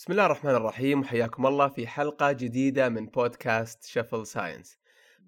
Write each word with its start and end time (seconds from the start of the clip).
بسم 0.00 0.12
الله 0.12 0.26
الرحمن 0.26 0.54
الرحيم 0.54 1.00
وحياكم 1.00 1.46
الله 1.46 1.68
في 1.68 1.86
حلقة 1.86 2.32
جديدة 2.32 2.88
من 2.88 3.06
بودكاست 3.06 3.84
Shuffle 3.84 4.26
Science 4.26 4.78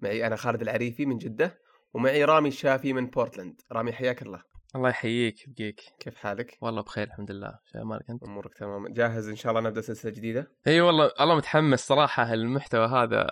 معي 0.01 0.27
أنا 0.27 0.35
خالد 0.35 0.61
العريفي 0.61 1.05
من 1.05 1.17
جدة 1.17 1.59
ومعي 1.93 2.25
رامي 2.25 2.47
الشافي 2.49 2.93
من 2.93 3.07
بورتلاند 3.07 3.61
رامي 3.71 3.93
حياك 3.93 4.21
الله. 4.21 4.41
الله 4.75 4.89
يحييك 4.89 5.47
يبقيك. 5.47 5.81
كيف 5.99 6.15
حالك؟ 6.15 6.57
والله 6.61 6.81
بخير 6.81 7.07
الحمد 7.07 7.31
لله. 7.31 7.59
شو 7.65 7.83
مالك 7.83 8.09
أنت؟ 8.09 8.23
أمورك 8.23 8.53
تمام. 8.53 8.87
جاهز 8.87 9.29
إن 9.29 9.35
شاء 9.35 9.51
الله 9.51 9.69
نبدأ 9.69 9.81
سلسلة 9.81 10.11
جديدة؟ 10.11 10.51
إي 10.67 10.81
والله 10.81 11.11
الله 11.21 11.35
متحمس 11.35 11.87
صراحة. 11.87 12.33
المحتوى 12.33 12.87
هذا 12.87 13.27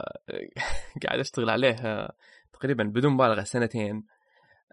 قاعد 1.08 1.20
أشتغل 1.20 1.50
عليه 1.50 2.10
تقريبا 2.54 2.84
بدون 2.84 3.14
مبالغة 3.14 3.44
سنتين. 3.44 4.04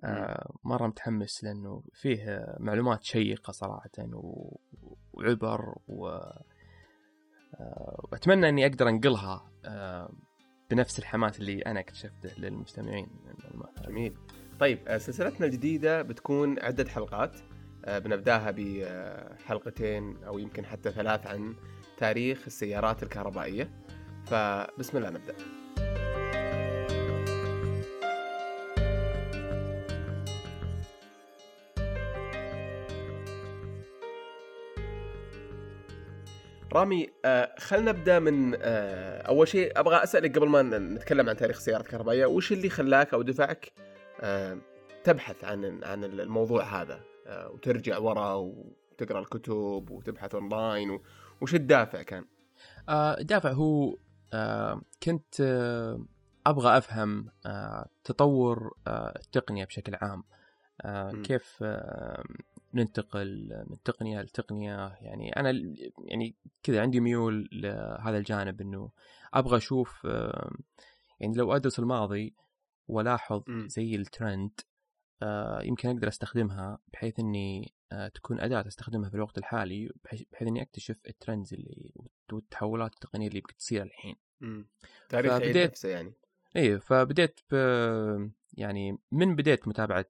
آه، 0.04 0.52
مرة 0.64 0.86
متحمس 0.86 1.44
لأنه 1.44 1.82
فيه 1.92 2.46
معلومات 2.58 3.04
شيقة 3.04 3.50
صراحة 3.50 3.90
وعبر 5.12 5.74
و 5.88 6.08
آه، 6.08 6.44
واتمنى 8.12 8.48
إني 8.48 8.66
أقدر 8.66 8.88
أنقلها 8.88 9.50
آه، 9.64 10.12
بنفس 10.70 10.98
الحماس 10.98 11.40
اللي 11.40 11.62
أنا 11.62 11.80
اكتشفته 11.80 12.30
للمستمعين. 12.38 13.08
جميل. 13.88 14.14
طيب 14.60 14.78
آه، 14.88 14.98
سلسلتنا 14.98 15.46
الجديدة 15.46 16.02
بتكون 16.02 16.60
عدة 16.60 16.88
حلقات. 16.88 17.38
بنبدأها 17.88 18.54
بحلقتين 18.56 20.24
أو 20.24 20.38
يمكن 20.38 20.66
حتى 20.66 20.90
ثلاث 20.90 21.26
عن 21.26 21.54
تاريخ 21.96 22.42
السيارات 22.46 23.02
الكهربائية. 23.02 23.70
فبسم 24.26 24.96
الله 24.96 25.10
نبدأ. 25.10 25.34
رامي 36.78 37.08
آه 37.24 37.54
خلينا 37.58 37.92
نبدأ 37.92 38.18
من 38.18 38.54
آه 38.60 39.22
أول 39.22 39.48
شيء 39.48 39.80
أبغى 39.80 40.02
أسألك 40.02 40.38
قبل 40.38 40.48
ما 40.48 40.62
نتكلم 40.62 41.28
عن 41.28 41.36
تاريخ 41.36 41.56
السيارات 41.56 41.86
الكهربائية 41.86 42.26
وش 42.26 42.52
اللي 42.52 42.70
خلاك 42.70 43.14
أو 43.14 43.22
دفعك 43.22 43.72
آه 44.20 44.58
تبحث 45.04 45.44
عن 45.44 45.84
عن 45.84 46.04
الموضوع 46.04 46.82
هذا 46.82 47.00
آه 47.26 47.50
وترجع 47.50 47.98
ورا 47.98 48.34
وتقرأ 48.34 49.20
الكتب 49.20 49.90
وتبحث 49.90 50.34
اونلاين 50.34 51.00
وش 51.40 51.54
الدافع 51.54 52.02
كان؟ 52.02 52.24
آه 52.88 53.18
الدافع 53.18 53.52
هو 53.52 53.96
آه 54.32 54.82
كنت 55.02 55.40
آه 55.40 56.04
أبغى 56.46 56.78
أفهم 56.78 57.28
آه 57.46 57.88
تطور 58.04 58.74
آه 58.86 59.14
التقنية 59.16 59.64
بشكل 59.64 59.94
عام 59.94 60.24
آه 60.82 61.12
كيف 61.12 61.58
آه 61.62 62.24
ننتقل 62.74 63.64
من 63.66 63.82
تقنية 63.84 64.20
لتقنيه 64.22 64.98
يعني 65.00 65.36
أنا 65.36 65.74
يعني 66.04 66.36
كذا 66.62 66.80
عندي 66.80 67.00
ميول 67.00 67.48
لهذا 67.52 68.18
الجانب 68.18 68.60
إنه 68.60 68.90
أبغى 69.34 69.56
أشوف 69.56 70.04
يعني 71.20 71.34
لو 71.34 71.56
أدرس 71.56 71.78
الماضي 71.78 72.34
والاحظ 72.88 73.42
زي 73.48 73.94
الترند 73.94 74.60
يمكن 75.62 75.88
أقدر 75.88 76.08
أستخدمها 76.08 76.78
بحيث 76.92 77.20
إني 77.20 77.74
تكون 78.14 78.40
أداة 78.40 78.66
أستخدمها 78.66 79.08
في 79.08 79.14
الوقت 79.14 79.38
الحالي 79.38 79.90
بحيث 80.04 80.48
إني 80.48 80.62
أكتشف 80.62 80.96
الترندز 81.06 81.54
اللي 81.54 81.92
والتحولات 82.32 82.94
التقنية 82.94 83.28
اللي 83.28 83.40
بتصير 83.40 83.82
الحين. 83.82 84.16
تاريخ 85.08 85.32
فبديت 85.32 85.70
نفسه 85.70 85.88
يعني. 85.88 86.12
إيه 86.56 86.76
فبديت 86.76 87.40
ب 87.50 87.54
يعني 88.58 88.98
من 89.12 89.36
بديت 89.36 89.68
متابعة 89.68 90.04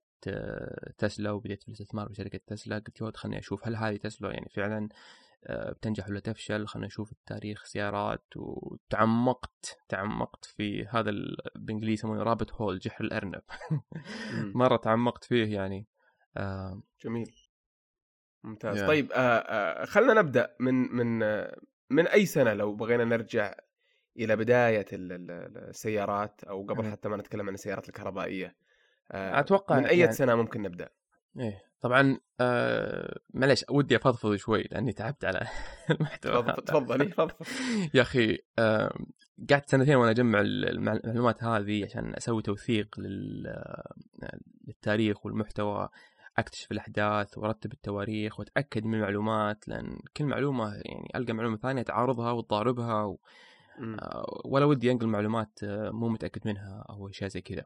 تسلا 0.98 1.30
وبديت 1.30 1.62
في 1.62 1.68
الاستثمار 1.68 2.08
بشركة 2.08 2.40
تسلا 2.46 2.82
قلت 3.00 3.16
خلني 3.16 3.38
أشوف 3.38 3.66
هل 3.66 3.76
هذه 3.76 3.96
تسلا 3.96 4.32
يعني 4.32 4.48
فعلا 4.48 4.88
آه، 5.46 5.72
بتنجح 5.72 6.08
ولا 6.08 6.20
تفشل؟ 6.20 6.66
خلنا 6.66 6.86
نشوف 6.86 7.12
التاريخ 7.12 7.64
سيارات 7.64 8.24
وتعمقت 8.36 9.78
تعمقت 9.88 10.44
في 10.44 10.86
هذا 10.86 11.10
بالإنجليزي 11.56 11.92
يسمونه 11.92 12.22
رابط 12.22 12.52
هول 12.52 12.78
جحر 12.78 13.04
الأرنب. 13.04 13.42
مرة 14.62 14.76
تعمقت 14.76 15.24
فيه 15.24 15.54
يعني 15.54 15.86
آه. 16.36 16.82
جميل. 17.04 17.32
ممتاز. 18.44 18.82
Yeah. 18.82 18.86
طيب 18.86 19.12
آه 19.12 19.38
آه 19.38 19.84
خلنا 19.84 20.14
نبدأ 20.14 20.56
من 20.60 20.74
من 20.74 21.22
آه 21.22 21.60
من 21.90 22.06
أي 22.06 22.26
سنة 22.26 22.52
لو 22.52 22.74
بغينا 22.74 23.04
نرجع 23.04 23.54
إلى 24.18 24.36
بداية 24.36 24.86
السيارات 24.92 26.44
أو 26.44 26.62
قبل 26.62 26.90
حتى 26.90 27.08
ما 27.08 27.16
نتكلم 27.16 27.48
عن 27.48 27.54
السيارات 27.54 27.88
الكهربائية. 27.88 28.56
آه، 29.12 29.40
أتوقع 29.40 29.78
من 29.78 29.86
أي 29.86 29.98
يعني... 29.98 30.12
سنة 30.12 30.34
ممكن 30.34 30.62
نبدأ؟ 30.62 30.88
إيه 31.38 31.68
طبعا 31.80 32.18
آه 32.40 33.18
معلش 33.34 33.64
ودي 33.70 33.96
أفضفض 33.96 34.34
شوي 34.34 34.62
لأني 34.62 34.92
تعبت 34.92 35.24
على 35.24 35.46
المحتوى 35.90 36.42
تفضل 36.42 37.10
تفضل. 37.10 37.34
يا 37.94 38.02
أخي 38.02 38.38
آه 38.58 38.94
قعدت 39.50 39.70
سنتين 39.70 39.96
وأنا 39.96 40.10
أجمع 40.10 40.40
المعلومات 40.40 41.44
هذه 41.44 41.84
عشان 41.84 42.14
أسوي 42.14 42.42
توثيق 42.42 43.00
للتاريخ 44.66 45.26
والمحتوى 45.26 45.88
أكتشف 46.38 46.72
الأحداث 46.72 47.38
وأرتب 47.38 47.72
التواريخ 47.72 48.40
وأتأكد 48.40 48.84
من 48.84 48.94
المعلومات 48.94 49.68
لأن 49.68 49.98
كل 50.16 50.24
معلومة 50.24 50.74
يعني 50.74 51.08
ألقى 51.14 51.32
معلومة 51.32 51.56
ثانية 51.56 51.82
تعارضها 51.82 52.32
وتضاربها 52.32 53.04
و... 53.04 53.18
آه 54.00 54.40
ولا 54.44 54.64
ودي 54.64 54.92
أنقل 54.92 55.06
معلومات 55.06 55.60
آه، 55.62 55.90
مو 55.90 56.08
متأكد 56.08 56.48
منها 56.48 56.86
أو 56.90 57.08
أشياء 57.08 57.30
زي 57.30 57.40
كذا. 57.40 57.64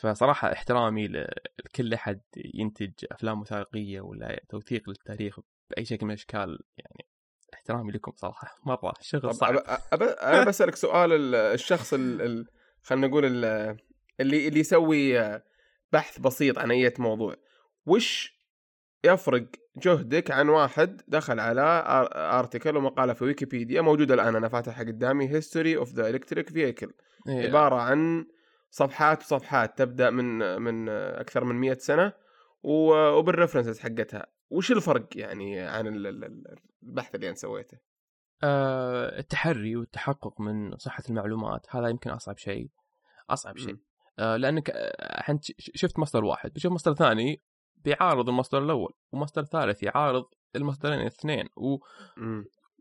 فصراحة 0.00 0.52
احترامي 0.52 1.08
لكل 1.08 1.94
أحد 1.94 2.20
ينتج 2.54 2.92
أفلام 3.12 3.40
وثائقية 3.40 4.00
ولا 4.00 4.40
توثيق 4.48 4.88
للتاريخ 4.88 5.40
بأي 5.70 5.84
شكل 5.84 6.06
من 6.06 6.12
الأشكال 6.12 6.58
يعني 6.78 7.06
احترامي 7.54 7.92
لكم 7.92 8.12
صراحة. 8.16 8.58
مرة 8.66 8.94
شغل 9.00 9.34
صعب. 9.34 9.56
أنا 10.22 10.44
بسألك 10.48 10.76
سؤال 10.76 11.34
الشخص 11.34 11.94
خلينا 12.82 13.06
نقول 13.06 13.24
اللي 14.20 14.48
اللي 14.48 14.60
يسوي 14.60 15.40
بحث 15.92 16.18
بسيط 16.18 16.58
عن 16.58 16.70
أي 16.70 16.94
موضوع 16.98 17.36
وش 17.86 18.35
يفرق 19.04 19.46
جهدك 19.76 20.30
عن 20.30 20.48
واحد 20.48 21.02
دخل 21.08 21.40
على 21.40 21.84
article 22.14 22.76
ومقالة 22.76 23.12
في 23.12 23.24
ويكيبيديا 23.24 23.80
موجودة 23.80 24.14
الآن. 24.14 24.36
أنا 24.36 24.48
فاتحها 24.48 24.84
قدامي 24.84 25.28
history 25.28 25.76
of 25.76 25.92
the 25.92 26.08
electric 26.08 26.48
vehicle 26.48 26.92
عبارة 27.28 27.76
عن 27.76 28.26
صفحات 28.70 29.22
وصفحات 29.22 29.78
تبدأ 29.78 30.10
من 30.10 30.62
من 30.62 30.88
أكثر 30.88 31.44
من 31.44 31.54
100 31.54 31.74
سنة 31.74 32.12
وبال 32.62 32.89
references 32.89 33.80
حقتها. 33.80 34.26
وش 34.50 34.72
الفرق 34.72 35.06
يعني 35.14 35.60
عن 35.60 35.86
البحث 36.82 37.14
اللي 37.14 37.28
انت 37.28 37.38
سويته؟ 37.38 37.78
أه 38.42 39.18
التحري 39.18 39.76
والتحقق 39.76 40.40
من 40.40 40.76
صحة 40.76 41.02
المعلومات. 41.10 41.66
هذا 41.70 41.88
يمكن 41.88 42.10
أصعب 42.10 42.38
شيء. 42.38 42.70
أصعب 43.30 43.56
شيء. 43.56 43.76
أه 44.18 44.36
لأنك 44.36 44.70
انت 45.28 45.44
شفت 45.58 45.98
مصدر 45.98 46.24
واحد. 46.24 46.50
بتشوف 46.50 46.72
مصدر 46.72 46.94
ثاني. 46.94 47.42
بيعارض 47.86 48.28
المصدر 48.28 48.58
الأول 48.58 48.92
ومصدر 49.12 49.44
ثالث 49.44 49.82
يعارض 49.82 50.24
المصدرين 50.56 51.00
الاثنين 51.00 51.48
و... 51.56 51.76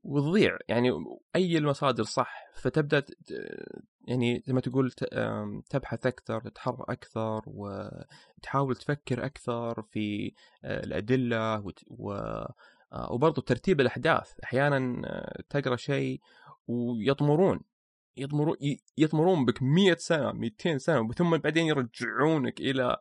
وتضيع. 0.04 0.58
يعني 0.68 0.92
أي 1.36 1.58
المصادر 1.58 2.04
صح 2.04 2.46
فتبدأ 2.54 3.06
يعني 4.08 4.44
زي 4.46 4.54
ما 4.54 4.62
تقول 4.62 4.92
تبحث 5.70 6.06
أكثر 6.06 6.42
تتحرى 6.42 6.86
أكثر 6.90 7.42
وتحاول 7.48 8.76
تفكر 8.76 9.26
أكثر 9.26 9.82
في 9.82 10.34
آه، 10.64 10.84
الأدلة 10.84 11.64
و 11.88 12.12
آه، 12.94 13.12
وبرضه 13.12 13.42
ترتيب 13.42 13.82
الأحداث. 13.82 14.40
أحيانا 14.44 15.02
آه، 15.06 15.42
تقرأ 15.50 15.76
شيء 15.76 16.22
ويطمرون. 16.68 17.60
يطمرون 18.18 18.56
يطمرون 18.98 19.46
بك 19.46 19.64
100 19.64 19.96
سنة 19.96 20.32
200 20.32 20.78
سنة 20.78 21.12
ثم 21.12 21.38
بعدين 21.38 21.66
يرجعونك 21.66 22.60
إلى 22.60 22.98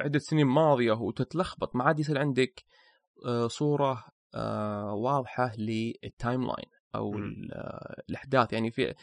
عدة 0.00 0.18
سنين 0.18 0.46
ماضية 0.46 0.92
وتتلخبط. 0.92 1.76
ما 1.76 1.84
عاد 1.84 2.00
يصير 2.00 2.18
عندك 2.18 2.64
صورة 3.46 4.04
واضحة 4.92 5.52
لل 5.58 6.46
timeline 6.46 6.70
أو 6.94 7.14
الأحداث. 8.08 8.52
يعني 8.52 8.70
في 8.70 8.94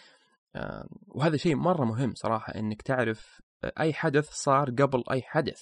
وهذا 1.08 1.38
شيء 1.38 1.56
مرة 1.56 1.86
مهم 1.86 2.14
صراحة 2.16 2.56
إنك 2.56 2.82
تعرف 2.82 3.42
أي 3.80 3.94
حدث 3.94 4.30
صار 4.30 4.70
قبل 4.70 5.04
أي 5.12 5.22
حدث. 5.22 5.62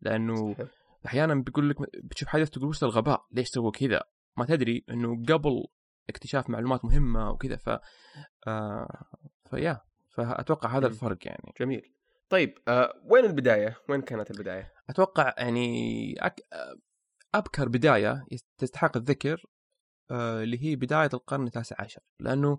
لأنه 0.00 0.56
أحيانا 1.06 1.34
بيقول 1.34 1.70
لك 1.70 1.76
بتشوف 2.04 2.28
حدث 2.28 2.50
تقول 2.50 2.68
وش 2.68 2.84
الغباء؟ 2.84 3.26
ليش 3.32 3.48
سووا 3.48 3.70
كذا؟ 3.70 4.02
ما 4.36 4.44
تدري 4.44 4.84
إنه 4.90 5.22
قبل 5.28 5.64
اكتشاف 6.08 6.50
معلومات 6.50 6.84
مهمة 6.84 7.30
وكذا. 7.30 7.56
ف 7.56 7.70
آه 8.48 9.04
فيا. 9.50 9.80
فأتوقع 10.10 10.78
هذا 10.78 10.86
الفرق 10.86 11.18
يعني. 11.26 11.54
جميل. 11.60 11.92
طيب 12.28 12.58
آه 12.68 12.92
وين 13.04 13.24
البداية؟ 13.24 13.76
وين 13.88 14.00
كانت 14.02 14.30
البداية؟ 14.30 14.72
أتوقع 14.90 15.34
يعني 15.38 16.14
أك... 16.26 16.40
أبكر 17.34 17.68
بداية 17.68 18.24
تستحق 18.58 18.96
الذكر 18.96 19.44
آه 20.10 20.42
اللي 20.42 20.64
هي 20.64 20.76
بداية 20.76 21.10
القرن 21.14 21.46
التاسع 21.46 21.76
عشر. 21.78 22.00
لأنه 22.20 22.58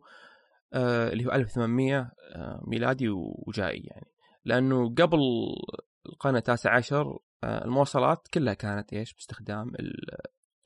آه 0.73 1.09
اللي 1.09 1.25
هو 1.25 1.31
1800 1.31 2.11
آه 2.35 2.61
ميلادي 2.67 3.09
وجائي 3.47 3.79
يعني. 3.83 4.07
لأنه 4.45 4.89
قبل 4.95 5.19
القرن 6.05 6.35
التاسع 6.35 6.75
عشر 6.75 7.19
آه 7.43 7.65
المواصلات 7.65 8.27
كلها 8.33 8.53
كانت 8.53 8.93
إيش؟ 8.93 9.13
باستخدام 9.13 9.71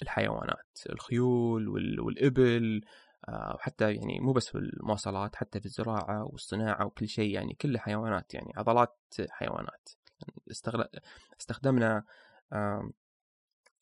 الحيوانات. 0.02 0.78
الخيول 0.90 1.68
وال- 1.68 2.00
والإبل 2.00 2.82
آه، 2.84 2.90
وحتى 3.30 3.94
يعني 3.94 4.20
مو 4.20 4.34
بس 4.34 4.48
في 4.50 4.58
المواصلات 4.58 5.36
حتى 5.36 5.60
في 5.60 5.66
الزراعة 5.66 6.24
والصناعة 6.24 6.86
وكل 6.86 7.08
شيء 7.08 7.34
يعني 7.34 7.54
كله 7.54 7.80
حيوانات 7.80 8.34
يعني 8.34 8.54
عضلات 8.56 8.98
حيوانات. 9.30 9.90
استغل... 10.52 10.90
استخدمنا 11.42 12.04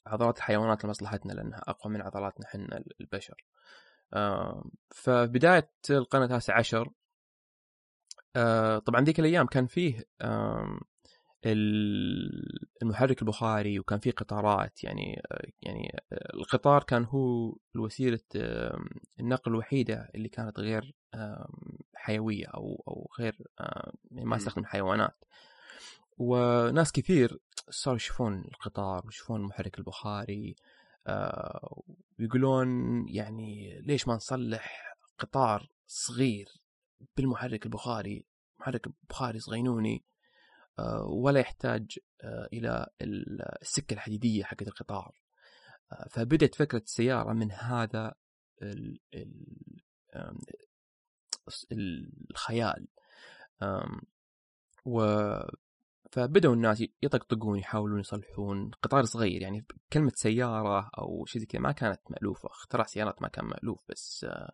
عضلات 0.06 0.38
الحيوانات 0.38 0.86
لمصلحتنا 0.86 1.34
لأنها 1.34 1.62
أقوى 1.68 1.94
من 1.94 2.02
عضلاتنا 2.02 2.48
حنا 2.48 2.84
البشر. 3.02 3.46
فبداية 4.92 5.72
القرن 5.90 6.24
التاسع 6.24 6.58
عشر 6.58 6.90
آه، 8.36 8.80
طبعا 8.80 9.02
ذيك 9.02 9.20
الأيام 9.20 9.48
كان 9.48 9.68
فيه 9.68 10.04
المحرك 11.46 13.22
البخاري 13.22 13.80
وكان 13.80 14.00
فيه 14.00 14.12
قطارات 14.12 14.84
يعني 14.84 15.22
يعني 15.62 15.98
القطار 16.34 16.84
كان 16.84 17.04
هو 17.04 17.56
الوسيلة 17.76 18.20
آم، 18.36 18.86
النقل 19.20 19.52
الوحيدة 19.52 20.10
اللي 20.16 20.30
كانت 20.30 20.60
غير 20.60 20.96
حيوية 21.96 22.46
أو 22.48 22.84
أو 22.88 23.10
غير 23.20 23.48
يعني 24.12 24.26
ما 24.26 24.36
مم. 24.36 24.38
تستخدم 24.38 24.66
حيوانات. 24.66 25.16
وناس 26.18 26.92
كثير 26.92 27.40
صاروا 27.70 27.96
يشوفون 27.98 28.40
القطار 28.42 29.06
ويشوفون 29.06 29.42
المحرك 29.42 29.80
البخاري 29.80 30.56
آه، 31.08 31.84
ويقولون 32.20 32.68
يعني 33.10 33.82
ليش 33.82 34.08
ما 34.08 34.16
نصلح 34.16 34.96
قطار 35.20 35.70
صغير 35.88 36.50
بالمحرك 37.18 37.66
البخاري؟ 37.66 38.26
محرك 38.60 38.88
بخاري 39.10 39.40
صغينوني 39.40 40.04
ولا 41.08 41.40
يحتاج 41.40 42.00
آه، 42.24 42.50
إلى 42.54 42.88
ال- 43.02 43.62
السكة 43.62 43.94
الحديدية 43.94 44.44
حقت 44.44 44.68
القطار. 44.68 45.22
آه، 45.92 46.08
فبدت 46.12 46.56
فكرة 46.56 46.82
السيارة 46.86 47.34
من 47.34 47.52
هذا 47.52 48.14
الخيال. 52.32 52.88
و 54.86 55.00
فبدأوا 56.12 56.54
الناس 56.54 56.84
يطقطقون 57.04 57.60
يحاولون 57.60 58.00
يصلحون. 58.00 58.72
قطار 58.72 59.04
صغير 59.04 59.42
يعني 59.42 59.66
كلمة 59.94 60.12
سيارة 60.16 60.90
أو 60.98 61.26
شيء 61.26 61.42
زي 61.42 61.46
كذا 61.48 61.62
ما 61.62 61.72
كانت 61.72 62.02
مألوفة. 62.10 62.50
اختراع 62.50 62.86
سيارات 62.86 63.22
ما 63.22 63.28
كان 63.28 63.46
مألوف 63.46 63.84
بس 63.90 64.26
آه، 64.30 64.52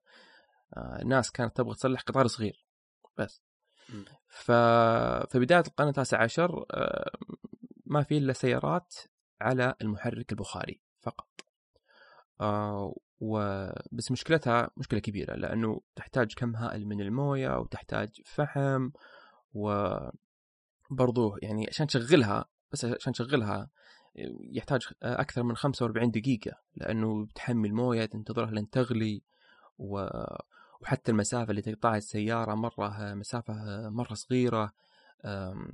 آه، 0.77 1.01
الناس 1.01 1.31
كانت 1.31 1.57
تبغى 1.57 1.75
تصلح 1.75 2.01
قطار 2.01 2.27
صغير. 2.27 2.66
بس. 3.18 3.42
ف... 4.27 4.51
فبداية 5.31 5.63
القرن 5.68 5.88
التاسع 5.88 6.24
عشر 6.24 6.65
آه، 6.71 7.12
ما 7.86 8.03
في 8.03 8.18
إلا 8.18 8.33
سيارات 8.33 8.95
على 9.41 9.75
المحرك 9.81 10.31
البخاري 10.31 10.81
فقط. 11.01 11.27
آه، 12.41 12.95
و... 13.19 13.65
بس 13.91 14.12
مشكلتها 14.12 14.69
مشكلة 14.77 15.00
كبيرة 15.00 15.36
لأنه 15.36 15.81
تحتاج 15.95 16.33
كم 16.33 16.56
هائل 16.56 16.88
من 16.88 17.01
الموية 17.01 17.59
وتحتاج 17.59 18.21
فحم 18.25 18.89
وبرضو 19.53 21.38
يعني 21.42 21.68
عشان 21.68 21.88
تشغلها 21.88 22.45
بس 22.71 22.85
عشان 22.85 23.13
تشغلها 23.13 23.69
يحتاج 24.51 24.88
أكثر 25.03 25.44
من 25.44 25.56
45 25.56 26.12
دقيقة 26.12 26.51
لأنه 26.75 27.25
بتحمل 27.25 27.74
موية 27.74 28.06
تنتظرها 28.06 28.51
لين 28.51 28.69
تغلي 28.69 29.21
و... 29.77 30.07
وحتى 30.81 31.11
المسافة 31.11 31.49
اللي 31.51 31.61
تقطعها 31.61 31.97
السيارة 31.97 32.55
مرة 32.55 33.13
مسافة 33.13 33.53
مرة 33.89 34.13
صغيرة 34.13 34.71
أم، 35.25 35.71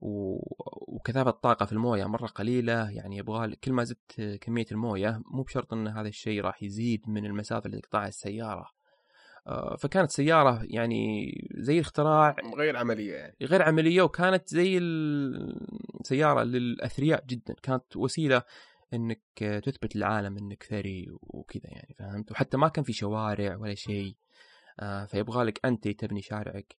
و- 0.00 0.94
وكثافة 0.96 1.30
الطاقة 1.30 1.66
في 1.66 1.72
الموية 1.72 2.04
مرة 2.04 2.26
قليلة 2.26 2.90
يعني 2.90 3.16
يبغى 3.16 3.56
كل 3.56 3.72
ما 3.72 3.84
زدت 3.84 4.38
كمية 4.40 4.66
الموية 4.72 5.22
مو 5.26 5.42
بشرط 5.42 5.72
أن 5.72 5.88
هذا 5.88 6.08
الشيء 6.08 6.40
راح 6.42 6.62
يزيد 6.62 7.08
من 7.08 7.26
المسافة 7.26 7.66
اللي 7.66 7.80
تقطعها 7.80 8.08
السيارة. 8.08 8.70
أه، 9.46 9.76
فكانت 9.76 10.10
سيارة 10.10 10.60
يعني 10.64 11.32
زي 11.54 11.80
اختراع 11.80 12.36
غير 12.56 12.76
عملية 12.76 13.14
يعني. 13.14 13.36
غير 13.42 13.62
عملية 13.62 14.02
وكانت 14.02 14.48
زي 14.48 14.78
السياره 14.78 16.42
للأثرياء 16.42 17.24
جدا. 17.26 17.54
كانت 17.62 17.96
وسيلة 17.96 18.42
إنك 18.94 19.20
تثبت 19.38 19.96
للعالم 19.96 20.38
إنك 20.38 20.62
ثري 20.62 21.06
وكذا 21.22 21.62
يعني 21.64 21.94
فهمت؟ 21.98 22.32
وحتى 22.32 22.56
ما 22.56 22.68
كان 22.68 22.84
في 22.84 22.92
شوارع 22.92 23.56
ولا 23.56 23.74
شيء. 23.74 24.08
آه، 24.10 24.27
فيبغى 25.06 25.44
لك 25.44 25.66
أنت 25.66 25.88
تبني 25.88 26.22
شارعك. 26.22 26.76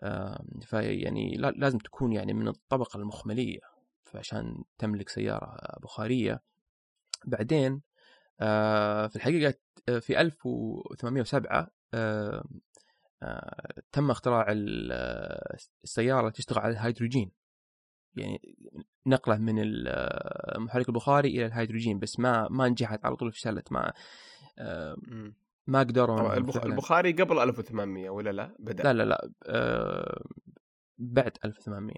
آه، 0.00 0.44
فيعني 0.62 1.36
لا- 1.36 1.50
لازم 1.56 1.78
تكون 1.78 2.12
يعني 2.12 2.32
من 2.32 2.48
الطبقة 2.48 2.96
المخملية. 3.00 3.60
فعشان 4.04 4.64
تملك 4.78 5.08
سيارة 5.08 5.56
بخارية. 5.82 6.42
بعدين 7.24 7.82
آه، 8.40 9.06
في 9.06 9.16
الحقيقة 9.16 9.54
آه، 9.88 9.98
في 9.98 10.20
1807 10.20 11.70
آه، 11.94 12.44
آه، 13.22 13.82
تم 13.92 14.10
اختراع 14.10 14.46
ال- 14.52 14.90
آه، 14.92 15.56
السيارة 15.84 16.30
تشتغل 16.30 16.58
على 16.58 16.72
الهيدروجين. 16.72 17.30
يعني 18.16 18.56
نقلة 19.06 19.36
من 19.38 19.54
المحرك 19.58 20.88
البخاري 20.88 21.28
إلى 21.28 21.46
الهيدروجين. 21.46 21.98
بس 21.98 22.20
ما 22.20 22.48
ما 22.50 22.68
نجحت 22.68 23.04
على 23.04 23.16
طول 23.16 23.32
فشلت 23.32 23.72
ما 23.72 23.92
آه،. 24.58 24.96
ما 25.66 25.78
قدروا 25.78 26.36
البخاري 26.36 27.12
قبل 27.12 27.38
1800 27.38 28.10
ولا 28.10 28.30
لا؟ 28.30 28.56
بدأ؟ 28.58 28.84
لا 28.84 28.92
لا 28.92 29.02
لا 29.02 29.30
آه، 29.46 30.24
بعد 30.98 31.38
1800 31.44 31.94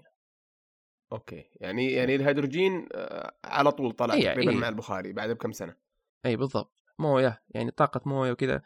أوكي 1.11 1.49
يعني 1.55 1.91
يعني 1.91 2.15
الهيدروجين 2.15 2.87
آه، 2.93 3.35
على 3.43 3.71
طول 3.71 3.91
طلع 3.91 4.13
إيه، 4.13 4.33
تقريبا 4.33 4.51
إيه. 4.51 4.57
مع 4.57 4.69
البخاري 4.69 5.13
بعد 5.13 5.29
بكم 5.29 5.51
سنة. 5.51 5.75
اي 6.25 6.35
بالضبط. 6.35 6.73
موية 6.99 7.41
يعني 7.49 7.71
طاقة 7.71 8.01
موية 8.05 8.31
وكذا. 8.31 8.61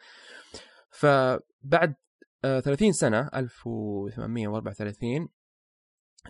فبعد 0.90 1.94
آه، 2.44 2.60
30 2.60 2.92
سنة 2.92 3.30
1834 3.34 5.28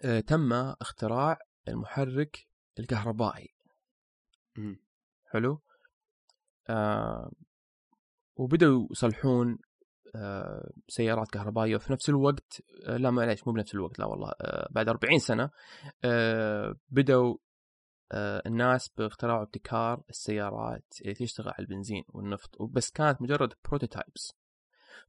آه، 0.05 0.20
تم 0.20 0.52
اختراع 0.52 1.38
المحرك 1.69 2.46
الكهربائي. 2.78 3.55
مم. 4.56 4.81
حلو؟ 5.25 5.61
آه 6.69 7.32
وبدأوا 8.40 8.87
يصلحون 8.90 9.58
آه 10.16 10.70
سيارات 10.88 11.31
كهربائية 11.31 11.76
وفي 11.76 11.92
نفس 11.92 12.08
الوقت 12.08 12.62
آه 12.87 12.96
لا 12.96 13.10
معليش 13.10 13.46
مو 13.46 13.52
بنفس 13.52 13.75
الوقت 13.75 13.98
لا 13.98 14.04
والله 14.04 14.32
آه 14.40 14.69
بعد 14.70 14.88
40 14.88 15.19
سنة 15.19 15.50
آه 16.04 16.75
بدأوا 16.88 17.37
الناس 18.46 18.88
باختراع 18.88 19.42
ابتكار 19.42 20.02
السيارات 20.10 20.84
اللي 21.00 21.14
تشتغل 21.14 21.48
على 21.48 21.58
البنزين 21.58 22.04
والنفط 22.08 22.62
بس 22.62 22.90
كانت 22.90 23.22
مجرد 23.22 23.54
بروتوتايبس. 23.64 24.32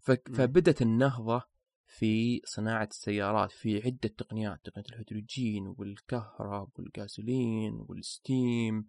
فبدت 0.01 0.81
النهضة 0.81 1.41
في 1.85 2.41
صناعة 2.45 2.88
السيارات 2.91 3.51
في 3.51 3.81
عدة 3.85 4.09
تقنيات 4.17 4.59
تقنية 4.63 4.85
الهيدروجين 4.91 5.75
والكهرب 5.77 6.69
والغازولين 6.79 7.85
وال 7.89 8.17
steam 8.17 8.86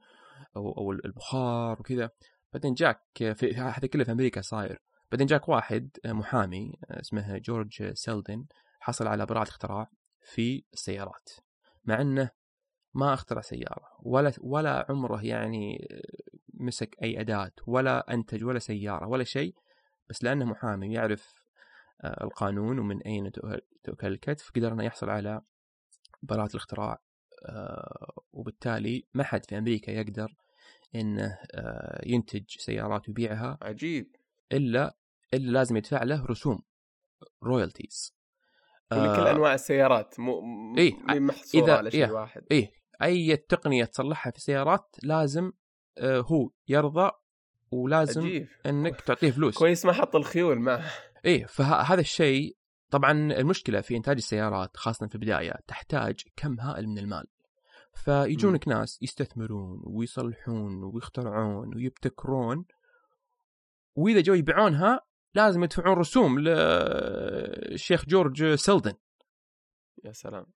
أو, 0.57 0.73
أو 0.73 0.93
البخار 0.93 1.81
وكذا 1.81 2.11
بعدين 2.53 2.75
جاك 2.75 3.03
في 3.15 3.55
هذا 3.55 3.87
كله 3.87 4.05
في 4.05 4.13
أمريكا 4.13 4.41
صاير. 4.41 4.83
بعدين 5.13 5.27
جاك 5.27 5.49
واحد 5.49 5.91
محامي 6.07 6.73
اسمه 6.91 7.39
جورج 7.39 7.93
سيلدن 7.93 8.47
حصل 8.81 9.07
على 9.07 9.27
براءة 9.27 9.49
اختراع 9.49 9.91
في 10.21 10.65
السيارات. 10.73 11.29
مع 11.85 12.01
إنه 12.01 12.31
ما 12.95 13.15
اخترع 13.15 13.41
سيارة 13.41 13.89
ولا 14.03 14.33
ولا 14.41 14.87
عمره 14.89 15.25
يعني 15.25 15.89
مسك 16.55 16.97
أي 17.03 17.21
أداة 17.21 17.53
ولا 17.67 18.15
أنتج 18.15 18.45
ولا 18.45 18.59
سيارة 18.59 19.07
ولا 19.09 19.25
شيء 19.25 19.55
بس 20.11 20.25
لأنه 20.25 20.45
محامي 20.45 20.93
يعرف 20.95 21.43
آه، 22.01 22.25
القانون 22.25 22.79
ومن 22.79 23.03
أين 23.03 23.31
تؤ- 23.31 23.61
تؤكل 23.85 24.07
الكتف 24.07 24.51
قدر 24.57 24.73
إنه 24.73 24.85
يحصل 24.85 25.11
على 25.11 25.41
براءة 26.23 26.51
الاختراع 26.51 27.03
آه، 27.49 28.13
وبالتالي 28.33 29.07
ما 29.15 29.25
حد 29.25 29.45
في 29.45 29.59
أمريكا 29.59 29.91
يقدر 29.91 30.35
إنه 30.95 31.39
آه، 31.55 32.01
ينتج 32.07 32.45
سيارات 32.49 33.09
ويبيعها 33.09 33.59
عجيب. 33.63 34.17
إلا 34.53 34.97
إلا 35.35 35.51
لازم 35.51 35.77
يدفع 35.77 36.03
له 36.03 36.25
رسوم 36.27 36.63
رويالتيز 37.43 38.15
ولكل 38.93 39.27
أنواع 39.27 39.55
السيارات 39.55 40.21
مو 40.21 40.43
إيه، 40.79 40.95
محصورة 41.21 41.67
إذا- 41.67 41.71
على 41.71 41.91
شيء 41.91 42.05
إيه. 42.07 42.13
واحد. 42.13 42.43
إيه 42.51 42.71
أي 43.03 43.37
تقنية 43.37 43.85
تصلحها 43.85 44.31
في 44.31 44.37
السيارات 44.37 44.97
لازم 45.03 45.53
آه، 45.99 46.21
هو 46.21 46.51
يرضى 46.69 47.11
ولازم 47.71 48.21
عجيب. 48.21 48.49
إنك 48.67 49.01
تعطيه 49.01 49.31
فلوس. 49.31 49.59
كويس 49.59 49.85
ما 49.87 49.93
حط 49.93 50.17
الخيول 50.17 50.59
معه. 50.61 50.85
إيه 51.25 51.47
فهذا 51.47 52.01
الشيء 52.01 52.57
طبعا 52.91 53.13
المشكلة 53.13 53.81
في 53.81 53.97
إنتاج 53.97 54.17
السيارات 54.17 54.77
خاصة 54.77 55.07
في 55.07 55.15
البداية 55.15 55.53
تحتاج 55.67 56.21
كم 56.37 56.61
هائل 56.61 56.89
من 56.89 56.99
المال. 56.99 57.25
فيجونك 57.95 58.69
ناس 58.69 59.03
يستثمرون 59.03 59.83
ويصلحون 59.85 60.85
ويخترعون 60.85 61.75
ويبتكرون 61.77 62.65
وإذا 63.95 64.21
جو 64.21 64.35
يبيعونها 64.35 65.01
لازم 65.35 65.65
يدفعون 65.65 65.99
رسوم 65.99 66.39
للشيخ 66.39 68.07
جورج 68.07 68.55
سيلدن. 68.55 68.95
يا 70.05 70.13
سلام. 70.13 70.47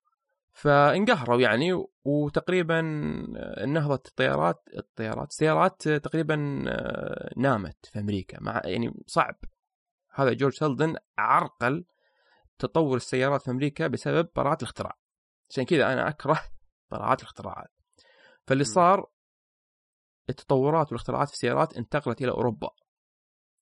فانقهروا 0.52 1.40
يعني 1.40 1.84
وتقريبا 2.04 2.80
نهضة 3.66 4.02
الطيارات 4.08 4.62
الطيارات 4.76 5.30
السيارات 5.30 5.88
تقريبا 5.88 6.64
آه، 6.68 7.32
نامت 7.36 7.86
في 7.86 7.98
أمريكا. 7.98 8.38
مع 8.40 8.62
يعني 8.64 9.04
صعب. 9.06 9.36
هذا 10.14 10.32
جورج 10.32 10.52
سيلدن 10.52 10.96
عرقل 11.18 11.84
تطور 12.58 12.96
السيارات 12.96 13.42
في 13.42 13.50
أمريكا 13.50 13.86
بسبب 13.86 14.28
براءات 14.36 14.62
الاختراع. 14.62 14.98
عشان 15.50 15.64
كذا 15.64 15.92
أنا 15.92 16.08
أكره 16.08 16.40
براءات 16.90 17.20
الاختراعات. 17.20 17.70
فاللي 18.46 18.64
صار 18.64 19.10
التطورات 20.30 20.86
والاختراعات 20.86 21.28
في 21.28 21.34
السيارات 21.34 21.76
انتقلت 21.76 22.22
إلى 22.22 22.30
أوروبا. 22.30 22.70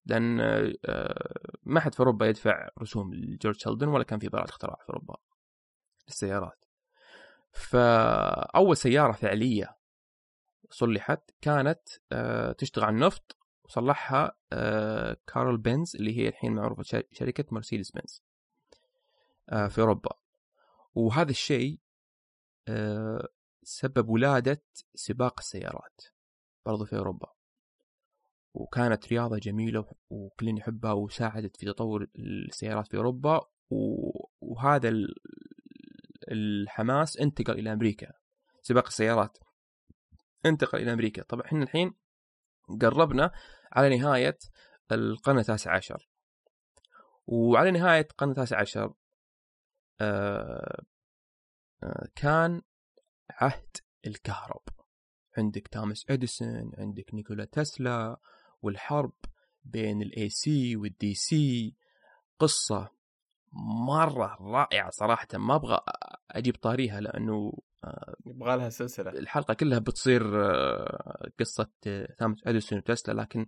لأن 0.06 0.40
آه، 0.40 0.74
ما 1.62 1.80
حد 1.80 1.94
في 1.94 2.00
أوروبا 2.00 2.26
يدفع 2.26 2.68
رسوم 2.82 3.14
لجورج 3.14 3.56
سيلدن 3.56 3.88
ولا 3.88 4.04
كان 4.04 4.18
في 4.18 4.28
براءة 4.28 4.48
اختراع 4.48 4.76
في 4.76 4.88
أوروبا 4.88 5.16
للسيارات. 6.08 6.64
فأول 7.52 8.76
سيارة 8.76 9.12
فعلية 9.12 9.76
صلحت 10.70 11.30
كانت 11.40 11.88
آه، 12.12 12.52
تشتغل 12.52 12.84
على 12.84 12.94
النفط 12.94 13.36
وصلحها 13.64 14.36
آه، 14.52 15.16
كارل 15.26 15.56
بنز 15.56 15.96
اللي 15.96 16.18
هي 16.18 16.28
الحين 16.28 16.54
معروفة 16.54 17.04
شركة 17.12 17.44
مرسيدس 17.50 17.90
بنز 17.90 18.22
في 19.68 19.80
أوروبا. 19.80 20.10
وهذا 20.94 21.30
الشيء 21.30 21.78
سبب 23.62 24.08
ولادة 24.08 24.62
سباق 24.94 25.34
السيارات 25.38 26.00
برضو 26.66 26.84
في 26.84 26.96
أوروبا. 26.96 27.28
وكانت 28.54 29.08
رياضة 29.08 29.38
جميلة 29.38 29.92
وكلنا 30.10 30.58
يحبها 30.58 30.92
وساعدت 30.92 31.56
في 31.56 31.66
تطور 31.66 32.06
السيارات 32.18 32.88
في 32.88 32.96
أوروبا. 32.96 33.40
وهذا 34.40 34.92
الحماس 36.28 37.16
انتقل 37.16 37.58
إلى 37.58 37.72
أمريكا. 37.72 38.12
سباق 38.62 38.86
السيارات 38.86 39.38
انتقل 40.46 40.78
إلى 40.78 40.92
أمريكا. 40.92 41.22
طبعا 41.22 41.46
إحنا 41.46 41.62
الحين 41.62 41.94
قربنا 42.80 43.30
على 43.72 43.98
نهاية 43.98 44.38
القرن 44.92 45.38
التاسع 45.38 45.76
عشر. 45.76 46.08
وعلى 47.26 47.70
نهاية 47.70 48.06
القرن 48.10 48.30
التاسع 48.30 48.60
عشر 48.60 48.84
آه 48.84 48.94
آه 50.00 50.93
كان 52.14 52.62
عهد 53.30 53.76
الكهرب. 54.06 54.62
عندك 55.38 55.68
توماس 55.68 56.04
إديسون 56.10 56.72
عندك 56.78 57.14
نيكولا 57.14 57.44
تسلا 57.44 58.16
والحرب 58.62 59.12
بين 59.64 60.02
الاي 60.02 60.28
سي 60.28 60.76
والدي 60.76 61.14
سي 61.14 61.74
قصة 62.38 62.90
مرة 63.88 64.36
رائعة 64.40 64.90
صراحة. 64.90 65.28
ما 65.34 65.54
أبغى 65.54 65.80
أجيب 66.30 66.56
طاريها 66.56 67.00
لأنه 67.00 67.52
آه، 67.84 68.14
يبغى 68.26 68.56
لها 68.56 68.68
سلسلة. 68.68 69.10
الحلقة 69.10 69.54
كلها 69.54 69.78
بتصير 69.78 70.44
آه، 70.44 71.30
قصة 71.40 71.68
توماس 72.18 72.46
إديسون 72.46 72.78
وتسلا 72.78 73.22
لكن 73.22 73.46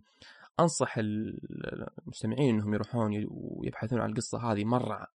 أنصح 0.61 0.95
المستمعين 0.99 2.55
إنهم 2.55 2.75
يروحون 2.75 3.27
ويبحثون 3.31 4.01
عن 4.01 4.11
القصة 4.11 4.53
هذه 4.53 4.65
مرة 4.65 5.07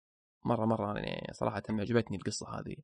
مرة 0.44 0.66
مرة 0.66 0.98
يعني 0.98 1.32
صراحة 1.32 1.62
عجبتني 1.70 2.16
القصة 2.16 2.48
هذه. 2.48 2.76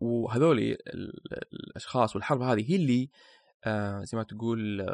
وهذول 0.00 0.76
الأشخاص 1.52 2.16
والحرب 2.16 2.42
هذه 2.42 2.70
هي 2.70 2.76
اللي 2.76 3.10
زي 4.04 4.18
ما 4.18 4.22
تقول 4.22 4.86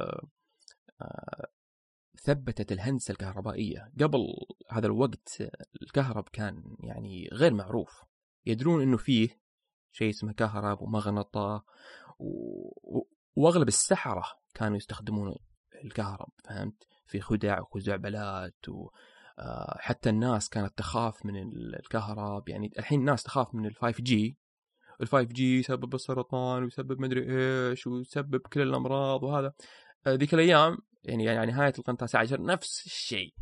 ثبتت 2.22 2.72
الهندسة 2.72 3.12
الكهربائية. 3.12 3.92
قبل 4.00 4.26
هذا 4.70 4.86
الوقت 4.86 5.42
الكهرب 5.82 6.28
كان 6.28 6.76
يعني 6.80 7.28
غير 7.32 7.54
معروف. 7.54 8.02
يدرون 8.46 8.82
إنه 8.82 8.96
فيه 8.96 9.42
شيء 9.92 10.10
اسمه 10.10 10.32
كهرب 10.32 10.82
ومغنطة 10.82 11.64
و... 12.18 13.02
وأغلب 13.36 13.68
السحرة 13.68 14.24
كانوا 14.54 14.76
يستخدمون 14.76 15.34
الكهرب 15.84 16.28
فهمت؟ 16.44 16.86
في 17.06 17.20
خدع 17.20 17.60
وخزعبلات 17.60 18.68
و... 18.68 18.90
آه، 19.38 19.76
حتى 19.80 20.10
الناس 20.10 20.48
كانت 20.48 20.78
تخاف 20.78 21.26
من 21.26 21.36
الكهرب. 21.74 22.48
يعني 22.48 22.70
الحين 22.78 23.00
الناس 23.00 23.22
تخاف 23.22 23.54
من 23.54 23.66
ال 23.66 23.76
5 23.76 24.02
جي 24.02 24.38
ال 25.00 25.08
5 25.08 25.22
جي 25.22 25.58
يسبب 25.58 25.94
السرطان 25.94 26.62
ويسبب 26.62 27.00
مدري 27.00 27.24
إيش 27.70 27.86
ويسبب 27.86 28.36
كل 28.36 28.62
الأمراض 28.62 29.22
وهذا. 29.22 29.52
آه، 30.06 30.14
ذيك 30.14 30.34
الأيام 30.34 30.78
يعني 31.04 31.24
يعني 31.24 31.52
نهاية 31.52 31.72
القرن 31.78 31.94
التاسع 31.94 32.18
عشر 32.18 32.42
نفس 32.42 32.86
الشيء. 32.86 33.34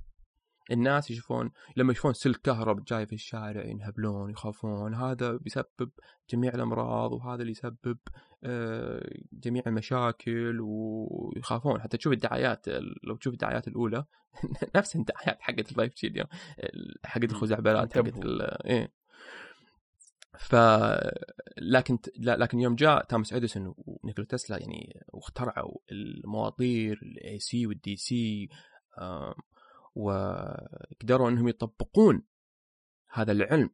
الناس 0.71 1.11
يشوفون 1.11 1.51
لما 1.77 1.93
يشوفون 1.93 2.13
سلك 2.13 2.41
كهرب 2.41 2.85
جاي 2.85 3.07
في 3.07 3.13
الشارع 3.13 3.65
ينهبلون 3.65 4.31
يخافون. 4.31 4.95
هذا 4.95 5.37
بيسبب 5.37 5.91
جميع 6.31 6.55
الأمراض 6.55 7.13
وهذا 7.13 7.41
اللي 7.41 7.53
يسبب 7.53 7.99
آه، 8.45 9.11
جميع 9.33 9.63
المشاكل 9.67 10.59
ويخافون. 10.61 11.81
حتى 11.81 11.97
تشوف 11.97 12.13
الدعايات 12.13 12.69
لو 13.05 13.17
تشوف 13.17 13.33
الدعايات 13.33 13.69
الأولى 13.69 14.05
نفس 14.77 14.97
الدعايات 14.97 15.41
حقت 15.41 15.71
ال 15.71 15.95
5G 15.95 16.07
اليوم 16.07 16.27
حقت 17.05 17.31
الخزعبلات 17.31 17.95
حقت 17.95 18.15
إيه. 18.67 18.93
ف 20.39 20.55
لكن 21.59 21.99
لكن 22.19 22.61
يوم 22.61 22.75
جاء 22.75 23.05
توماس 23.05 23.33
اديسون 23.33 23.75
ونيكولا 23.77 24.29
تسلا 24.29 24.59
يعني 24.59 25.03
واخترعوا 25.09 25.79
المواطير 25.93 27.01
الاي 27.03 27.39
سي 27.39 27.67
والدي 27.67 27.97
سي 27.97 28.49
وقدروا 29.95 31.29
أنهم 31.29 31.49
يطبقون 31.49 32.23
هذا 33.13 33.33
العلم 33.33 33.71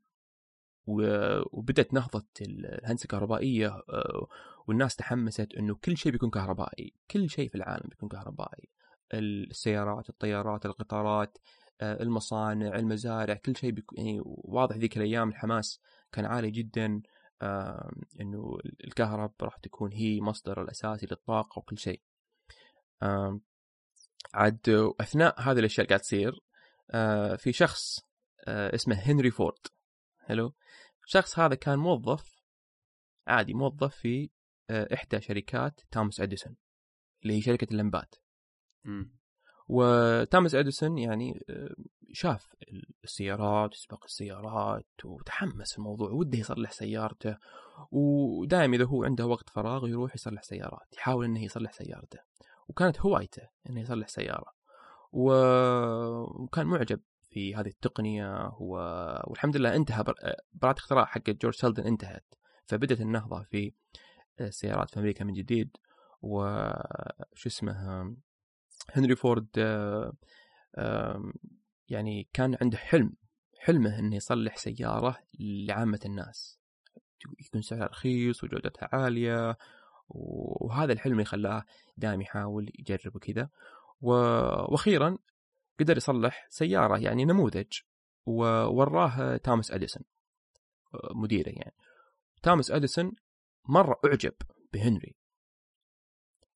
وبدت 0.87 1.95
نهضة 1.95 2.27
الهندسة 2.41 3.05
الكهربائية 3.05 3.69
آه، 3.69 4.29
والناس 4.67 4.97
تحمست 4.97 5.55
إنه 5.59 5.75
كل 5.75 5.97
شيء 5.97 6.13
بيكون 6.13 6.31
كهربائي، 6.31 6.95
كل 7.11 7.31
شيء 7.31 7.49
في 7.49 7.55
العالم 7.55 7.89
بيكون 7.89 8.09
كهربائي. 8.09 8.69
السيارات، 9.15 10.09
الطيارات، 10.09 10.67
القطارات، 10.67 11.39
آه، 11.81 12.03
المصانع، 12.03 12.77
المزارع، 12.77 13.35
كل 13.35 13.57
شيء 13.57 13.71
بيكون 13.71 13.99
يعني 13.99 14.21
واضح 14.25 14.77
ذيك 14.77 14.97
الأيام 14.97 15.29
الحماس 15.29 15.81
كان 16.13 16.25
عالي 16.25 16.51
جدا 16.51 17.03
إنه 18.21 18.59
الكهرب 18.85 19.33
راح 19.43 19.57
تكون 19.57 19.93
هي 19.93 20.21
مصدر 20.21 20.63
الأساسي 20.63 21.07
للطاقة 21.07 21.59
وكل 21.59 21.79
شيء 21.79 22.01
عاد 24.35 24.93
أثناء 25.01 25.41
هذه 25.41 25.59
الأشياء 25.59 25.87
قاعد 25.87 26.01
تصير 26.01 26.41
آه، 26.91 27.37
في 27.37 27.53
شخص 27.53 28.01
آه، 28.45 28.75
اسمه 28.75 28.95
هنري 28.95 29.31
فورد. 29.31 29.67
حلو؟ 30.19 30.55
الشخص 31.07 31.39
هذا 31.39 31.55
كان 31.55 31.79
موظف 31.79 32.43
عادي 33.27 33.55
موظف 33.55 33.97
في 33.97 34.31
آه، 34.71 34.95
إحدى 34.95 35.21
شركات 35.21 35.81
توماس 35.91 36.21
أديسون 36.21 36.57
اللي 37.23 37.37
هي 37.37 37.41
شركة 37.41 37.67
اللمبات. 37.71 38.15
وتامس 39.69 40.55
أديسون 40.55 40.99
يعني 40.99 41.41
شاف 42.13 42.55
السيارات 43.05 43.73
وسباق 43.73 44.05
السيارات 44.05 44.87
وتحمس 45.05 45.79
الموضوع 45.79 46.11
وده 46.11 46.39
يصلح 46.39 46.73
سيارته. 46.73 47.37
ودائما 47.91 48.77
إذا 48.77 48.85
هو 48.85 49.05
عنده 49.05 49.27
وقت 49.27 49.51
فراغ 49.51 49.89
يروح 49.89 50.15
يصلح 50.15 50.43
سيارات 50.43 50.95
يحاول 50.95 51.25
إنه 51.25 51.45
يصلح 51.45 51.73
سيارته. 51.73 52.19
وكانت 52.69 53.01
هوايته 53.01 53.49
إنه 53.71 53.81
يصلح 53.81 54.09
سيارة. 54.09 54.57
وكان 55.13 56.67
معجب 56.67 57.01
في 57.31 57.55
هذه 57.55 57.69
التقنية 57.69 58.53
و... 58.61 58.75
والحمد 59.27 59.57
لله 59.57 59.77
انتهى 59.77 60.05
براءة 60.53 60.79
اختراع 60.79 61.05
حق 61.05 61.31
جورج 61.31 61.55
سيلدن 61.55 61.83
انتهت. 61.83 62.35
فبدت 62.67 63.01
النهضة 63.01 63.43
في 63.43 63.73
السيارات 64.41 64.91
في 64.91 64.99
أمريكا 65.01 65.25
من 65.25 65.33
جديد. 65.33 65.77
وش 66.23 67.47
اسمه 67.47 68.03
هنري 68.91 69.17
فورد 69.17 69.49
يعني 71.89 72.29
كان 72.33 72.57
عنده 72.61 72.79
حلم 72.79 73.13
حلمه 73.59 73.99
إنه 73.99 74.17
يصلح 74.17 74.57
سيارة 74.57 75.19
لعامة 75.41 76.01
الناس. 76.05 76.61
يكون 77.47 77.63
سعرها 77.63 77.87
رخيص 77.87 78.45
وجودتها 78.45 78.89
عالية 78.93 79.59
وهذا 80.09 80.93
الحلم 80.93 81.13
اللي 81.13 81.25
خلاه 81.25 81.65
دائما 81.97 82.23
يحاول 82.23 82.73
يجرب 82.79 83.17
وكذا 83.17 83.49
وأخيرا 84.01 85.19
قدر 85.81 85.97
يصلح 85.97 86.47
سيارة 86.49 86.99
يعني 86.99 87.25
نموذج 87.25 87.79
ووراه 88.27 89.37
تامس 89.37 89.71
أديسون 89.71 90.03
مديره 91.15 91.49
يعني. 91.49 91.77
تامس 92.43 92.71
أديسون 92.71 93.13
مرة 93.69 94.01
أعجب 94.05 94.35
بهنري. 94.73 95.17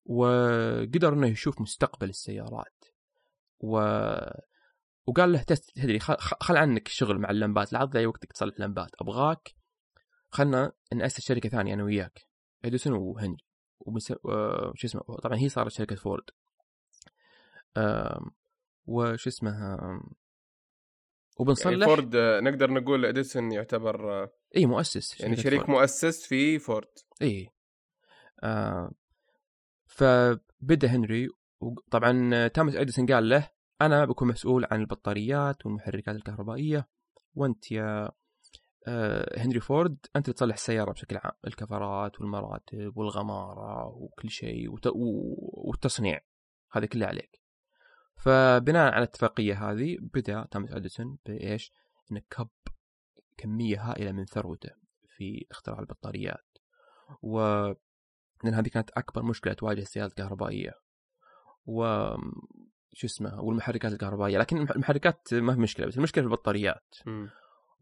وقدر 0.05 1.13
إنه 1.13 1.27
يشوف 1.27 1.61
مستقبل 1.61 2.09
السيارات. 2.09 2.85
و 3.61 3.81
وقال 5.07 5.33
له 5.33 5.43
تدري 5.43 5.99
خل 6.41 6.57
عنك 6.57 6.87
الشغل 6.87 7.19
مع 7.19 7.31
اللمبات 7.31 7.73
لا 7.73 7.85
تضيع 7.85 8.09
وقتك 8.09 8.33
تصلح 8.33 8.61
لمبات 8.61 8.91
أبغاك 9.01 9.55
خلنا 10.29 10.73
نأسس 10.95 11.21
شركة 11.21 11.49
ثانية 11.49 11.75
أنا 11.75 11.85
وياك. 11.85 12.30
أديسون 12.65 12.93
وهنري. 12.93 13.45
وش 13.81 14.85
اسمه 14.85 15.01
طبعا 15.01 15.39
هي 15.39 15.49
صارت 15.49 15.73
شركة 15.73 15.97
فورد 15.97 16.31
وش 18.87 19.27
اسمها 19.27 20.01
وبنصلح 21.39 21.73
يعني 21.73 21.85
فورد 21.85 22.17
آه، 22.17 22.41
نقدر 22.41 22.71
نقول 22.71 23.05
أديسون 23.05 23.53
يعتبر 23.53 24.23
آه، 24.23 24.33
إي 24.57 24.67
مؤسس 24.67 25.21
يعني 25.21 25.37
شريك 25.37 25.61
فورد. 25.61 25.71
مؤسس 25.71 26.27
في 26.27 26.59
فورد 26.59 26.89
إي 27.23 27.51
آه 28.43 28.93
فبدأ 29.87 30.89
هنري 30.89 31.29
وطبعا 31.61 32.49
تامس 32.49 32.75
أديسون 32.77 33.07
قال 33.07 33.29
له 33.29 33.51
أنا 33.81 34.05
بكون 34.05 34.29
مسؤول 34.29 34.67
عن 34.71 34.81
البطاريات 34.81 35.67
والمحركات 35.67 36.17
الكهربائية 36.17 36.89
وأنت 37.35 37.73
يا 37.73 38.07
آه 38.07 38.20
هنري 39.37 39.61
فورد 39.61 39.97
أنت 40.17 40.25
اللي 40.29 40.35
تصلح 40.35 40.55
السيارة 40.55 40.93
بشكل 40.93 41.17
عام 41.17 41.33
الكفرات 41.47 42.21
والمراتب 42.21 42.97
والغمارة 42.97 43.87
وكل 43.87 44.31
شيء 44.31 44.69
والتصنيع 45.65 46.21
هذا 46.73 46.87
كله 46.87 47.07
عليك. 47.07 47.41
فبناء 48.17 48.93
على 48.93 48.99
الاتفاقية 48.99 49.71
هذه 49.71 49.97
بدأ 50.01 50.45
تامس 50.51 50.73
أديسون 50.73 51.19
بإيش؟ 51.27 51.73
إنه 52.13 52.23
كب 52.31 52.49
كمية 53.37 53.91
هائلة 53.91 54.13
من 54.13 54.25
ثروته 54.25 54.71
في 55.17 55.47
اختراع 55.51 55.79
البطاريات. 55.79 56.47
و 57.23 57.39
لأن 58.45 58.55
هذه 58.55 58.69
كانت 58.69 58.91
أكبر 58.91 59.23
مشكلة 59.23 59.53
تواجه 59.53 59.81
السيارات 59.81 60.11
الكهربائية. 60.11 60.73
و 61.67 61.85
شو 62.93 63.07
اسمه 63.07 63.41
والمحركات 63.41 63.93
الكهربائية. 63.93 64.39
لكن 64.39 64.57
المح- 64.57 64.71
المحركات 64.71 65.35
ما 65.35 65.55
في 65.55 65.61
مشكلة 65.61 65.87
بس 65.87 65.97
المشكلة 65.97 66.25
في 66.25 66.31
البطاريات. 66.31 66.95
مم. 67.07 67.31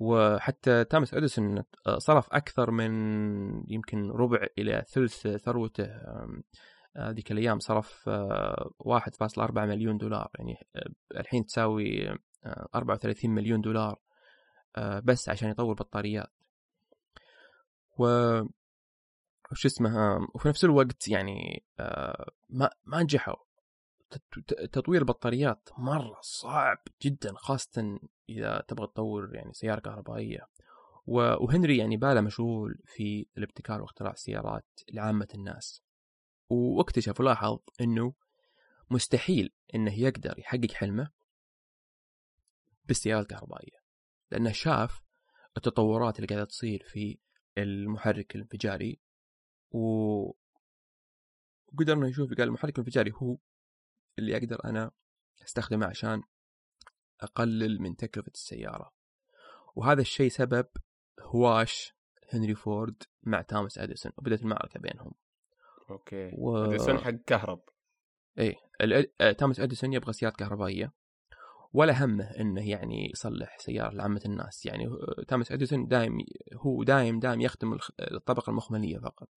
وحتى 0.01 0.85
تامس 0.85 1.15
أديسون 1.15 1.63
صرف 1.99 2.29
أكثر 2.33 2.71
من 2.71 2.91
يمكن 3.69 4.11
ربع 4.11 4.47
إلى 4.59 4.85
ثلث 4.89 5.27
ثروته. 5.27 5.85
أم، 5.85 6.43
آه، 6.97 7.15
الأيام 7.31 7.59
صرف 7.59 8.09
آه، 8.09 8.71
1.4 8.79 9.65
مليون 9.67 9.97
دولار. 9.99 10.31
يعني 10.39 10.55
آه، 10.77 11.19
الحين 11.21 11.45
تساوي 11.47 12.11
آه، 12.45 12.69
34 12.75 13.31
مليون 13.31 13.61
دولار 13.61 13.99
آه، 14.77 15.01
بس 15.05 15.29
عشان 15.29 15.51
يطور 15.51 15.75
بطاريات. 15.75 16.31
و 17.99 18.05
وش 19.53 19.67
اسمها 19.67 20.19
وفي 20.35 20.49
نفس 20.49 20.65
الوقت 20.65 21.09
يعني 21.09 21.65
آه، 21.81 22.31
ما 22.49 22.71
ما 22.85 23.03
نجحوا. 23.03 23.48
تطوير 24.73 25.01
البطاريات 25.01 25.69
مرة 25.79 26.19
صعب 26.23 26.79
جدا 27.03 27.35
خاصة 27.37 27.99
إذا 28.29 28.65
تبغى 28.69 28.87
تطور 28.87 29.35
يعني 29.35 29.53
سيارة 29.53 29.81
كهربائية. 29.81 30.49
و- 31.07 31.45
وهنري 31.45 31.77
يعني 31.79 31.97
باله 31.97 32.21
مشغول 32.21 32.79
في 32.85 33.27
الابتكار 33.39 33.83
واختراع 33.83 34.13
السيارات 34.13 34.67
لعامة 34.93 35.29
الناس. 35.35 35.83
واكتشف 36.51 37.21
ولاحظ 37.21 37.59
إنه 37.81 38.15
مستحيل 38.91 39.53
إنه 39.75 39.99
يقدر 40.01 40.39
يحقق 40.39 40.73
حلمه 40.73 41.11
بالسيارة 42.85 43.21
الكهربائية 43.21 43.79
لأنه 44.31 44.53
شاف 44.53 45.03
التطورات 45.57 46.17
اللي 46.17 46.27
قاعدة 46.27 46.45
تصير 46.45 46.83
في 46.87 47.19
المحرك 47.59 48.35
الانفجاري. 48.37 49.01
و 49.71 49.79
وقدرنا 51.73 52.09
نشوف 52.09 52.29
قال 52.35 52.43
المحرك 52.43 52.79
الانفجاري 52.79 53.13
هو 53.15 53.37
اللي 54.19 54.37
أقدر 54.37 54.65
أنا 54.65 54.91
أستخدمه 55.43 55.87
عشان 55.87 56.23
أقلل 57.21 57.83
من 57.83 57.97
تكلفة 57.97 58.33
السيارة. 58.35 58.93
وهذا 59.77 60.01
الشيء 60.01 60.31
سبب 60.31 60.67
هواش 61.21 61.95
هنري 62.33 62.55
فورد 62.55 63.03
مع 63.23 63.43
توماس 63.43 63.79
أديسون 63.79 64.13
وبدأت 64.19 64.43
المعركة 64.43 64.81
بينهم. 64.81 65.13
أوكي. 65.91 66.31
و... 66.39 66.65
أديسون 66.65 66.99
حق 66.99 67.11
كهرب. 67.11 67.61
إيه 68.39 68.55
ال- 68.81 69.13
آه، 69.21 69.33
توماس 69.33 69.61
أديسون 69.61 69.93
يبغى 69.93 70.13
سيارات 70.13 70.37
كهربائية. 70.37 70.93
ولا 71.73 72.05
همه 72.05 72.25
إنه 72.25 72.71
يعني 72.71 73.11
يصلح 73.11 73.59
سيارة 73.59 73.95
لعامة 73.95 74.21
الناس. 74.25 74.67
يعني 74.67 74.89
توماس 75.29 75.53
أديسون 75.53 75.89
دايم 75.89 76.19
هو 76.55 76.83
دايم 76.83 77.21
دايم 77.21 77.41
يخدم 77.41 77.79
الطبقة 78.01 78.51
المخملية 78.51 78.99
فقط. 78.99 79.29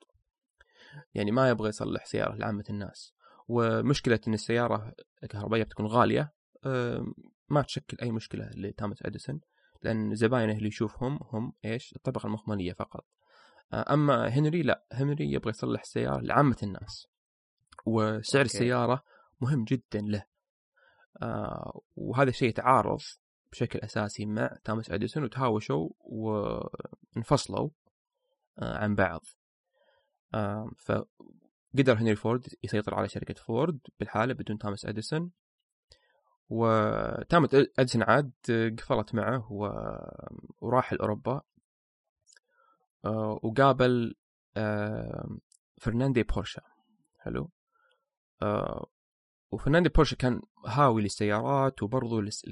يعني 1.14 1.32
ما 1.32 1.50
يبغى 1.50 1.70
يصلح 1.70 2.06
سيارة 2.06 2.36
لعامة 2.36 2.66
الناس. 2.70 3.14
ومشكلة 3.48 4.20
إن 4.28 4.34
السيارة 4.34 4.94
الكهربائية 5.24 5.64
بتكون 5.64 5.86
غالية 5.86 6.34
ما 7.50 7.62
تشكل 7.62 7.98
أي 8.02 8.12
مشكلة 8.12 8.50
لتوماس 8.56 9.04
أديسون 9.06 9.42
لأن 9.84 10.16
زباينه 10.16 10.54
اللي 10.54 10.68
يشوفهم 10.68 11.20
هم 11.22 11.54
إيش؟ 11.66 11.94
الطبقة 11.96 12.28
المخملية 12.28 12.74
فقط. 12.74 13.06
آه، 13.74 13.94
أما 13.94 14.28
هنري 14.28 14.62
لا 14.62 14.86
هنري 14.92 15.32
يبغى 15.32 15.50
يصلح 15.50 15.82
السيارة 15.82 16.22
لعامة 16.22 16.58
الناس 16.64 17.08
وسعر 17.86 18.42
أوكي. 18.42 18.42
السيارة 18.42 19.04
مهم 19.42 19.64
جدا 19.64 20.02
له. 20.02 20.26
آه 21.22 21.82
وهذا 21.96 22.30
الشيء 22.30 22.50
يتعارض 22.50 23.00
بشكل 23.52 23.80
أساسي 23.80 24.26
مع 24.26 24.58
توماس 24.64 24.92
أديسون 24.92 25.24
وتهاوشوا 25.24 25.90
وانفصلوا 26.00 27.70
آه 28.60 28.78
عن 28.78 28.96
بعض. 28.96 29.22
آه 30.34 30.72
فقدر 31.74 31.98
هنري 31.98 32.16
فورد 32.16 32.48
يسيطر 32.64 32.96
على 32.96 33.10
شركة 33.10 33.34
فورد 33.34 33.80
بالحالة 34.00 34.34
بدون 34.34 34.58
توماس 34.58 34.86
أديسون. 34.86 35.32
وتامس 36.50 37.56
أديسون 37.80 38.04
عاد 38.04 38.32
قفلت 38.80 39.16
معه 39.16 39.52
و... 39.52 39.70
وراح 40.62 40.94
لأوروبا. 40.94 41.42
آه 43.06 43.40
وقابل 43.44 44.16
آه 44.58 45.38
فرناندي 45.78 46.24
بورشا. 46.24 46.62
حلو. 47.20 47.52
آه 48.42 48.90
وفرناندي 49.52 49.90
بورشا 49.90 50.16
كان 50.16 50.42
هاوي 50.66 51.02
للسيارات 51.02 51.84
وبرضه 51.84 52.22
لس... 52.22 52.46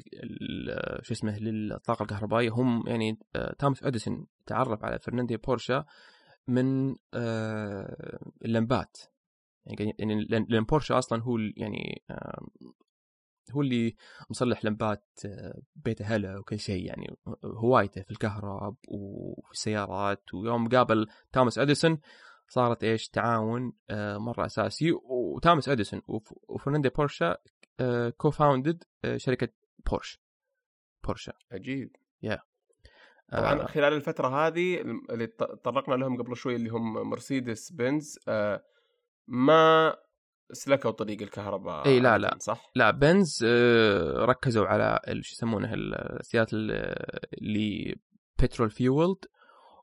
شو 1.01 1.13
اسمه 1.13 1.39
للطاقة 1.39 2.03
الكهربائية. 2.03 2.49
هم 2.49 2.87
يعني 2.87 3.19
تامس 3.59 3.83
أديسون 3.83 4.27
تعرف 4.45 4.83
على 4.83 4.99
فرناندي 4.99 5.37
بورشا 5.37 5.85
من 6.49 6.95
آه 7.13 8.19
اللمبات. 8.45 8.97
يعني 9.65 9.95
يعني 9.99 10.23
لأن 10.25 10.63
بورشا 10.63 10.97
أصلا 10.97 11.23
هو 11.23 11.37
يعني 11.37 12.03
آه 12.09 12.47
هو 13.51 13.61
اللي 13.61 13.95
مصلح 14.29 14.65
لمبات 14.65 15.05
آه، 15.25 15.61
بيت 15.75 16.01
أهله 16.01 16.37
وكل 16.39 16.59
شيء 16.59 16.85
يعني. 16.85 17.17
هوايته 17.45 18.01
في 18.01 18.11
الكهرب 18.11 18.75
وفي 18.87 19.51
السيارات 19.51 20.33
ويوم 20.33 20.67
قابل 20.69 21.07
توماس 21.31 21.59
أديسون 21.59 21.99
صارت 22.47 22.83
إيش؟ 22.83 23.09
تعاون 23.09 23.73
آه، 23.89 24.17
مرة 24.17 24.45
أساسي. 24.45 24.91
وتامس 24.91 25.69
أديسون 25.69 26.01
وف- 26.07 26.33
وفرناندو 26.49 26.89
بورشا 26.89 27.37
co-founded 28.17 28.83
شركة 29.15 29.49
بورش. 29.91 30.19
بورشا 31.03 31.33
عجيب. 31.51 31.95
آه، 32.25 32.41
طبعا 33.31 33.67
خلال 33.67 33.93
الفترة 33.93 34.47
هذه 34.47 34.81
اللي 34.81 35.27
ط- 35.27 35.43
طرقنا 35.43 35.95
لهم 35.95 36.17
قبل 36.21 36.35
شوي 36.35 36.55
اللي 36.55 36.69
هم 36.69 37.09
مرسيدس 37.09 37.71
بنز 37.71 38.19
آه، 38.27 38.63
ما 39.27 39.95
سلكوا 40.51 40.91
طريق 40.91 41.21
الكهرباء 41.21 41.85
إي، 41.85 41.99
لا، 41.99 42.17
لا. 42.17 42.37
صح؟ 42.39 42.71
لا 42.75 42.91
بنز 42.91 43.45
آه، 43.47 44.25
ركزوا 44.25 44.65
على 44.65 44.99
شو 45.21 45.33
يسمونه 45.33 45.73
ال- 45.73 46.19
السيارات 46.19 46.53
ال- 46.53 46.71
اللي 47.41 47.95
petrol 48.43 48.69
fueled 48.69 49.17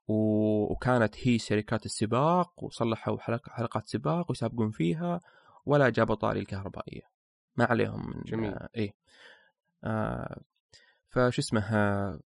وكانت 0.09 1.15
هي 1.29 1.39
شركات 1.39 1.87
السباق 1.87 2.65
وصلحوا 2.65 3.19
حلق 3.19 3.49
حلقات 3.49 3.87
سباق 3.89 4.31
ويسابقون 4.31 4.71
فيها 4.71 5.21
ولا 5.67 5.89
جابوا 5.89 6.15
طاري 6.15 6.41
الكهربائية 6.41 7.03
ما 7.57 7.65
عليهم 7.65 8.11
من 8.17 8.23
جميل. 8.27 8.51
آه 8.55 8.69
إيه 8.77 8.95
آه 9.85 10.41
فشو 11.09 11.41
اسمه 11.43 11.61
آه، 11.77 12.21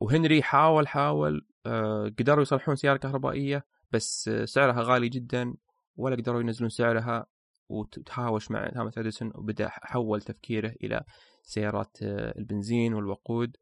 وهنري 0.00 0.42
حاول 0.42 0.88
حاول 0.88 1.46
آه 1.66 2.12
قدروا 2.18 2.42
يصلحون 2.42 2.76
سيارة 2.76 2.96
كهربائية 2.96 3.64
بس 3.92 4.30
سعرها 4.44 4.82
غالي 4.82 5.08
جدا 5.08 5.54
ولا 5.96 6.16
قدروا 6.16 6.40
ينزلون 6.40 6.70
سعرها 6.70 7.26
وتهاوش 7.68 8.50
مع 8.50 8.68
توماس 8.68 8.98
أديسون 8.98 9.32
وبدأ 9.34 9.68
حول 9.68 10.22
تفكيره 10.22 10.74
إلى 10.82 11.04
سيارات 11.42 11.98
آه، 12.02 12.38
البنزين 12.38 12.94
والوقود 12.94 13.56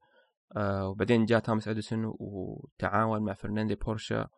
آه، 0.57 0.89
وبعدين 0.89 1.25
جاء 1.25 1.41
توماس 1.41 1.69
أديسون 1.69 2.15
وتعاون 2.19 3.23
مع 3.23 3.33
فرناندي 3.33 3.75
بورشا 3.75 4.29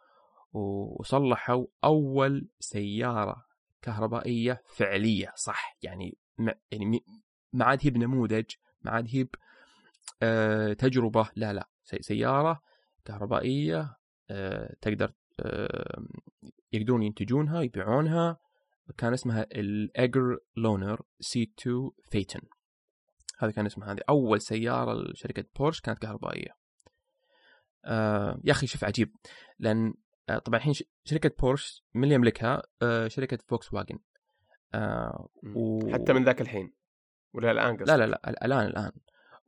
وصلحوا 0.53 1.67
أول 1.85 2.49
سيارة 2.61 3.45
كهربائية 3.83 4.63
فعلية 4.67 5.33
صح؟ 5.37 5.77
يعني 5.83 6.19
يعني 6.71 7.05
ما 7.53 7.65
عاد 7.65 7.79
هي 7.83 7.91
بنموذج 7.91 8.45
ما 8.83 8.91
عاد 8.91 9.07
هي 9.09 9.27
تجربة 10.79 11.29
لا 11.37 11.53
لا 11.53 11.69
سي- 11.85 12.03
سيارة 12.03 12.61
كهربائية 13.05 13.97
آه، 14.31 14.77
تقدر 14.81 15.13
آه، 15.41 16.03
يقدرون 16.73 17.03
ينتجونها 17.03 17.63
يبيعونها 17.63 18.39
كان 18.99 19.13
اسمها 19.13 19.43
ال 19.53 20.39
Egger-Lohner 20.57 21.03
C 21.21 21.53
2 21.59 21.91
Phaeton 22.11 22.41
هذا 23.39 23.51
كان 23.53 23.67
اسمها 23.67 23.93
هذه 23.93 24.01
أول 24.09 24.41
سيارة 24.41 24.95
لشركة 24.95 25.45
بورش 25.59 25.81
كانت 25.81 25.99
كهربائية. 25.99 26.51
آه 27.85 28.41
يا 28.45 28.53
أخي 28.53 28.67
شوف 28.67 28.85
عجيب 28.85 29.17
لأن 29.59 29.95
آه 30.29 30.39
طبعا 30.39 30.59
الحين 30.59 30.75
شركة 31.05 31.31
بورش 31.39 31.85
من 31.95 32.05
اللي 32.05 32.15
يملكها؟ 32.15 32.63
آه 32.83 33.09
شركة 33.09 33.39
فوكس 33.49 33.73
واجن 33.75 33.99
آه 34.75 35.29
و... 35.55 35.93
حتى 35.93 36.13
من 36.13 36.25
ذاك 36.25 36.41
الحين 36.41 36.73
ولا 37.35 37.51
الآن 37.51 37.77
قصدك؟ 37.77 37.89
لا 37.89 37.97
لا 37.97 38.07
لا 38.07 38.31
ال- 38.31 38.45
الآن 38.45 38.67
الآن. 38.67 38.93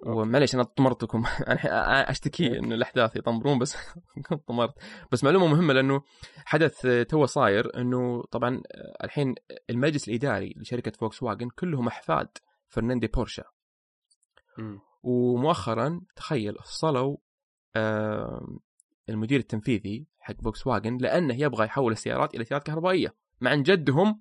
ومعليش 0.06 0.54
أنا 0.54 0.62
طمرتكم. 0.62 1.24
أنا 1.48 2.10
أشتكي 2.10 2.58
إن 2.58 2.72
الأحداث 2.72 3.16
يطمرون 3.16 3.58
بس 3.58 3.76
طمرت. 4.48 4.74
بس 5.12 5.24
معلومة 5.24 5.46
مهمة 5.46 5.72
لأنه 5.72 6.02
حدث 6.44 6.86
تو 7.08 7.26
صاير 7.26 7.80
إنه 7.80 8.22
طبعا 8.22 8.62
الحين 9.04 9.34
المجلس 9.70 10.08
الإداري 10.08 10.54
لشركة 10.56 10.90
فوكس 10.90 11.22
واجن 11.22 11.48
كلهم 11.48 11.86
أحفاد 11.86 12.28
فرناندي 12.68 13.06
بورشا. 13.06 13.44
ومؤخرا 15.02 16.00
تخيل 16.16 16.54
فصلوا 16.54 17.16
المدير 19.08 19.40
التنفيذي 19.40 20.06
حق 20.18 20.40
فوكس 20.44 20.66
واجن 20.66 20.96
لأنه 20.96 21.34
يبغى 21.34 21.64
يحول 21.64 21.92
السيارات 21.92 22.34
إلى 22.34 22.44
سيارات 22.44 22.66
كهربائية. 22.66 23.14
مع 23.40 23.52
أن 23.52 23.62
جدهم 23.62 24.20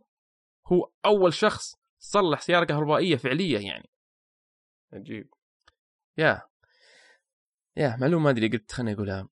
هو 0.67 0.91
أول 1.05 1.33
شخص 1.33 1.75
صلح 1.99 2.41
سيارة 2.41 2.65
كهربائية 2.65 3.15
فعليه 3.15 3.59
يعني. 3.59 3.89
عجيب. 4.93 5.29
يا 6.21 6.41
يا 7.77 7.97
معلومة 7.99 8.23
ما 8.23 8.29
أدري 8.29 8.47
قلت 8.47 8.71
خليني 8.71 8.93
أقولها. 8.93 9.27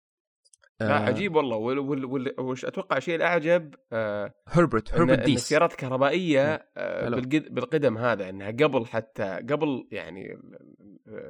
لا 0.81 0.97
آه، 0.97 1.01
عجيب 1.07 1.37
والله. 1.37 1.57
وال 1.57 1.79
وال 1.79 2.05
وال 2.05 2.35
وش 2.41 2.65
أتوقع 2.65 2.97
الشيء 2.97 3.15
الأعجب 3.17 3.75
آه 3.93 4.35
هربرت 4.49 4.95
هربرت 4.95 5.19
ديس. 5.19 5.41
السيارات 5.43 5.73
الكهربائية 5.73 6.69
آه. 6.77 7.09
بالقد 7.09 7.55
بالقدم 7.55 7.99
هذا 7.99 8.29
إنها 8.29 8.51
قبل 8.51 8.87
حتى 8.87 9.25
قبل 9.51 9.89
يعني 9.93 10.39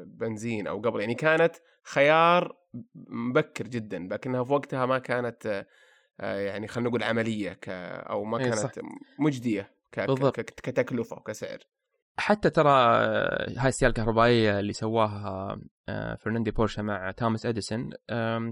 بنزين 0.07 0.67
أو 0.67 0.81
قبل 0.81 1.01
يعني 1.01 1.15
كانت 1.15 1.57
خيار 1.85 2.57
مبكر 3.09 3.67
جدا 3.69 3.99
لكنها 4.11 4.45
في 4.45 4.53
وقتها 4.53 4.87
ما 4.87 4.99
كانت 4.99 5.47
آه، 5.47 5.67
آه، 6.21 6.39
يعني 6.39 6.69
خلينا 6.69 6.89
نقول 6.89 7.03
عملية 7.03 7.53
ك 7.53 7.69
أو 7.69 8.25
ما 8.25 8.39
إيه، 8.39 8.51
صح. 8.51 8.63
كانت 8.71 8.87
مجدية 9.19 9.73
ك- 9.93 10.01
بالضبط. 10.01 10.41
كتكلفة 10.41 11.17
وكسعر. 11.17 11.59
حتى 12.19 12.51
ترى 12.51 12.71
آه، 12.71 13.53
هاي 13.57 13.69
السيارة 13.69 13.91
الكهربائية 13.91 14.61
اللي 14.61 14.73
سواها 14.73 15.61
آه، 15.89 16.15
فرناندي 16.15 16.51
بورشا 16.51 16.83
مع 16.83 17.11
توماس 17.11 17.47
اديسون 17.47 17.91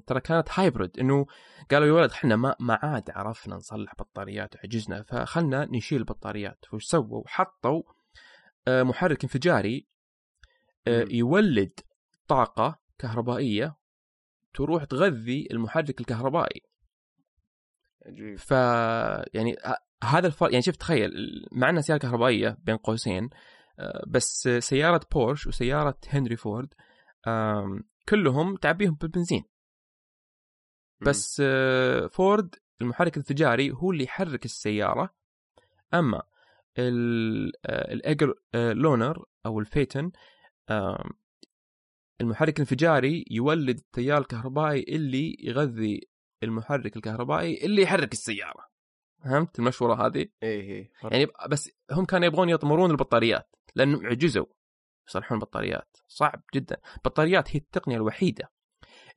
ترى 0.06 0.20
كانت 0.20 0.48
hybrid 0.52 0.98
إنه 0.98 1.26
قالوا 1.70 1.86
يا 1.86 1.92
ولد 1.92 2.10
إحنا 2.10 2.36
ما 2.36 2.56
ما 2.60 2.78
عاد 2.82 3.10
عرفنا 3.10 3.54
نصلح 3.54 3.94
بطاريات 3.94 4.56
وعجزنا 4.56 5.02
فخلنا 5.02 5.68
نشيل 5.70 5.98
البطاريات. 5.98 6.64
فوش 6.70 6.84
سووا؟ 6.84 7.22
حطوا 7.26 7.82
آه، 8.68 8.82
محرك 8.82 9.22
انفجاري. 9.22 9.86
يولد 10.86 11.80
طاقة 12.28 12.80
كهربائية 12.98 13.76
تروح 14.54 14.84
تغذي 14.84 15.48
المحرك 15.50 16.00
الكهربائي. 16.00 16.62
ف 18.38 18.50
يعني 19.34 19.56
هذا 20.04 20.26
الفرق 20.26 20.50
يعني 20.50 20.62
شوف 20.62 20.76
تخيل 20.76 21.10
مع 21.52 21.70
انها 21.70 21.80
سيارة 21.82 21.98
كهربائية 21.98 22.58
بين 22.62 22.76
قوسين 22.76 23.30
آه، 23.78 24.04
بس 24.08 24.48
سيارة 24.58 25.00
بورش 25.12 25.46
وسيارة 25.46 25.98
هنري 26.08 26.36
فورد 26.36 26.74
كلهم 28.08 28.56
تعبيهم 28.56 28.94
بالبنزين. 28.94 29.44
بس 31.00 31.42
آه، 31.44 32.06
فورد 32.06 32.54
المحرك 32.80 33.12
الانفجاري 33.16 33.70
هو 33.72 33.92
اللي 33.92 34.04
يحرك 34.04 34.44
السيارة. 34.44 35.14
أما 35.94 36.22
ال- 36.78 37.52
آه، 37.66 38.16
آه، 38.54 38.72
Lohner 38.72 39.24
أو 39.46 39.60
ال 39.60 39.67
Phaeton 39.67 40.12
المحرك 42.20 42.54
الانفجاري 42.54 43.24
يولد 43.30 43.76
التيار 43.78 44.18
الكهربائي 44.18 44.82
اللي 44.96 45.36
يغذي 45.40 46.00
المحرك 46.42 46.96
الكهربائي 46.96 47.64
اللي 47.64 47.82
يحرك 47.82 48.12
السيارة. 48.12 48.73
فهمت 49.24 49.58
المشورة 49.58 50.06
هذه 50.06 50.26
إيه 50.42 50.92
فرق. 51.00 51.12
يعني 51.12 51.26
بس 51.48 51.70
هم 51.90 52.04
كانوا 52.04 52.26
يبغون 52.26 52.48
يطمرون 52.48 52.90
البطاريات 52.90 53.56
لأنهم 53.74 54.06
عجزوا 54.06 54.46
يصلحون 55.08 55.38
البطاريات 55.38 55.96
صعب 56.08 56.42
جدا 56.54 56.76
البطاريات 56.96 57.56
هي 57.56 57.60
التقنية 57.60 57.96
الوحيدة 57.96 58.50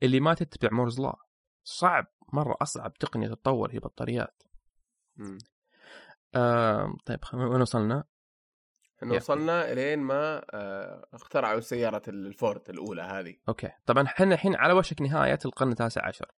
اللي 0.03 0.19
ما 0.19 0.33
تتبع 0.33 0.69
Moore's 0.71 1.01
Law 1.01 1.15
صعب 1.63 2.07
مرة 2.33 2.57
أصعب 2.61 2.93
تقنية 2.93 3.27
تتطور 3.27 3.71
هي 3.71 3.75
البطاريات 3.75 4.43
مم. 5.15 5.37
آه 6.35 6.97
طيب 7.05 7.19
وين 7.33 7.61
وصلنا؟ 7.61 8.03
إحنا. 9.03 9.15
وصلنا 9.15 9.71
إلين 9.71 9.99
ما 9.99 10.45
آه 10.53 11.07
اخترعوا 11.13 11.59
سيارة 11.59 12.01
الفورد 12.07 12.69
الأولى 12.69 13.01
هذه 13.01 13.35
أوكي 13.49 13.71
طبعا 13.85 14.03
إحنا 14.03 14.33
الحين 14.33 14.55
على 14.55 14.73
وشك 14.73 15.01
نهاية 15.01 15.39
القرن 15.45 15.69
التاسع 15.71 16.07
عشر 16.07 16.31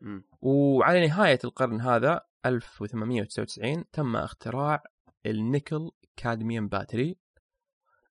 مم. 0.00 0.24
وعلى 0.40 1.06
نهاية 1.06 1.38
القرن 1.44 1.80
هذا 1.80 2.26
1899 2.48 3.90
تم 3.90 4.16
اختراع 4.16 4.82
ال 5.26 5.35
nickel 5.35 5.90
cadmium 6.16 6.68
battery. 6.68 7.16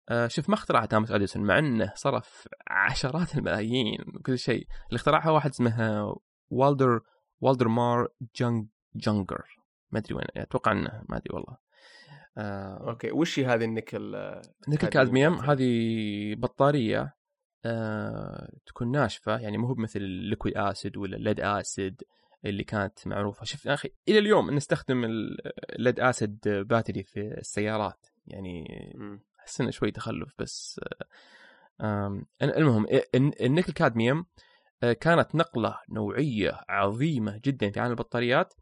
آه 0.10 0.28
شوف 0.28 0.50
ما 0.50 0.56
اخترعها 0.56 0.86
توماس 0.86 1.12
أديسون 1.12 1.44
مع 1.44 1.60
إنه 1.60 1.94
صرف 1.96 2.48
عشرات 2.68 3.38
الملايين 3.38 4.02
وكل 4.16 4.38
شيء. 4.38 4.68
اللي 4.88 4.96
اخترعها 4.96 5.32
واحد 5.32 5.50
اسمه 5.50 6.16
والدر 6.50 7.02
والدمار 7.40 8.08
جونج 8.36 8.68
جونجر. 8.96 9.46
ما 9.92 10.00
أدري 10.00 10.16
وين 10.16 10.26
أتوقع 10.38 10.72
إنه 10.72 11.04
ما 11.10 11.18
أدري 11.18 11.36
والله. 11.36 11.58
آه 12.38 12.90
أوكي 12.90 13.12
وش 13.12 13.40
هي 13.40 13.46
هذه 13.46 13.66
النكل 13.66 14.16
آه، 14.16 14.42
nickel 14.68 14.88
cadmium. 14.88 15.34
هذه 15.34 16.36
بطارية 16.36 17.16
آه 17.66 18.52
تكون 18.66 18.92
ناشفة 18.92 19.38
يعني 19.38 19.58
مو 19.58 19.68
هو 19.68 19.74
بمثل 19.74 20.00
ال 20.00 20.08
liquid 20.08 20.58
acid 20.58 20.98
ولا 20.98 21.18
ال 21.18 21.22
lead 21.22 21.40
acid 21.40 22.02
اللي 22.46 22.64
كانت 22.64 23.08
معروفة. 23.08 23.60
يا 23.66 23.74
أخي 23.74 23.90
إلى 24.08 24.20
اليوم 24.20 24.52
نستخدم 24.52 25.04
ال 25.06 25.25
lead 25.25 26.00
acid 26.00 26.40
battery 26.46 27.04
في 27.04 27.20
السيارات. 27.38 28.08
يعني. 28.28 28.66
أحس 29.40 29.62
إنه 29.62 29.72
شوي 29.72 29.92
تخلف 29.92 30.34
بس 30.40 30.82
المهم 32.42 32.86
ال- 32.86 33.46
ال 33.46 33.50
nickel 33.50 33.74
cadmium 33.74 34.26
آه، 34.84 34.94
كانت 34.94 35.36
نقلة 35.36 35.78
نوعية 35.90 36.60
عظيمة 36.70 37.42
جدا 37.46 37.72
في 37.72 37.80
عالم 37.80 37.92
البطاريات. 37.92 38.54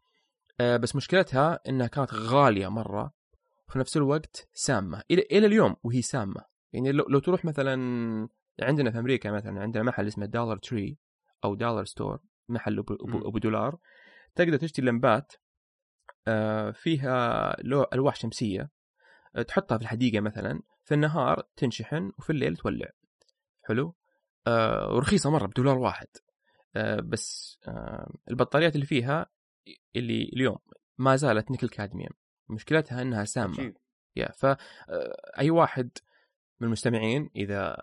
آه، 0.60 0.76
بس 0.76 0.96
مشكلتها 0.96 1.60
إنها 1.68 1.86
كانت 1.86 2.14
غالية 2.14 2.68
مرة 2.68 3.12
وفي 3.68 3.78
نفس 3.78 3.96
الوقت 3.96 4.48
سامة. 4.52 5.02
إلى 5.10 5.46
اليوم 5.46 5.76
وهي 5.82 6.02
سامة. 6.02 6.44
يعني 6.72 6.92
لو, 6.92 7.04
لو 7.08 7.18
تروح 7.18 7.44
مثلا 7.44 8.28
عندنا 8.60 8.90
في 8.90 8.98
أمريكا 8.98 9.30
مثلا 9.30 9.60
عندنا 9.60 9.82
محل 9.82 10.06
اسمه 10.06 10.26
Dollar 10.26 10.56
Tree 10.56 10.98
أو 11.44 11.54
dollar 11.54 11.84
store 11.84 12.20
محل 12.50 12.78
ابو, 12.78 12.96
مم. 13.00 13.16
أبو, 13.16 13.28
أبو 13.28 13.38
دولار. 13.38 13.78
تقدر 14.34 14.56
تشتري 14.56 14.86
لمبات 14.86 15.32
آه، 16.28 16.70
فيها 16.70 17.56
لو 17.62 17.86
ألواح 17.92 18.16
شمسية 18.16 18.70
آه، 19.36 19.42
تحطها 19.42 19.78
في 19.78 19.82
الحديقة 19.82 20.20
مثلا 20.20 20.62
في 20.84 20.94
النهار 20.94 21.42
تنشحن 21.56 22.12
وفي 22.18 22.30
الليل 22.30 22.56
تولع. 22.56 22.90
حلو؟ 23.62 23.94
آه 24.46 24.94
ورخيصة 24.94 25.30
مرة 25.30 25.46
بدولار 25.46 25.78
واحد. 25.78 26.06
بس 27.04 27.58
البطاريات 28.30 28.74
اللي 28.74 28.86
فيها 28.86 29.26
اللي 29.96 30.22
اليوم 30.22 30.58
ما 30.98 31.16
زالت 31.16 31.50
نيكل 31.50 31.68
كادميوم. 31.68 32.12
مشكلتها 32.48 33.02
إنها 33.02 33.24
سامة. 33.24 33.74
يا 34.16 34.32
ف 34.32 34.46
أي 35.38 35.50
واحد 35.50 35.90
من 36.60 36.66
المستمعين 36.66 37.30
إذا 37.36 37.82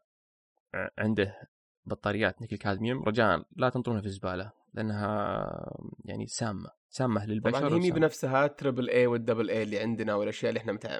عنده 0.98 1.50
بطاريات 1.86 2.42
نيكل 2.42 2.58
كادميوم 2.58 3.04
رجاء 3.04 3.46
لا 3.56 3.70
تنطرونها 3.70 4.02
في 4.02 4.08
الزباله 4.08 4.52
لأنها 4.74 5.78
يعني 6.06 6.28
سامة 6.28 6.70
سامة 6.90 7.26
للبشر 7.26 7.60
طبعا 7.60 7.74
هي 7.74 7.80
مي. 7.80 7.92
بنفسها 7.92 8.48
triple 8.48 8.90
A 8.90 9.08
وال 9.08 9.18
double 9.18 9.50
A 9.50 9.64
اللي 9.64 9.80
عندنا 9.80 10.16
والأشياء 10.16 10.50
اللي 10.50 10.60
إحنا 10.60 10.74
متع... 10.74 11.00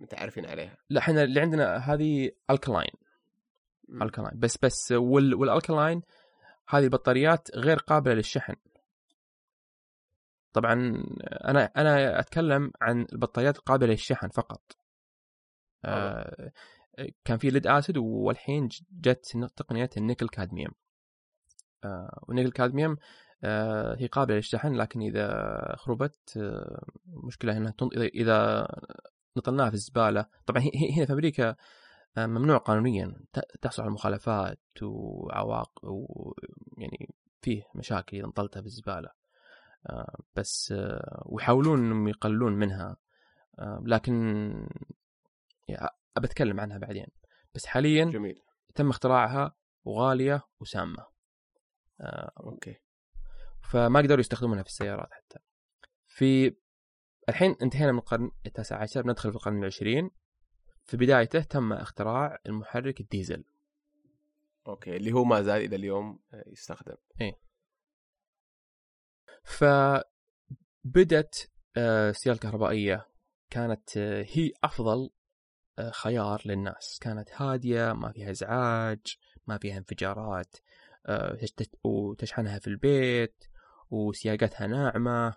متعارفين 0.00 0.46
عليها. 0.46 0.76
لا 0.90 1.00
إحنا 1.00 1.22
اللي 1.22 1.40
عندنا 1.40 1.76
هذه 1.76 2.30
ال 2.50 2.54
alkaline. 2.54 2.94
ال 4.02 4.06
alkaline 4.06 4.38
بس 4.38 4.58
بس 4.62 4.92
وال 4.92 5.34
وال 5.34 5.48
alkaline 5.48 6.02
هذه 6.68 6.84
البطاريات 6.84 7.48
غير 7.56 7.76
قابلة 7.76 8.14
للشحن. 8.14 8.54
طبعا 10.52 10.72
أنا 11.24 11.64
أنا 11.76 12.20
أتكلم 12.20 12.72
عن 12.80 13.06
البطاريات 13.12 13.56
القابلة 13.58 13.90
للشحن 13.90 14.28
فقط. 14.28 14.62
آه 15.84 16.52
كان 17.24 17.38
في 17.38 17.50
lead 17.50 17.66
acid 17.66 17.96
والحين 17.96 18.68
جت 18.92 19.26
تقنية 19.56 19.90
ال 19.96 20.01
nickel 20.01 20.28
cadmium. 20.28 20.74
آه 21.84 22.18
والنيكل 22.22 22.50
كادميوم 22.50 22.96
آه 23.44 23.96
هي 23.98 24.06
قابلة 24.06 24.36
للشحن 24.36 24.74
لكن 24.74 25.02
إذا 25.02 25.76
خربت 25.76 26.36
آه 26.36 26.84
مشكلة 27.06 27.56
إنها 27.56 27.70
تنط... 27.70 27.92
إذا 27.96 28.68
نطلناها 29.36 29.68
في 29.68 29.74
الزبالة. 29.74 30.26
طبعا 30.46 30.62
هنا 30.96 31.06
في 31.06 31.12
أمريكا 31.12 31.56
ممنوع 32.18 32.56
قانونيا. 32.56 33.14
تحصل 33.62 33.82
على 33.82 33.90
مخالفات 33.90 34.60
وعواقب 34.82 35.88
ويعني 35.88 37.14
فيه 37.42 37.62
مشاكل 37.74 38.16
إذا 38.16 38.26
انطلتها 38.26 38.60
في 38.60 38.66
الزبالة. 38.66 39.10
بس 40.36 40.74
ويحاولون 41.26 41.78
إنهم 41.78 42.08
يقللون 42.08 42.52
منها. 42.52 42.96
لكن 43.82 44.68
أتكلم 46.16 46.60
عنها 46.60 46.78
بعدين. 46.78 47.06
بس 47.54 47.66
حاليا 47.66 48.04
جميل. 48.04 48.40
تم 48.74 48.90
اختراعها 48.90 49.54
وغالية 49.84 50.42
وسامة. 50.60 51.13
أوكي. 52.40 52.76
فما 53.62 54.00
قدروا 54.00 54.20
يستخدمونها 54.20 54.62
في 54.62 54.68
السيارات 54.68 55.12
حتى. 55.12 55.38
في 56.06 56.56
الحين 57.28 57.56
انتهينا 57.62 57.92
من 57.92 57.98
القرن 57.98 58.30
التاسع 58.46 58.82
عشر 58.82 59.06
ندخل 59.06 59.30
في 59.30 59.36
القرن 59.36 59.58
العشرين. 59.58 60.10
في 60.84 60.96
بدايته 60.96 61.40
تم 61.40 61.72
اختراع 61.72 62.38
المحرك 62.46 63.00
الديزل. 63.00 63.44
أوكي 64.66 64.96
اللي 64.96 65.12
هو 65.12 65.24
ما 65.24 65.42
زال 65.42 65.64
إلى 65.64 65.76
اليوم 65.76 66.18
آه، 66.34 66.44
يستخدم. 66.46 66.94
فبدت 69.44 70.04
آه، 71.76 72.10
السيارة 72.10 72.34
الكهربائية 72.36 73.08
كانت 73.50 73.96
آه، 73.96 74.26
هي 74.28 74.52
أفضل 74.64 75.10
آه، 75.78 75.90
خيار 75.90 76.42
للناس. 76.44 76.98
كانت 77.02 77.28
هادية 77.32 77.92
ما 77.92 78.12
فيها 78.12 78.30
إزعاج 78.30 79.16
ما 79.46 79.58
فيها 79.58 79.78
انفجارات. 79.78 80.56
آه، 80.56 80.60
وتشحنها 81.84 82.58
في 82.58 82.66
البيت 82.66 83.44
وسياقتها 83.90 84.66
ناعمة 84.66 85.34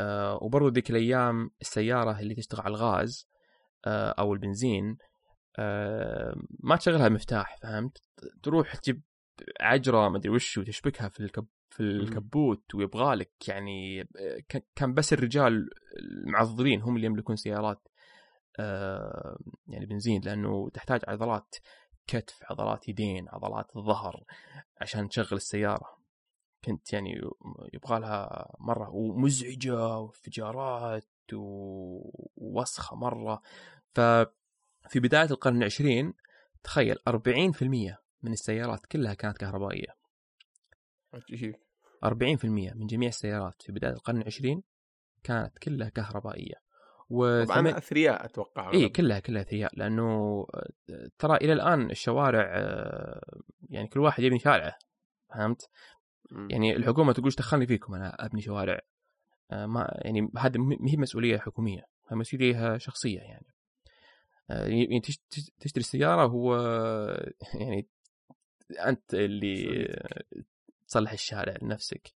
آه، 0.00 0.38
وبرضو 0.42 0.68
ذيك 0.68 0.90
الأيام 0.90 1.50
السيارة 1.60 2.20
اللي 2.20 2.34
تشتغل 2.34 2.60
على 2.60 2.74
الغاز 2.74 3.28
آه، 3.86 4.10
أو 4.10 4.34
البنزين 4.34 4.96
آه، 5.58 6.34
ما 6.60 6.76
تشغلها 6.76 7.08
مفتاح 7.08 7.58
فهمت؟ 7.62 8.02
تروح 8.42 8.76
تجيب 8.76 9.02
عجرة 9.60 10.08
ما 10.08 10.16
أدري 10.16 10.30
وش 10.30 10.58
وتشبكها 10.58 11.08
في 11.08 11.20
الكب 11.20 11.46
في 11.70 11.80
الكبوت 11.80 12.74
ويبغالك 12.74 13.32
يعني 13.48 14.00
آه، 14.00 14.60
كان 14.74 14.94
بس 14.94 15.12
الرجال 15.12 15.70
المعضلين 15.98 16.82
هم 16.82 16.96
اللي 16.96 17.06
يملكون 17.06 17.36
سيارات 17.36 17.88
آه، 18.58 19.38
يعني 19.66 19.86
بنزين 19.86 20.20
لأنه 20.24 20.70
تحتاج 20.70 21.00
عضلات 21.08 21.54
كتف 22.10 22.38
عضلات 22.50 22.88
يدين 22.88 23.28
عضلات 23.28 23.76
الظهر 23.76 24.24
عشان 24.80 25.08
تشغل 25.08 25.36
السيارة. 25.36 25.98
كنت 26.64 26.92
يعني 26.92 27.20
يبغى 27.72 28.00
لها 28.00 28.56
مرة 28.60 28.90
ومزعجة 28.90 29.98
وانفجارات 29.98 31.08
ووسخة 31.32 32.96
مرة. 32.96 33.42
ففي 33.94 35.00
بداية 35.00 35.30
القرن 35.30 35.56
العشرين 35.56 36.14
تخيل 36.62 36.96
40% 37.08 37.98
من 38.22 38.32
السيارات 38.32 38.86
كلها 38.86 39.14
كانت 39.14 39.38
كهربائية. 39.38 39.96
عجيب. 41.14 41.56
40% 42.04 42.74
من 42.74 42.86
جميع 42.86 43.08
السيارات 43.08 43.62
في 43.62 43.72
بداية 43.72 43.92
القرن 43.92 44.20
العشرين 44.20 44.62
كانت 45.22 45.58
كلها 45.58 45.88
كهربائية. 45.88 46.69
طبعا 47.10 47.42
وثمن... 47.42 47.74
أثرياء 47.74 48.24
أتوقع 48.24 48.72
اي 48.72 48.88
كلها 48.88 49.18
كلها 49.20 49.42
ثرياء 49.42 49.70
لأنه 49.76 50.46
آه، 50.90 51.10
ترى 51.18 51.36
إلى 51.36 51.52
الآن 51.52 51.90
الشوارع 51.90 52.52
آه، 52.56 53.40
يعني 53.70 53.88
كل 53.88 54.00
واحد 54.00 54.22
يبني 54.22 54.38
شارعه 54.38 54.78
فهمت؟ 55.34 55.68
يعني 56.50 56.76
الحكومة 56.76 57.12
تقول 57.12 57.30
دخلني 57.30 57.66
فيكم 57.66 57.94
أنا 57.94 58.24
أبني 58.26 58.40
شوارع؟ 58.40 58.80
آه، 59.50 59.66
ما 59.66 59.98
يعني 60.04 60.30
هذه 60.38 60.58
ما 60.58 60.76
هي 60.90 60.96
مسؤولية 60.96 61.38
حكومية 61.38 61.82
هي 62.08 62.16
مسؤولية 62.16 62.78
شخصية 62.78 63.18
يعني. 63.20 63.46
يعني 64.48 65.00
تش- 65.00 65.20
تش- 65.30 65.50
تشتري 65.60 65.84
سياره 65.84 66.26
هو 66.26 66.56
يعني 67.60 67.88
أنت 68.86 69.14
اللي. 69.14 69.86
تصلح 70.88 71.12
الشارع 71.12 71.54
لنفسك. 71.62 72.12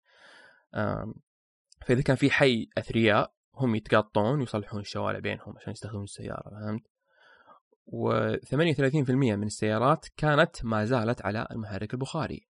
فإذا 1.85 2.01
كان 2.05 2.15
في 2.15 2.31
حي 2.31 2.69
أثرياء 2.77 3.33
هم 3.57 3.75
يتقاطون 3.75 4.39
ويصلحون 4.39 4.79
الشوارع 4.81 5.19
بينهم 5.19 5.57
عشان 5.57 5.71
يستخدمون 5.71 6.03
السيارة 6.03 6.49
فهمت؟ 6.49 6.83
و38% 7.87 9.09
من 9.11 9.43
السيارات 9.43 10.05
كانت 10.17 10.65
ما 10.65 10.85
زالت 10.85 11.25
على 11.25 11.47
المحرك 11.51 11.93
البخاري. 11.93 12.47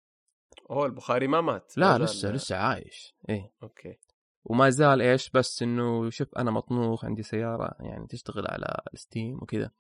أوه 0.70 0.86
البخاري 0.86 1.28
ما 1.28 1.42
مات 1.42 1.78
لا 1.78 1.88
ما 1.88 1.94
زال- 1.98 2.04
لسه 2.06 2.32
لسه 2.32 2.56
عايش 2.58 3.16
إيه. 3.30 3.52
أوكي. 3.64 3.98
وما 4.44 4.70
زال 4.70 5.02
إيش 5.02 5.30
بس 5.30 5.62
إنه 5.64 6.10
شوف 6.10 6.36
أنا 6.38 6.52
مطنوخ 6.52 7.06
عندي 7.06 7.24
سيارة 7.24 7.76
يعني 7.80 8.08
تشتغل 8.08 8.48
على 8.48 8.82
ال 8.94 9.01
steam 9.01 9.36
وكذا. 9.42 9.72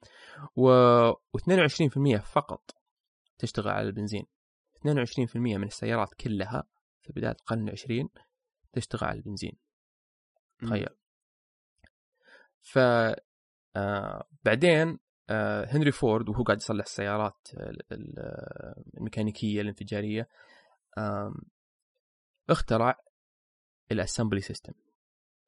و... 0.55 0.69
و22% 1.11 2.17
فقط 2.21 2.71
تشتغل 3.37 3.69
على 3.69 3.87
البنزين. 3.87 4.25
22% 4.79 5.35
من 5.35 5.63
السيارات 5.63 6.13
كلها 6.13 6.63
في 7.01 7.13
بداية 7.13 7.31
القرن 7.31 7.67
العشرين 7.67 8.09
تشتغل 8.73 9.09
على 9.09 9.17
البنزين. 9.17 9.57
تخيل. 10.61 10.89
ف 12.65 12.77
آه 13.75 14.27
بعدين 14.43 14.99
آه 15.29 15.65
هنري 15.65 15.91
فورد 15.91 16.29
وهو 16.29 16.43
قاعد 16.43 16.57
يصلح 16.57 16.85
السيارات 16.85 17.47
ال- 17.53 17.93
ال- 17.93 18.97
الميكانيكية 18.97 19.61
الانفجارية 19.61 20.29
اخترع 22.49 22.99
الاسمبلي 23.91 24.41
سيستم 24.41 24.73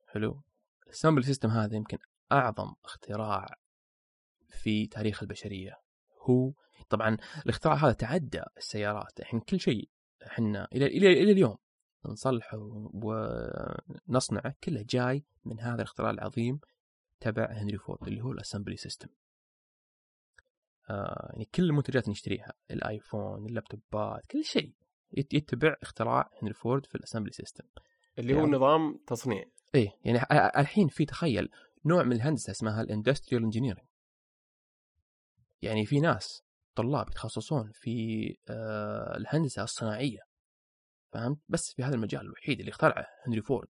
حلو. 0.08 0.42
ال 0.86 0.90
assembly 0.90 1.24
system 1.26 1.50
هذا 1.50 1.76
يمكن 1.76 1.98
أعظم 2.32 2.74
اختراع 2.86 3.46
في 4.50 4.88
تاريخ 4.88 5.24
البشرية. 5.24 5.80
هو 6.30 6.52
طبعا 6.90 7.18
الاختراع 7.46 7.76
هذا 7.76 7.94
تعدى 7.94 8.42
السيارات. 8.58 9.20
الحين 9.20 9.40
كل 9.40 9.60
شيء 9.60 9.90
إحنا 10.28 10.68
إلى 10.74 10.86
إلى 10.86 11.24
إلى 11.24 11.32
اليوم 11.32 11.58
نصلحه 12.06 12.58
ونصنعه 12.94 14.56
كله 14.64 14.86
جاي 14.90 15.26
من 15.46 15.60
هذا 15.60 15.76
الاختراع 15.76 16.10
العظيم 16.10 16.60
تبع 17.20 17.52
هنري 17.52 17.78
فورد 17.78 18.08
اللي 18.08 18.22
هو 18.22 18.32
ال 18.32 18.37
assembly 18.37 18.76
system. 18.78 19.08
آه 20.90 21.30
يعني 21.34 21.46
كل 21.46 21.64
المنتجات 21.64 22.04
اللي 22.04 22.12
نشتريها 22.12 22.54
الآيفون 22.72 23.46
اللابتوبات 23.46 24.26
كل 24.26 24.44
شيء 24.44 24.74
يت- 25.12 25.34
يتبع 25.34 25.76
اختراع 25.82 26.30
هنري 26.42 26.54
فورد 26.54 26.86
في 26.86 26.96
ال 26.96 27.00
assembly 27.00 27.32
system. 27.32 27.64
اللي 28.20 28.34
هو 28.34 28.38
يعني- 28.40 28.52
نظام 28.52 28.98
تصنيع. 29.08 29.46
إيه 29.76 29.90
يعني 30.06 30.20
الحين 30.60 30.88
في 30.88 31.06
تخيل 31.06 31.50
نوع 31.86 32.04
من 32.04 32.12
الهندسة 32.12 32.52
اسمها 32.52 32.82
ال 32.82 32.87
industrial 32.87 33.44
engineering 33.44 33.88
يعني 35.62 35.86
في 35.86 36.00
ناس 36.00 36.44
طلاب 36.76 37.10
يتخصصون 37.10 37.72
في 37.74 38.28
آه 38.50 39.18
الهندسة 39.18 39.64
الصناعية 39.64 40.20
فهمت؟ 41.12 41.38
بس 41.50 41.74
في 41.76 41.84
هذا 41.84 41.96
المجال 41.96 42.22
الوحيد 42.22 42.60
اللي 42.60 42.70
اخترعه 42.70 43.06
هنري 43.28 43.42
فورد. 43.42 43.68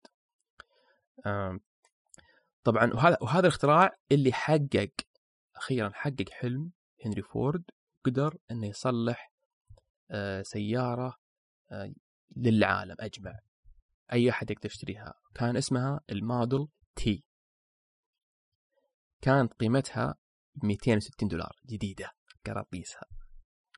آم، 1.27 1.61
طبعا 2.67 2.95
وهذا 2.95 3.17
وهذا 3.21 3.41
الاختراع 3.41 3.97
اللي 4.13 4.33
حقق 4.33 4.91
أخيرا 5.57 5.91
حقق 5.95 6.31
حلم 6.31 6.73
هنري 7.05 7.23
فورد 7.23 7.65
قدر 8.05 8.39
إنه 8.51 8.67
يصلح 8.67 9.33
آه، 10.11 10.43
سيارة 10.43 11.17
آه، 11.71 11.93
للعالم 12.37 12.97
أجمع. 13.01 13.39
أي 14.13 14.31
أحد 14.31 14.51
يقدر 14.51 14.67
يشتريها. 14.67 15.15
كان 15.35 15.57
اسمها 15.57 16.01
الموديل 16.11 16.69
تي 16.97 17.25
كانت 19.23 19.53
قيمتها 19.53 20.15
260 20.63 21.29
دولار 21.29 21.57
جديدة 21.67 22.11
قراطيسها 22.47 23.05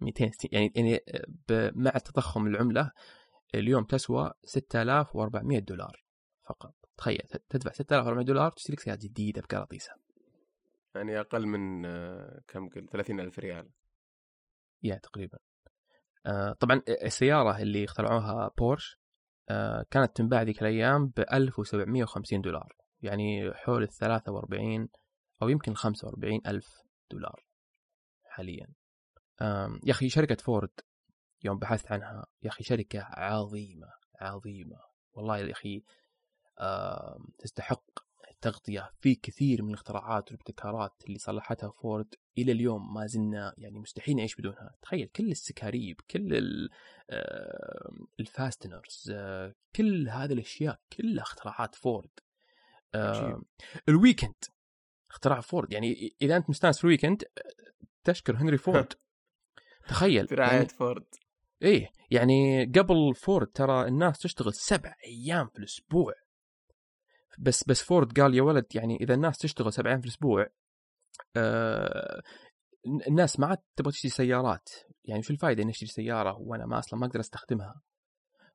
260 0.03 0.51
يعني 0.53 0.72
يعني 0.77 1.01
مع 1.77 1.90
تضخم 1.90 2.46
العملة 2.46 2.92
اليوم 3.55 3.85
تسوى 3.85 4.33
6400 4.44 5.59
دولار 5.59 6.05
فقط. 6.48 6.78
تخيل 6.99 7.23
تدفع 7.49 7.73
6400 7.73 8.25
دولار 8.25 8.51
تشتري 8.51 8.75
لك 8.75 8.81
سيارة 8.81 8.99
جديدة 9.03 9.43
بقراطيسها 9.43 9.97
يعني 10.95 11.21
أقل 11.21 11.47
من 11.47 11.87
آه، 11.87 12.41
كم 12.49 12.69
قلت 12.69 12.91
30 12.91 13.21
ألف 13.21 13.39
ريال. 13.39 13.71
يا 14.83 14.95
تقريبا. 14.95 15.39
آه 16.27 16.53
طبعا 16.53 16.83
السيارة 17.03 17.63
اللي 17.63 17.85
اخترعوها 17.85 18.51
بورش 18.59 18.99
آه 19.49 19.87
كانت 19.91 20.17
تنباع 20.17 20.43
ذيك 20.43 20.63
الأيام 20.63 21.07
ب 21.07 21.21
1750 21.33 22.41
دولار. 22.41 22.77
يعني 23.03 23.53
حول 23.55 23.83
ال 23.83 23.89
43 23.89 24.89
أو 25.43 25.49
يمكن 25.49 25.75
45 25.75 26.41
ألف 26.47 26.67
دولار 27.11 27.45
حاليا. 28.25 28.67
يا 29.85 29.91
أخي 29.91 30.09
شركة 30.09 30.37
فورد 30.37 30.71
يوم 31.45 31.59
بحثت 31.59 31.93
عنها 31.93 32.27
يا 32.43 32.49
أخي 32.49 32.65
شركة 32.65 33.01
عظيمة 33.03 33.89
عظيمة. 34.21 34.77
والله 35.13 35.39
يا 35.39 35.53
أخي 35.53 35.85
تستحق 37.38 38.09
التغطية 38.31 38.90
في 39.01 39.14
كثير 39.14 39.62
من 39.62 39.68
الاختراعات 39.68 40.33
والابتكارات 40.33 41.03
اللي 41.07 41.18
صلحتها 41.18 41.71
فورد 41.71 42.14
إلى 42.38 42.53
اليوم 42.53 42.94
ما 42.94 43.07
زلنا 43.07 43.55
يعني 43.59 43.79
مستحيل 43.79 44.16
نعيش 44.16 44.37
بدونها. 44.37 44.75
تخيل 44.83 45.07
كل 45.07 45.31
السكاريب 45.31 46.01
كل 46.11 46.68
ال 48.21 48.30
fasteners 48.30 49.12
آه، 49.14 49.55
كل 49.77 50.09
هذه 50.09 50.33
الأشياء 50.33 50.81
كلها 50.92 51.23
اختراعات 51.23 51.75
فورد. 51.75 52.11
عجيب. 52.94 53.42
ال 53.88 53.96
weekend 53.96 54.45
اختراع 55.11 55.40
فورد. 55.40 55.73
يعني 55.73 56.16
إذا 56.23 56.37
أنت 56.37 56.51
مستانس 56.51 56.79
في 56.79 56.85
ال 56.85 56.89
weekend 56.89 57.25
تشكر 58.05 58.37
هنري 58.37 58.59
فورد. 58.66 58.92
تخيل 59.88 60.27
برعايه 60.27 60.57
يعني 60.57 60.68
فورد. 60.68 61.07
إيه 61.62 61.90
يعني 62.11 62.64
قبل 62.64 63.14
فورد 63.14 63.47
ترى 63.47 63.88
الناس 63.88 64.18
تشتغل 64.18 64.55
سبع 64.55 64.94
أيام 65.05 65.49
في 65.49 65.59
الأسبوع. 65.59 66.14
بس 67.38 67.64
بس 67.64 67.83
فورد 67.83 68.20
قال 68.20 68.35
يا 68.35 68.42
ولد 68.42 68.66
يعني 68.74 68.96
إذا 68.96 69.14
الناس 69.14 69.38
تشتغل 69.38 69.72
سبع 69.72 69.90
أيام 69.90 70.01
في 70.01 70.07
الأسبوع 70.07 70.46
آه 71.37 72.22
الناس 73.09 73.40
ما 73.40 73.46
عاد 73.46 73.59
تبغى 73.77 73.92
تشتري 73.92 74.11
سيارات. 74.11 74.68
يعني 75.05 75.22
شو 75.22 75.33
الفائده 75.33 75.62
إني 75.62 75.70
أشتري 75.70 75.88
سيارة 75.88 76.38
وأنا 76.38 76.66
ما 76.66 76.79
أصلا 76.79 77.01
ما 77.01 77.07
أقدر 77.07 77.20
أستخدمها؟ 77.20 77.81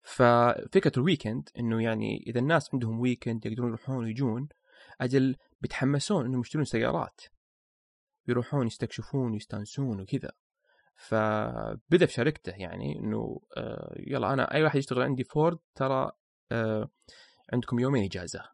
ففكرة 0.04 0.92
ال 0.98 1.04
weekend 1.04 1.50
إنه 1.60 1.84
يعني 1.84 2.24
إذا 2.28 2.40
الناس 2.40 2.70
عندهم 2.74 3.00
weekend 3.00 3.46
يقدرون 3.46 3.68
يروحون 3.68 4.04
ويجون 4.04 4.48
أجل 5.02 5.36
بيتحمسون 5.62 6.26
إنهم 6.26 6.42
يشترون 6.42 6.66
سيارات. 6.66 7.22
يروحون 8.28 8.68
يستكشفون 8.68 9.32
ويستانسون 9.32 10.02
وكذا. 10.02 10.32
فبدأ 10.96 12.06
في 12.06 12.14
شركته 12.14 12.52
يعني 12.52 13.00
إنه 13.00 13.42
آه، 13.58 13.96
يلا 13.98 14.34
أنا 14.34 14.54
أي 14.54 14.64
واحد 14.64 14.80
يشتغل 14.80 15.02
عندي 15.02 15.24
فورد 15.24 15.58
ترى 15.76 16.12
آه، 16.52 16.90
عندكم 17.54 17.80
يومين 17.80 18.04
إجازة. 18.04 18.53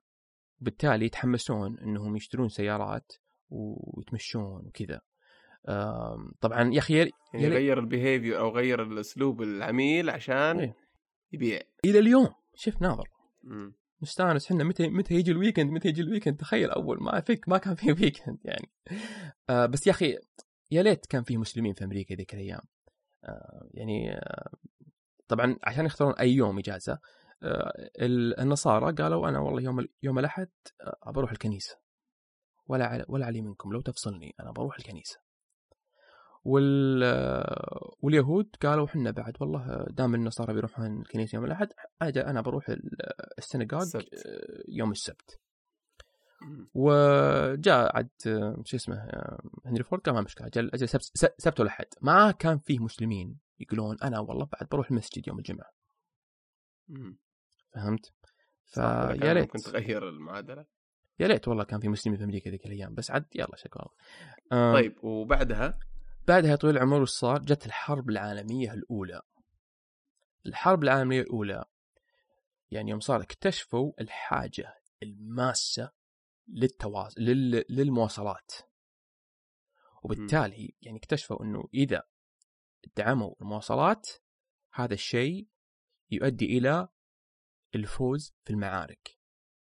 بالتالي 0.62 1.06
يتحمسون 1.06 1.80
إنهم 1.80 2.16
يشترون 2.16 2.50
سيارات 2.50 3.12
ويتمشون 3.50 4.68
وكذا. 4.68 5.02
طبعا 6.42 6.74
يا 6.74 6.80
أخي 6.80 6.98
يعني 7.34 7.48
غير 7.48 7.80
ال 7.80 7.87
behavior 7.87 8.40
أو 8.40 8.50
غير 8.50 8.84
الأسلوب 8.84 9.42
العميل 9.42 10.10
عشان 10.10 10.60
إيه. 10.60 10.76
يبيع. 11.32 11.62
إلى 11.86 12.00
اليوم 12.00 12.30
شوف 12.56 12.82
ناظر. 12.82 13.10
مم. 13.44 13.74
نستانس 14.02 14.52
إحنا 14.52 14.64
متى 14.64 14.88
متى 14.88 15.14
يجي 15.14 15.32
ال 15.32 15.37
weekend 15.37 15.72
متى 15.72 15.88
يجي 15.88 16.02
ال 16.02 16.06
weekend 16.06 16.38
تخيل 16.38 16.70
أول 16.70 16.98
ما 17.02 17.22
فيك 17.22 17.50
ما 17.50 17.58
كان 17.58 17.76
في 17.76 17.92
weekend 17.92 18.38
يعني. 18.46 18.70
آه 19.50 19.66
بس 19.66 19.88
يا 19.88 19.92
أخي 19.92 20.18
يا 20.72 20.84
ليت 20.84 21.06
كان 21.06 21.24
في 21.24 21.38
مسلمين 21.38 21.74
في 21.74 21.84
أمريكا 21.84 22.16
ذيك 22.16 22.34
الأيام. 22.34 22.62
آه 23.24 23.70
يعني 23.74 24.12
آه 24.12 24.50
طبعا 25.28 25.58
عشان 25.64 25.86
يختارون 25.86 26.14
أي 26.14 26.32
يوم 26.34 26.60
إجازة 26.60 26.94
آه 26.94 27.00
النصارى 28.42 28.94
قالوا 28.94 29.30
أنا 29.30 29.40
والله 29.40 29.62
يوم 29.62 29.86
يوم 30.04 30.20
الأحد 30.20 30.50
آه 30.82 31.12
بروح 31.12 31.32
الكنيسة 31.32 31.78
ولا 32.68 32.86
على 32.86 33.06
ولا 33.08 33.26
علي 33.26 33.42
منكم 33.42 33.74
لو 33.74 33.82
تفصلني 33.82 34.36
أنا 34.40 34.52
بروح 34.52 34.78
الكنيسة 34.80 35.20
وال 36.44 37.04
آه، 37.04 37.96
واليهود 38.02 38.56
قالوا 38.62 38.86
إحنا 38.86 39.12
بعد 39.12 39.38
والله 39.40 39.86
دام 39.90 40.16
النصارى 40.16 40.54
بيروحون 40.54 41.02
الكنيسة 41.02 41.36
يوم 41.36 41.46
الأحد 41.46 41.70
أنا 42.02 42.42
بروح 42.42 42.70
ال- 42.70 42.98
السنغاج 43.38 43.82
السبت. 43.82 44.14
آه، 44.14 44.64
يوم 44.68 44.92
السبت. 44.92 45.40
وجاء 46.74 48.00
آه، 48.28 48.62
شو 48.66 48.78
اسمه 48.78 48.96
آه، 48.96 49.40
هنري 49.66 49.84
فورد 49.84 50.02
قال 50.02 50.16
ما 50.16 50.22
مشكلة 50.22 50.48
أجل 50.48 50.72
أجل 50.74 50.90
سبت, 50.90 51.34
سبت 51.38 51.60
والأحد 51.60 51.86
ما 52.02 52.32
كان 52.32 52.58
فيه 52.60 52.80
مسلمين 52.80 53.40
يقولون 53.60 53.98
أنا 54.04 54.20
والله 54.20 54.46
بعد 54.46 54.68
بروح 54.72 54.92
المسجد 54.92 55.28
يوم 55.28 55.38
الجمعة 55.38 55.70
مم. 56.88 57.18
فهمت؟ 57.74 58.14
فيا 58.66 59.34
ليت 59.34 59.56
ممكن 59.56 59.60
تغير 59.60 60.10
المعادلة؟ 60.10 60.66
يا 61.20 61.28
ليت 61.28 61.48
والله 61.48 61.64
كان 61.64 61.80
في 61.80 61.88
مسلمين 61.88 62.18
في 62.18 62.24
أمريكا 62.24 62.50
ذيك 62.50 62.66
الأيام 62.66 62.94
بس 62.96 63.12
عاد 63.12 63.26
يلا 63.36 63.56
شكرا 63.56 63.88
آه، 64.52 64.74
طيب 64.74 65.04
وبعدها؟ 65.04 65.80
بعدها 66.28 66.56
طويل 66.56 66.78
العمر 66.78 67.02
وش 67.02 67.10
صار؟ 67.10 67.40
جت 67.40 67.66
الحرب 67.66 68.10
العالمية 68.10 68.74
الأولى. 68.74 69.22
الحرب 70.46 70.84
العالمية 70.84 71.22
الأولى. 71.22 71.66
يعني 72.72 72.92
يوم 72.92 73.00
صار 73.00 73.22
اكتشفوا 73.22 73.94
الحاجة 74.02 74.74
الماسة 75.04 75.92
للتواصل 76.48 77.22
لل... 77.22 77.66
للمواصلات. 77.70 78.52
وبالتالي 80.04 80.76
يعني 80.82 80.98
اكتشفوا 80.98 81.44
إنه 81.44 81.64
إذا 81.74 82.04
دعموا 82.98 83.36
المواصلات 83.42 84.10
هذا 84.74 84.94
الشيء 84.94 85.48
يؤدي 86.12 86.58
إلى 86.58 86.88
الفوز 87.76 88.34
في 88.44 88.54
المعارك 88.54 89.18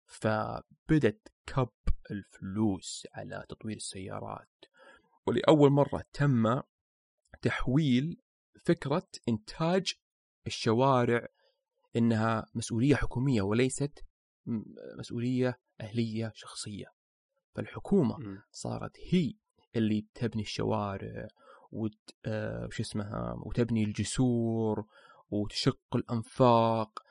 فبدت 0.05 1.27
كب 1.45 1.69
الفلوس 2.11 3.07
على 3.13 3.45
تطوير 3.49 3.75
السيارات 3.75 4.49
ولأول 5.27 5.69
مرة 5.69 6.03
تم 6.13 6.61
تحويل 7.41 8.21
فكرة 8.65 9.07
إنتاج 9.29 9.93
الشوارع 10.47 11.27
إنها 11.95 12.45
مسؤولية 12.55 12.95
حكومية 12.95 13.41
وليست 13.41 14.05
مسؤولية 14.99 15.59
أهلية 15.81 16.31
شخصية 16.35 16.85
فالحكومة. 17.55 18.15
صارت 18.51 18.91
هي 19.11 19.33
اللي 19.75 20.07
تبني 20.13 20.41
الشوارع 20.41 21.27
وت... 21.71 22.15
آه... 22.25 22.65
وش 22.65 22.79
اسمها 22.79 23.35
وتبني 23.45 23.83
الجسور 23.83 24.85
وتشق 25.29 25.95
الأنفاق. 25.95 27.04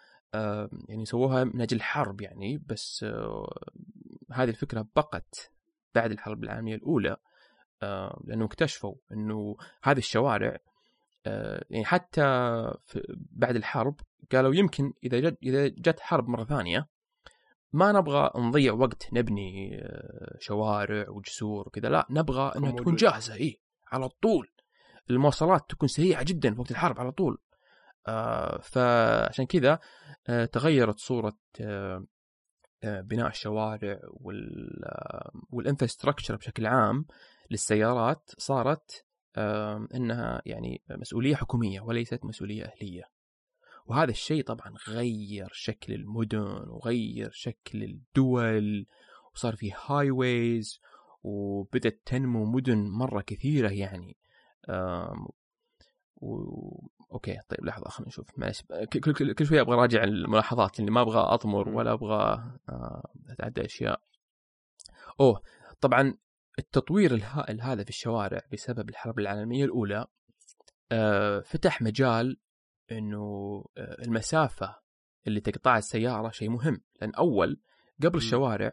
يعني 0.88 1.04
سووها 1.04 1.44
من 1.44 1.60
أجل 1.60 1.76
الحرب 1.76 2.20
يعني 2.20 2.58
بس 2.66 3.04
آه... 3.04 3.64
هذه 4.32 4.48
الفكرة 4.48 4.88
بقت 4.96 5.50
بعد 5.94 6.10
الحرب 6.10 6.44
العالمية 6.44 6.74
الأولى 6.74 7.16
آه... 7.82 8.22
لأنه 8.24 8.44
اكتشفوا 8.44 8.94
أنه 9.12 9.56
هذه 9.82 9.98
الشوارع 9.98 10.58
آه... 11.26 11.64
يعني 11.70 11.84
حتى. 11.84 12.22
بعد 13.30 13.56
الحرب 13.56 14.00
قالوا 14.32 14.54
يمكن 14.54 14.92
إذا 15.04 15.20
جت 15.20 15.38
إذا 15.42 15.68
جت 15.68 16.00
حرب 16.00 16.28
مرة 16.28 16.44
ثانية 16.44 16.88
ما 17.74 17.92
نبغى 17.92 18.30
نضيع 18.36 18.72
وقت 18.72 19.08
نبني 19.12 19.78
آه، 19.82 20.36
شوارع 20.40 21.10
وجسور 21.10 21.68
وكذا 21.68 21.88
لا 21.88 22.06
نبغى 22.10 22.52
إنها 22.56 22.70
تكون. 22.70 22.96
جاهزة 22.96 23.34
إي 23.34 23.60
على 23.86 24.08
طول 24.08 24.48
المواصلات 25.10 25.70
تكون 25.70 25.88
سريعة 25.88 26.22
جدا 26.22 26.54
في 26.54 26.60
وقت 26.60 26.70
الحرب 26.70 27.00
على 27.00 27.12
طول 27.12 27.38
فعشان 28.62 29.46
كذا 29.46 29.78
آه 30.28 30.44
تغيرت 30.44 30.98
صورة 30.98 31.38
آه 31.60 32.06
آه 32.84 33.00
بناء 33.00 33.28
الشوارع 33.28 34.00
وال 34.04 34.84
آه 34.84 35.32
والانفراستراكشر 35.50 36.36
بشكل 36.36 36.66
عام 36.66 37.06
للسيارات 37.50 38.30
صارت 38.38 39.04
آه 39.36 39.88
إنها 39.94 40.42
يعني 40.46 40.82
مسؤولية 40.90 41.34
حكومية 41.34 41.80
وليست 41.80 42.24
مسؤولية 42.24 42.64
أهلية. 42.64 43.14
وهذا 43.86 44.10
الشيء 44.10 44.44
طبعا 44.44 44.74
غير 44.88 45.48
شكل 45.52 45.92
المدن 45.92 46.64
وغير 46.68 47.30
شكل 47.32 47.82
الدول 47.82 48.86
وصار 49.34 49.56
في 49.56 49.72
highways 49.86 50.80
وبدت 51.22 52.00
تنمو 52.06 52.44
مدن 52.44 52.78
مرة 52.78 53.20
كثيرة 53.20 53.68
يعني 53.68 54.16
و... 56.16 56.36
okay 57.12 57.38
طيب 57.48 57.64
لحظة 57.64 57.88
خلينا 57.88 58.08
نشوف. 58.08 58.38
معلش 58.38 58.62
كل, 58.92 59.00
كل, 59.12 59.32
كل 59.32 59.46
شوية 59.46 59.60
أبغى 59.60 59.74
أراجع 59.74 60.04
الملاحظات 60.04 60.78
لاني 60.78 60.90
ما 60.90 61.00
أبغى 61.00 61.20
أطمر 61.20 61.68
ولا 61.68 61.92
أبغى 61.92 62.42
آه، 62.68 63.02
أتعدى 63.30 63.64
أشياء. 63.64 64.00
أوه 65.20 65.42
طبعا 65.80 66.14
التطوير 66.58 67.14
الهائل 67.14 67.60
هذا 67.60 67.84
في 67.84 67.90
الشوارع 67.90 68.40
بسبب 68.52 68.88
الحرب 68.88 69.18
العالمية 69.18 69.64
الأولى 69.64 70.06
آه، 70.92 71.40
فتح 71.40 71.82
مجال 71.82 72.36
إنه 72.92 73.64
آه، 73.78 74.02
المسافة 74.02 74.76
اللي 75.26 75.40
تقطعها 75.40 75.78
السيارة 75.78 76.30
شيء 76.30 76.50
مهم. 76.50 76.80
لأن 77.00 77.14
أول 77.14 77.60
قبل. 78.02 78.16
الشوارع 78.16 78.72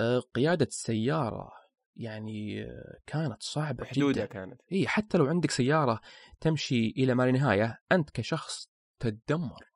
آه، 0.00 0.18
قيادة 0.18 0.66
السيارة 0.66 1.50
يعني 1.96 2.66
كانت 3.06 3.42
صعبة 3.42 3.84
محدوده 3.84 4.12
جدا. 4.22 4.26
كانت. 4.32 4.60
إي 4.72 4.88
حتى 4.88 5.18
لو 5.18 5.26
عندك 5.26 5.50
سيارة 5.50 6.00
تمشي 6.40 6.86
إلى 6.96 7.14
ما 7.14 7.22
لا 7.22 7.30
نهايه 7.32 7.78
أنت 7.92 8.10
كشخص 8.10 8.70
تتدمر. 8.98 9.70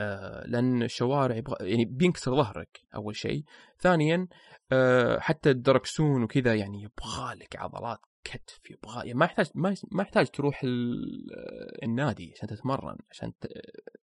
آه، 0.00 0.46
لأن 0.46 0.82
الشوارع 0.82 1.36
يبغى 1.36 1.56
يعني 1.70 1.84
بينكسر 1.84 2.36
ظهرك 2.36 2.80
أول 2.94 3.16
شيء. 3.16 3.44
ثانيا 3.80 4.28
آه، 4.72 5.18
حتى 5.18 5.50
الدركسون 5.50 6.22
وكذا 6.22 6.54
يعني 6.54 6.82
يبغى 6.82 7.34
لك 7.34 7.56
عضلات 7.56 7.98
كتف 8.24 8.70
يبغى 8.70 9.06
يعني 9.06 9.14
ما 9.18 9.24
يحتاج 9.24 9.46
ما 9.54 9.74
ما 9.92 10.02
يحتاج 10.02 10.26
تروح 10.30 10.60
ال- 10.64 11.84
النادي 11.84 12.32
عشان 12.36 12.48
تتمرن 12.48 12.96
عشان 13.10 13.32
ت... 13.40 13.46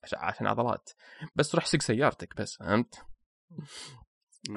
عشان- 0.04 0.47
عضلات. 0.47 0.89
بس 1.36 1.49
تروح 1.49 1.65
سق 1.65 1.82
سيارتك 1.82 2.36
بس 2.38 2.58
فهمت. 2.58 2.95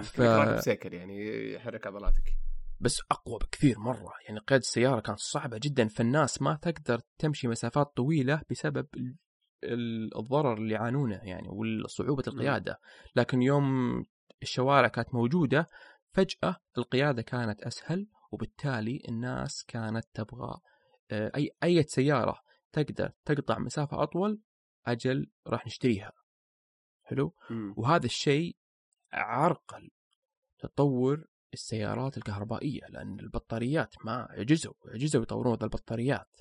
ف- 0.03 0.61
سيكل 0.61 0.95
يعني 0.95 1.53
يحرك 1.53 1.87
عضلاتك. 1.87 2.37
بس 2.83 3.01
أقوى 3.11 3.39
بكثير 3.39 3.79
مرة. 3.79 4.13
يعني 4.29 4.39
قيادة 4.41 4.61
السيارة 4.63 5.01
كانت 5.01 5.19
صعبة 5.19 5.59
جدا 5.63 5.89
فالناس 5.89 6.43
ما 6.43 6.55
تقدر 6.63 7.01
تمشي 7.19 7.49
مسافات 7.49 7.97
طويلة 7.97 8.43
بسبب 8.51 8.87
ال- 8.97 9.17
ال- 9.65 10.19
الضرر 10.19 10.55
اللي 10.55 10.75
يعانونه 10.75 11.21
يعني 11.23 11.49
وصعوبه 11.85 12.23
القيادة. 12.29 12.81
لكن 13.17 13.43
يوم 13.43 13.65
الشوارع 14.43 14.89
كانت 14.89 15.15
موجودة 15.15 15.67
فجأة 16.13 16.57
القيادة 16.79 17.23
كانت 17.23 17.63
أسهل 17.63 18.09
وبالتالي 18.33 19.03
الناس 19.09 19.65
كانت 19.65 20.05
تبغى 20.15 20.61
آه، 21.11 21.33
اي 21.37 21.51
أي 21.63 21.83
سيارة 21.83 22.41
تقدر 22.73 23.13
تقطع 23.25 23.59
مسافة 23.59 24.03
أطول 24.03 24.41
أجل 24.87 25.31
راح 25.47 25.67
نشتريها. 25.67 26.13
حلو. 27.05 27.35
وهذا 27.77 28.07
الشيء 28.07 28.57
عرقل 29.13 29.91
تطور 30.59 31.25
السيارات 31.53 32.17
الكهربائية 32.17 32.81
لأن 32.89 33.21
البطاريات 33.21 33.95
ما 34.05 34.27
عجزوا 34.31 34.73
عجزوا 34.89 35.23
يطورون 35.23 35.59
البطاريات. 35.63 36.37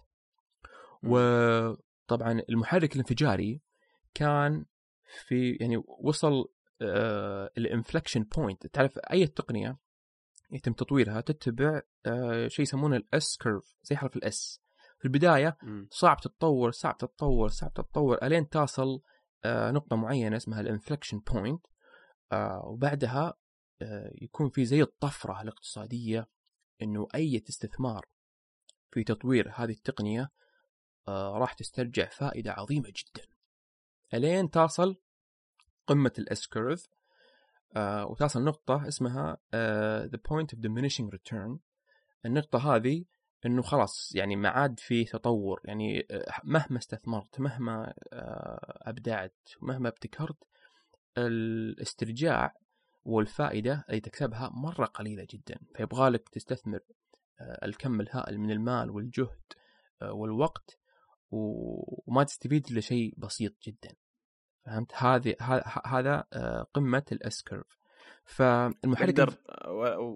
وطبعا 1.03 2.41
المحرك 2.49 2.93
الانفجاري 2.93 3.61
كان 4.13 4.65
في 5.27 5.51
يعني 5.51 5.83
وصل 6.03 6.45
ال 7.57 7.63
inflection 7.63 8.23
point 8.23 8.67
تعرف 8.67 8.99
أي 9.11 9.27
تقنية 9.27 9.77
يتم 10.51 10.73
تطويرها؟ 10.73 11.21
تتبع 11.21 11.81
آه، 12.05 12.47
شيء 12.47 12.63
يسمونه 12.63 12.95
ال 12.95 13.16
S 13.16 13.37
curve 13.37 13.75
زي 13.83 13.95
حرف 13.95 14.15
ال 14.15 14.38
S 14.38 14.61
في 14.99 15.05
البداية. 15.05 15.57
صعب 15.89 16.17
تتطور 16.17 16.71
صعب 16.71 16.97
تتطور 16.97 17.49
صعب 17.49 17.73
تتطور 17.73 18.17
إلين 18.23 18.49
تصل 18.49 19.01
آه، 19.45 19.71
نقطة 19.71 19.95
معينة 19.95 20.37
اسمها 20.37 20.61
ال 20.61 20.67
inflection 20.67 21.19
point 21.19 21.65
وبعدها 22.63 23.27
آه، 23.27 23.37
يكون 24.21 24.49
في 24.49 24.65
زي 24.65 24.81
الطفرة 24.81 25.41
الاقتصادية 25.41 26.27
إنه 26.81 27.07
أي 27.15 27.43
استثمار 27.49 28.05
في 28.91 29.03
تطوير 29.03 29.51
هذه 29.55 29.71
التقنية 29.71 30.29
آه 31.07 31.37
راح 31.37 31.53
تسترجع 31.53 32.09
فائدة 32.09 32.51
عظيمة 32.51 32.89
جدا. 32.89 33.27
إلين 34.13 34.49
تصل 34.49 34.95
قمة 35.87 36.13
الإس 36.19 36.47
كيرف 36.47 36.87
آه 37.75 38.05
وتصل 38.05 38.43
نقطة 38.43 38.87
اسمها 38.87 39.37
آه 39.53 40.07
the 40.07 40.19
point 40.19 40.47
of 40.55 40.59
diminishing 40.59 41.09
return. 41.15 41.57
النقطة 42.25 42.75
هذه 42.75 43.05
إنه 43.45 43.61
خلاص 43.61 44.15
يعني 44.15 44.35
ما 44.35 44.49
عاد 44.49 44.79
في 44.79 45.03
تطور 45.03 45.61
يعني 45.65 46.07
مهما 46.43 46.77
استثمرت 46.77 47.39
مهما 47.39 47.93
أبدعت 48.81 49.35
مهما 49.61 49.89
ابتكرت 49.89 50.37
الاسترجاع 51.17 52.53
والفائدة 53.03 53.85
اللي 53.89 54.01
تكسبها 54.01 54.49
مرة 54.53 54.85
قليلة 54.85 55.27
جدا. 55.29 55.59
فيبغى 55.75 56.09
لك 56.09 56.29
تستثمر 56.29 56.79
آه، 57.41 57.65
الكم 57.65 58.01
الهائل 58.01 58.39
من 58.39 58.51
المال 58.51 58.89
والجهد 58.89 59.53
والوقت 60.01 60.77
وما 61.31 62.23
تستفيد 62.23 62.67
إلا 62.71 62.81
شيء 62.81 63.13
بسيط 63.17 63.53
جدا. 63.67 63.95
فهمت؟ 64.65 64.93
هذه 64.93 65.35
هذا 65.85 66.27
قمة 66.73 67.03
ال 67.11 67.27
S 67.27 67.43
curve 67.43 67.77
فالمحرك 68.25 69.19
نقدر 69.19 69.33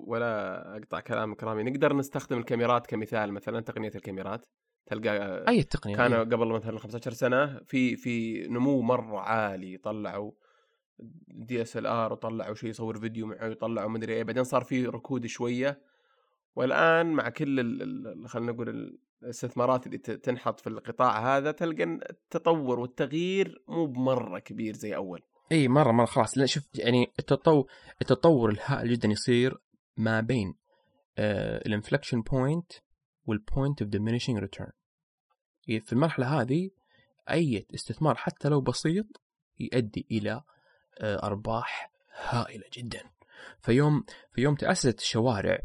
ولا 0.07 0.77
أقطع 0.77 0.99
كلامك 0.99 1.43
رامي. 1.43 1.63
نقدر 1.63 1.95
نستخدم 1.95 2.37
الكاميرات 2.37 2.87
كمثال 2.87 3.33
مثلا 3.33 3.61
تقنية 3.61 3.91
الكاميرات. 3.95 4.45
تلقى 4.85 5.43
أي 5.47 5.63
تقنية؟ 5.63 5.95
كان 5.95 6.13
قبل 6.13 6.47
مثلا 6.47 6.79
15 6.79 7.11
سنة 7.11 7.59
في 7.59 7.95
في 7.95 8.47
نمو 8.47 8.81
مرة 8.81 9.19
عالي 9.19 9.77
طلعوا 9.77 10.31
DSLR 11.27 12.13
وطلعوا 12.13 12.55
شيء 12.55 12.69
يصور 12.69 12.99
فيديو 12.99 13.27
معه 13.27 13.47
ويطلعوا 13.47 13.89
مدري 13.89 14.13
إيه. 14.13 14.23
بعدين 14.23 14.43
صار 14.43 14.63
في 14.63 14.85
ركود 14.85 15.25
شوية. 15.25 15.81
والآن 16.55 17.11
مع 17.11 17.29
كل 17.29 18.27
خلينا 18.27 18.51
نقول 18.51 18.97
الاستثمارات 19.23 19.87
اللي 19.87 19.97
تنحط 19.97 20.59
في 20.59 20.67
القطاع 20.67 21.37
هذا 21.37 21.51
تلقى 21.51 21.83
التطور 21.83 22.79
والتغيير 22.79 23.63
مو 23.67 23.85
بمرة 23.85 24.39
كبير 24.39 24.75
زي 24.75 24.95
أول. 24.95 25.21
إي 25.51 25.67
مرة 25.67 25.91
مرة. 25.91 26.05
خلاص. 26.05 26.37
لا 26.37 26.45
شوف 26.45 26.63
يعني 26.75 27.11
التطور 27.19 27.65
التطور 28.01 28.49
الهائل 28.49 28.93
جدا 28.93 29.07
يصير 29.07 29.57
ما 29.97 30.21
بين 30.21 30.55
ال 31.19 31.29
inflection 31.29 32.21
point 32.21 32.71
وال 33.25 33.41
point 33.41 33.81
of 33.81 33.91
diminishing 33.91 34.39
return 34.39 34.71
في 35.65 35.93
المرحلة 35.93 36.41
هذه 36.41 36.69
أي 37.29 37.67
استثمار 37.75 38.15
حتى 38.15 38.49
لو 38.49 38.61
بسيط 38.61 39.05
يؤدي 39.59 40.07
إلى 40.11 40.41
أرباح 41.01 41.91
هائلة 42.29 42.65
جدا. 42.73 43.01
فيوم 43.61 44.05
في 44.31 44.41
يوم 44.41 44.55
تأسست 44.55 44.99
الشوارع 44.99 45.59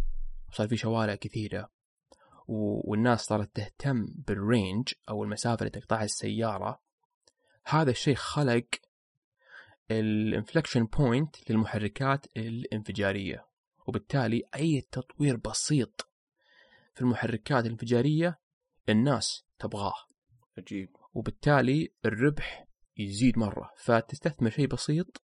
صار 0.52 0.68
في 0.68 0.76
شوارع 0.76 1.14
كثيرة 1.14 1.70
والناس 2.48 3.20
صارت 3.20 3.56
تهتم 3.56 4.06
بال 4.08 4.31
range 4.31 4.88
أو 5.08 5.24
المسافة 5.24 5.58
اللي 5.58 5.70
تقطعها 5.70 6.04
السيارة. 6.04 6.80
هذا 7.64 7.90
الشيء 7.90 8.14
خلق 8.14 8.66
ال 9.90 9.99
inflection 9.99 10.84
point 10.84 11.50
للمحركات 11.50 12.26
الانفجارية 12.36 13.46
وبالتالي 13.86 14.42
أي 14.56 14.80
تطوير 14.80 15.36
بسيط 15.36 16.08
في 16.94 17.00
المحركات 17.00 17.66
الانفجارية 17.66 18.40
الناس 18.88 19.44
تبغاه. 19.58 19.94
عجيب. 20.58 20.96
وبالتالي 21.14 21.92
الربح 22.04 22.66
يزيد 23.04 23.38
مرة 23.38 23.70
فتستثمر 23.76 24.50
شيء 24.50 24.66
بسيط 24.66 25.22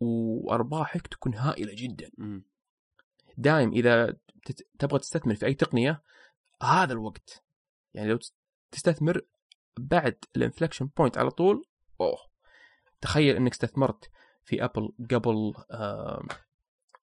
وأرباحك 0.00 1.06
تكون 1.06 1.34
هائلة 1.34 1.72
جدا. 1.76 2.10
دائم 3.38 3.72
إذا 3.72 4.16
تبغى 4.78 4.98
تستثمر 4.98 5.34
في 5.34 5.46
أي 5.46 5.54
تقنية 5.54 6.02
هذا 6.62 6.92
الوقت. 6.92 7.44
يعني 7.94 8.08
لو 8.08 8.18
تستثمر 8.70 9.20
بعد 9.78 10.16
ال 10.36 10.41
inflection 10.41 10.90
point 10.96 11.18
على 11.18 11.30
طول 11.30 11.66
أوه. 12.00 12.18
تخيل 13.00 13.36
إنك 13.36 13.52
استثمرت 13.52 14.10
في 14.44 14.64
أبل 14.64 14.92
قبل 15.10 15.54
آه، 15.70 16.24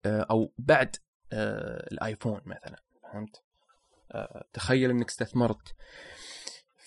أو 0.06 0.52
بعد 0.58 0.96
آه، 1.32 1.88
الآيفون 1.92 2.40
مثلا 2.46 2.82
فهمت؟ 3.02 3.42
آه، 4.12 4.44
تخيل 4.52 4.90
إنك 4.90 5.08
استثمرت 5.08 5.74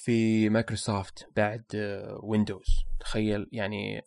في 0.04 0.50
مايكروسوفت 0.50 1.28
بعد 1.36 1.64
ويندوز 2.24 2.86
تخيل 3.00 3.50
يعني 3.52 4.02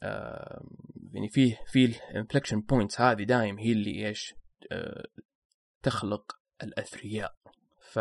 يعني 1.12 1.28
فيه 1.28 1.61
في 1.66 1.84
ال 2.11 2.15
inflection 2.15 2.61
points 2.61 3.01
هذه 3.01 3.22
دايم 3.22 3.59
هي 3.59 3.72
اللي 3.72 4.07
إيش 4.07 4.34
تخلق 5.82 6.38
الأثرياء. 6.62 7.34
ف 7.80 7.99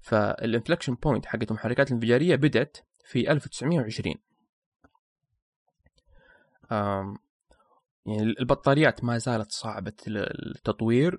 فال 0.00 0.16
inflection 0.16 0.94
point 0.94 1.26
حقت 1.26 1.50
المحركات 1.50 1.88
الانفجارية 1.88 2.36
بدت 2.36 2.84
في 3.04 3.30
1920 3.32 4.14
يعني 8.06 8.22
البطاريات 8.22 9.04
ما 9.04 9.18
زالت 9.18 9.52
صعبة 9.52 9.92
التطوير 10.06 11.18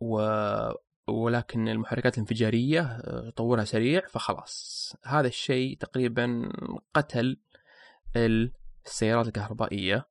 و 0.00 0.20
ولكن 1.08 1.68
المحركات 1.68 2.14
الانفجارية 2.14 2.80
آه، 2.80 3.30
تطورها 3.30 3.64
سريع 3.64 4.06
فخلاص. 4.08 4.96
هذا 5.04 5.26
الشيء 5.26 5.76
تقريبا 5.76 6.48
قتل 6.94 7.40
السيارات 8.16 9.26
الكهربائية. 9.26 10.06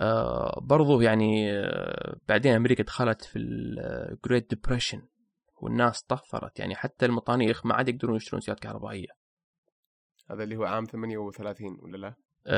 آه، 0.00 0.60
برضو 0.62 1.00
يعني 1.00 1.52
آه، 1.52 2.16
بعدين 2.28 2.54
أمريكا 2.54 2.82
دخلت 2.82 3.22
في 3.22 3.38
ال 3.38 3.57
Great 3.57 4.50
Depression 4.50 5.02
والناس 5.56 6.02
طفرت. 6.02 6.58
يعني 6.58 6.74
حتى 6.74 7.06
المطانيخ 7.06 7.66
ما 7.66 7.74
عاد 7.74 7.88
يقدرون 7.88 8.16
يشترون 8.16 8.40
سيارات 8.40 8.62
كهربائية. 8.62 9.08
هذا 10.30 10.42
اللي 10.42 10.56
هو 10.56 10.64
عام 10.64 10.84
38 10.84 11.78
ولا 11.82 11.96
لا؟ 11.96 12.14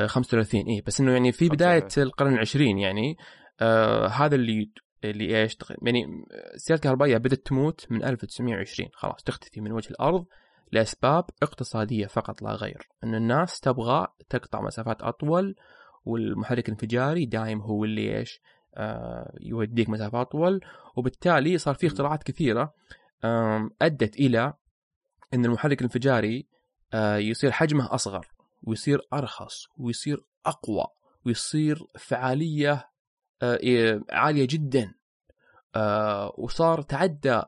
35 0.07 0.61
اي 0.61 0.83
بس 0.87 1.01
إنه 1.01 1.13
يعني 1.13 1.33
في 1.33 1.49
بداية 1.49 1.89
القرن 1.99 2.35
العشرين 2.35 2.79
يعني. 2.79 3.17
آه 3.61 4.07
هذا 4.07 4.35
اللي 4.35 4.71
اللي 5.05 5.43
إيش 5.43 5.59
يعني 5.83 6.25
السيارات 6.55 6.85
الكهربائيه 6.85 7.17
بدأت 7.17 7.47
تموت 7.47 7.87
من 7.91 8.05
1920 8.05 8.91
خلاص 8.95 9.23
تختفي 9.23 9.61
من 9.61 9.73
وجه 9.73 9.91
الأرض 9.91 10.25
لأسباب 10.73 11.25
اقتصادية 11.43 12.07
فقط 12.07 12.43
لا 12.43 12.53
غير. 12.53 12.89
إن 13.05 13.15
الناس 13.15 13.61
تبغى 13.61 14.07
تقطع 14.29 14.61
مسافات 14.61 15.03
أطول 15.03 15.55
والمحرك 16.05 16.69
الانفجاري 16.69 17.27
دايم 17.27 17.61
هو 17.61 17.85
اللي 17.85 18.19
إيش 18.19 18.41
آه 18.75 19.35
يوديك 19.41 19.89
مسافات 19.89 20.27
أطول. 20.27 20.61
وبالتالي 20.97 21.59
صار 21.59 21.75
في 21.75 21.87
اختراعات 21.87 22.23
كثيرة 22.23 22.75
آه 23.25 23.71
أدت 23.83 24.17
إلى 24.17 24.55
إن 25.35 25.45
المحرك 25.45 25.79
الانفجاري 25.79 26.47
آه 26.93 27.17
يصير 27.17 27.51
حجمه 27.51 27.95
أصغر 27.95 28.27
ويصير 28.63 29.01
أرخص 29.13 29.67
ويصير 29.77 30.25
أقوى 30.47 30.87
ويصير 31.27 31.87
فعالية 31.99 32.73
إيه، 32.73 32.92
عالية 34.11 34.47
جدا 34.51 34.95
آه، 35.77 36.35
وصار 36.39 36.83
تعدى 36.83 37.43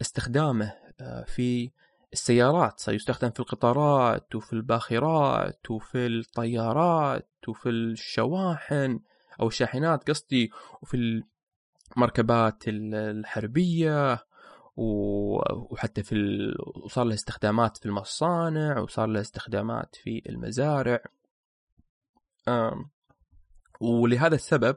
استخدامه 0.00 0.74
آه، 1.00 1.24
في 1.24 1.70
السيارات 2.12 2.80
صار 2.80 2.94
يستخدم 2.94 3.30
في 3.30 3.40
القطارات 3.40 4.34
وفي 4.34 4.52
الباخرات 4.52 5.70
وفي 5.70 6.06
الطيارات 6.06 7.28
وفي 7.48 7.68
الشواحن 7.68 9.00
أو 9.40 9.48
الشاحنات 9.48 10.10
قصدي 10.10 10.50
وفي 10.82 11.22
المركبات 11.96 12.62
الحربية 12.66 14.24
وحتى 14.76 16.02
في 16.02 16.14
ال... 16.14 16.56
وصار 16.84 17.04
له 17.04 17.14
استخدامات 17.14 17.76
في 17.76 17.86
المصانع 17.86 18.78
وصار 18.78 19.06
له 19.06 19.20
استخدامات 19.20 19.96
في 19.96 20.22
المزارع. 20.28 21.02
ولهذا 23.80 24.34
السبب 24.34 24.76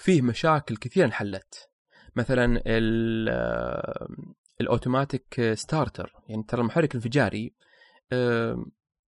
فيه 0.00 0.22
مشاكل 0.22 0.76
كثيرة 0.76 1.06
انحلت. 1.06 1.68
مثلا 2.16 2.62
ال 4.60 4.69
automatic 4.69 5.52
starter 5.54 6.12
يعني 6.28 6.42
ترى 6.42 6.60
المحرك 6.60 6.90
الانفجاري 6.90 7.54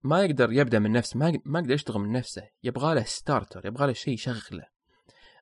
ما 0.02 0.22
يقدر 0.22 0.52
يبدأ 0.52 0.78
من 0.78 0.92
نفسه 0.92 1.18
ما 1.18 1.38
ما 1.44 1.58
يقدر 1.58 1.74
يشتغل 1.74 2.00
من 2.00 2.12
نفسه 2.12 2.42
يبغى 2.62 2.94
له 2.94 3.02
starter 3.02 3.66
يبغى 3.66 3.86
له 3.86 3.92
شيء 3.92 4.14
يشغله. 4.14 4.66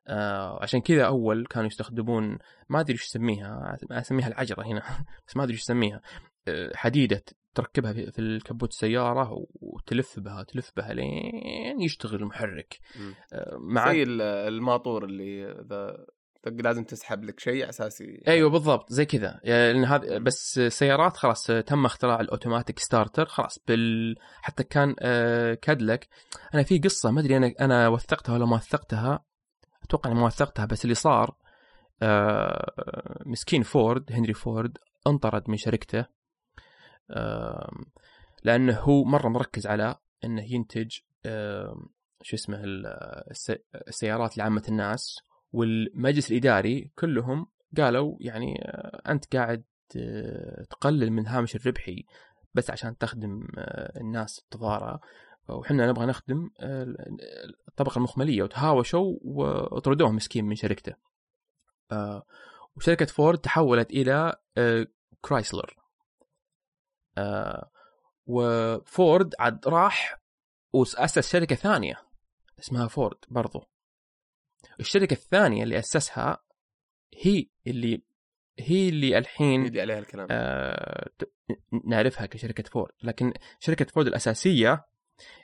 آه 0.08 0.62
عشان 0.62 0.80
كذا 0.80 1.06
أول 1.06 1.46
كانوا 1.46 1.66
يستخدمون 1.66 2.38
ما 2.68 2.80
أدري 2.80 2.92
إيش 2.92 3.04
اسميها 3.04 3.76
أسميها 3.90 4.28
العجرة 4.28 4.62
هنا 4.62 4.82
بس 5.28 5.36
ما 5.36 5.42
أدري 5.42 5.54
إيش 5.54 5.62
اسميها 5.62 6.00
آه 6.48 6.72
حديدة 6.74 7.24
تركبها 7.58 7.92
في 7.92 8.18
الكبوت 8.18 8.70
السيارة 8.70 9.46
وتلف 9.60 10.20
بها 10.20 10.42
تلف 10.42 10.72
بها 10.76 10.94
لين 10.94 11.80
يشتغل 11.80 12.14
المحرك. 12.14 12.78
آه 13.32 13.56
مع 13.60 13.92
زي 13.92 14.02
الماطور 14.48 15.04
اللي 15.04 15.50
إذا 15.50 16.06
لازم 16.46 16.84
تسحب 16.84 17.24
لك 17.24 17.40
شيء 17.40 17.68
اساسي 17.68 18.22
أيوه 18.28 18.50
بالضبط 18.50 18.92
زي 18.92 19.04
كذا. 19.04 19.40
يعني 19.44 19.86
هذا 19.86 20.18
بس 20.18 20.60
سيارات 20.60 21.16
خلاص 21.16 21.46
تم 21.46 21.84
اختراع 21.84 22.20
ال 22.20 22.26
automatic 22.26 22.78
starter 22.78 23.26
خلاص 23.26 23.58
بال 23.68 24.16
حتى 24.42 24.64
كان 24.64 24.94
آه 25.00 25.54
Cadillac. 25.54 26.08
أنا 26.54 26.62
في 26.62 26.78
قصة 26.78 27.10
ما 27.10 27.20
أدري 27.20 27.36
أنا 27.36 27.54
أنا 27.60 27.88
وثقتها 27.88 28.32
ولا 28.34 28.46
ما 28.46 28.56
وثقتها. 28.56 29.24
أتوقع 29.84 30.10
اني 30.10 30.20
ما 30.20 30.26
وثقتها 30.26 30.66
بس 30.66 30.84
اللي 30.84 30.94
صار 30.94 31.34
آه 32.02 33.22
مسكين 33.26 33.62
فورد 33.62 34.12
هنري 34.12 34.34
فورد 34.34 34.78
انطرد 35.06 35.50
من 35.50 35.56
شركته. 35.56 36.17
لأنه 38.44 38.78
هو 38.78 39.04
مرة 39.04 39.28
مركز 39.28 39.66
على 39.66 39.96
إنه 40.24 40.52
ينتج 40.52 40.90
شو 42.22 42.36
اسمه 42.36 42.64
ال- 42.64 42.86
الس- 43.30 43.58
السيارات 43.88 44.38
لعامة 44.38 44.62
الناس 44.68 45.16
والمجلس 45.52 46.30
الإداري 46.30 46.92
كلهم 46.98 47.46
قالوا 47.76 48.16
يعني 48.20 48.62
آه، 48.64 49.02
أنت 49.12 49.36
قاعد 49.36 49.64
آه، 49.96 50.64
تقلل 50.70 51.10
من 51.12 51.26
هامش 51.26 51.56
الربحي 51.56 52.04
بس 52.54 52.70
عشان 52.70 52.98
تخدم 52.98 53.48
آه، 53.58 54.00
الناس 54.00 54.38
التضارة 54.38 55.00
وحنا 55.48 55.86
نبغى 55.90 56.06
نخدم 56.06 56.50
الطبقة 57.68 57.96
المخملية 57.98 58.42
وتهاوشوا 58.42 59.16
وطردوه 59.24 60.12
مسكين 60.12 60.44
من 60.44 60.54
شركته. 60.54 60.94
وشركة 62.76 63.06
فورد 63.06 63.38
تحولت 63.38 63.90
إلى 63.90 64.36
كرايسلر 65.20 65.76
وفورد 68.26 69.34
عاد 69.38 69.68
راح 69.68 70.20
وأسس 70.72 71.32
شركة 71.32 71.56
ثانية 71.56 71.94
اسمها 72.58 72.88
فورد 72.88 73.16
برضو. 73.28 73.64
الشركة 74.80 75.14
الثانية 75.14 75.62
اللي 75.62 75.78
أسسها 75.78 76.38
هي 77.14 77.46
اللي 77.66 78.02
هي 78.58 78.88
اللي 78.88 79.18
الحين 79.18 79.66
يدي 79.66 79.80
عليها 79.80 79.98
الكلام. 79.98 80.28
آه، 80.30 81.08
نعرفها 81.86 82.26
كشركة 82.26 82.62
فورد. 82.70 82.92
لكن 83.02 83.32
شركة 83.60 83.84
فورد 83.84 84.06
الأساسية 84.06 84.84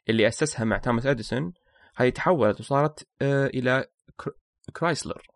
اللي 0.09 0.29
أسسها 0.29 0.65
مع 0.65 0.79
توماس 0.79 1.07
إديسون 1.07 1.53
هاي 1.97 2.11
تحولت 2.11 2.61
وصارت 2.61 3.09
آه، 3.23 3.51
كر- 4.17 4.37
كرايسلر. 4.77 5.27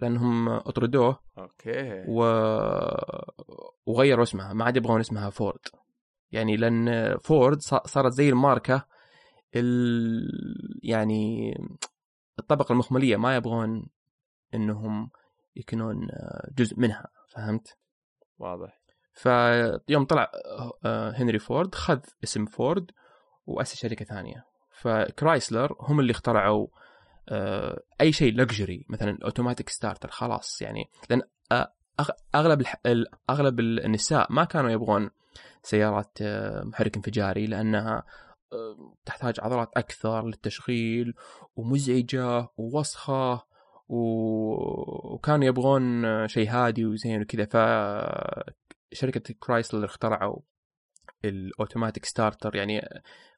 لأنهم 0.00 0.48
أطردوه 0.48 1.18
أوكي. 1.38 2.04
و... 2.08 2.24
وغيروا 3.86 4.22
اسمها. 4.22 4.52
ما 4.52 4.64
عاد 4.64 4.76
يبغون 4.76 5.00
اسمها 5.00 5.30
فورد. 5.30 5.60
يعني 6.30 6.56
لأن 6.56 7.16
فورد 7.18 7.60
صارت 7.60 8.12
زي 8.12 8.28
الماركة 8.28 8.86
ال... 9.56 10.28
يعني 10.82 11.54
الطبقة 12.38 12.72
المخملية. 12.72 13.16
ما 13.16 13.36
يبغون 13.36 13.86
إنهم 14.54 15.10
يكونون 15.56 16.08
جزء 16.58 16.80
منها. 16.80 17.06
فهمت؟ 17.28 17.76
واضح. 18.38 18.80
فيوم 19.14 20.04
طلع 20.04 20.30
آه، 20.84 21.10
هنري 21.10 21.38
فورد 21.38 21.74
خذ 21.74 22.00
اسم 22.24 22.46
فورد 22.46 22.90
وأسس 23.46 23.76
شركة 23.76 24.04
ثانية. 24.04 24.44
فكرايسلر 24.70 25.76
هم 25.80 26.00
اللي 26.00 26.10
اخترعوا 26.10 26.66
آه، 26.66 26.83
أي 28.00 28.12
شيء 28.12 28.34
luxury 28.34 28.86
مثلا 28.88 29.10
ال 29.10 29.16
automatic 29.16 29.68
starter 29.68 30.10
خلاص 30.10 30.62
يعني 30.62 30.90
لأن 31.10 31.22
آه، 31.52 31.72
أغلب 32.34 32.62
أغلب 33.30 33.60
النساء 33.60 34.32
ما 34.32 34.44
كانوا 34.44 34.70
يبغون 34.70 35.10
سيارات 35.62 36.18
آه، 36.22 36.62
محرك 36.62 36.96
انفجاري 36.96 37.46
لأنها 37.46 38.04
آه، 38.52 38.94
تحتاج 39.04 39.40
عضلات 39.40 39.70
أكثر 39.76 40.26
للتشغيل 40.26 41.14
ومزعجة 41.56 42.48
ووسخة 42.56 43.42
وكانوا 43.88 45.44
يبغون 45.46 46.04
آه، 46.04 46.26
شيء 46.26 46.48
هادي 46.48 46.86
وزين 46.86 47.22
وكذا 47.22 47.44
فشركه 48.92 49.34
كرايسلر 49.40 49.84
اخترعوا 49.84 50.40
ال 51.28 51.36
automatic 51.36 52.04
starter 52.04 52.56
يعني 52.56 52.88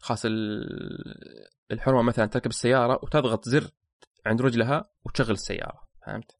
خاص 0.01 0.25
ال- 0.25 1.49
الحرمه 1.71 2.03
مثلا 2.03 2.27
تركب 2.27 2.51
السيارة 2.51 3.01
وتضغط 3.03 3.49
زر 3.49 3.71
عند 4.27 4.43
رجلها 4.43 4.91
وتشغل 5.05 5.31
السيارة 5.31 5.81
فهمت؟ 6.07 6.37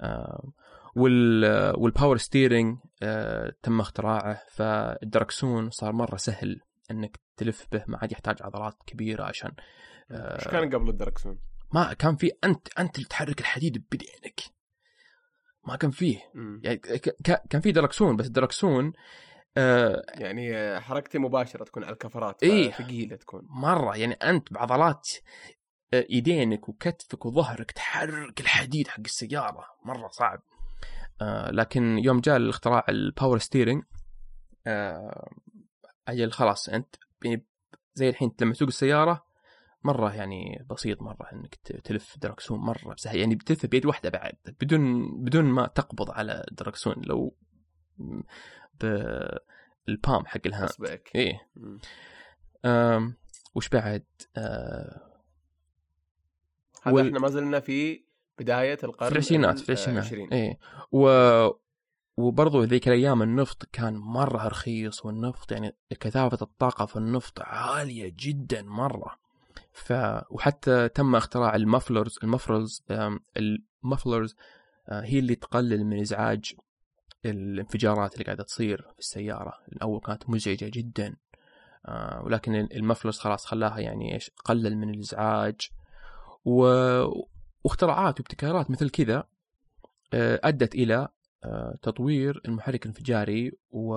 آه 0.00 0.52
وال 0.96 1.44
وال 1.76 1.87
power 1.87 2.16
steering 2.16 2.78
آه 3.02 3.52
تم 3.62 3.80
اختراعه 3.80 4.42
فالدركسون 4.50 5.70
صار 5.70 5.92
مرة 5.92 6.16
سهل 6.16 6.60
إنك 6.90 7.20
تلف 7.36 7.66
به 7.72 7.84
ما 7.86 7.98
عاد 7.98 8.12
يحتاج 8.12 8.36
عضلات 8.42 8.74
كبيرة 8.86 9.24
عشان 9.24 9.52
آه، 10.10 10.34
إيش 10.38 10.48
كان 10.48 10.74
قبل 10.74 10.88
الدركسون؟ 10.88 11.38
ما 11.74 11.92
كان 11.92 12.16
في 12.16 12.30
أنت 12.44 12.78
أنت 12.78 12.96
اللي 12.96 13.08
تحرك 13.08 13.40
الحديد 13.40 13.84
بدينك 13.92 14.40
ما 15.66 15.76
كان 15.76 15.90
فيه. 15.90 16.18
يعني 16.62 16.78
كان 17.50 17.60
في 17.60 17.72
دركسون 17.72 18.16
بس 18.16 18.26
الدركسون 18.26 18.92
آه 19.58 20.02
يعني 20.08 20.56
آه، 20.56 20.78
حركتي 20.80 21.18
مباشرة 21.18 21.64
تكون 21.64 21.84
على 21.84 21.92
الكفرات 21.92 22.42
إيه. 22.42 22.70
ثقيله 22.70 23.16
تكون 23.16 23.46
مرة 23.50 23.96
يعني 23.96 24.14
أنت 24.14 24.52
بعضلات 24.52 25.08
آه، 25.94 26.06
ايدينك 26.10 26.68
وكتفك 26.68 27.26
وظهرك 27.26 27.70
تحرك 27.70 28.40
الحديد 28.40 28.88
حق 28.88 29.00
السيارة 29.00 29.64
مرة 29.84 30.08
صعب 30.08 30.42
آه 31.20 31.50
لكن 31.50 31.98
يوم 31.98 32.20
جاء 32.20 32.36
الاختراع 32.36 32.84
ال 32.88 32.96
power 32.96 33.38
steering 33.38 33.82
آه 34.66 35.30
أجل 36.08 36.32
خلاص 36.32 36.68
أنت 36.68 36.96
يعني 37.24 37.44
زي 37.94 38.08
الحين 38.08 38.32
لما 38.40 38.52
تسوق 38.52 38.68
السيارة 38.68 39.28
مرة 39.84 40.14
يعني 40.14 40.66
بسيط 40.70 41.02
مرة 41.02 41.28
إنك 41.32 41.54
تلف 41.84 42.18
دركسون 42.18 42.58
مرة 42.58 42.94
سهل 42.96 43.18
يعني 43.18 43.34
بتلف 43.34 43.66
بيد 43.66 43.86
واحدة 43.86 44.10
بعد 44.10 44.34
بدون 44.60 45.10
بدون 45.24 45.44
ما 45.44 45.66
تقبض 45.66 46.10
على 46.10 46.44
الدركسون 46.50 46.94
لو 46.98 47.36
بالبام 48.80 50.26
حق 50.26 50.40
الهاند. 50.46 50.68
اصبعك 50.68 51.10
إيه. 51.14 51.48
أم 52.64 53.14
وش 53.54 53.68
بعد؟ 53.68 54.04
آه 54.36 55.00
هذا 56.82 56.94
وال- 56.96 57.06
إحنا 57.06 57.18
ما 57.18 57.28
زلنا 57.28 57.60
في 57.60 58.02
بداية 58.38 58.78
القرن 58.84 59.08
في 59.08 59.14
العشرينات 59.14 59.58
ال- 59.58 59.62
في 59.64 59.68
العشرينات 59.68 60.02
العشرين. 60.04 60.28
إيه 60.32 60.58
و 60.92 61.08
وبرضو 62.16 62.62
ذيك 62.62 62.88
الأيام 62.88 63.22
النفط 63.22 63.64
كان 63.72 63.94
مرة 63.96 64.46
رخيص 64.48 65.04
والنفط 65.06 65.52
يعني 65.52 65.76
كثافة 66.00 66.38
الطاقة 66.42 66.86
في 66.86 66.96
النفط 66.96 67.40
عالية 67.40 68.12
جدا 68.18 68.62
مرة. 68.62 69.18
ف 69.72 69.92
وحتى 70.30 70.88
تم 70.88 71.14
اختراع 71.16 71.54
المفلرز 71.56 72.18
المفرلز 72.22 72.82
آم، 72.90 73.20
المفلرز 73.84 74.36
آه، 74.88 75.00
هي 75.04 75.18
اللي 75.18 75.34
تقلل 75.34 75.84
من 75.84 76.00
إزعاج 76.00 76.52
الانفجارات 77.24 78.12
اللي 78.12 78.24
قاعدة 78.24 78.44
تصير 78.44 78.82
في 78.92 78.98
السيارة. 78.98 79.52
الأول 79.72 80.00
كانت 80.00 80.30
مزعجة 80.30 80.70
جدا 80.74 81.16
آه، 81.86 82.22
ولكن 82.24 82.54
المفلرز 82.54 83.18
خلاص 83.18 83.46
خلاها 83.46 83.78
يعني 83.78 84.14
إيش 84.14 84.30
قلل 84.44 84.76
من 84.76 84.90
الإزعاج. 84.90 85.70
و... 86.44 86.62
واختراعات 87.64 88.20
وابتكارات 88.20 88.70
مثل 88.70 88.90
كذا 88.90 89.24
آه، 90.14 90.40
أدت 90.44 90.74
إلى 90.74 91.08
آه، 91.44 91.78
تطوير 91.82 92.40
المحرك 92.46 92.82
الانفجاري 92.82 93.52
و... 93.70 93.94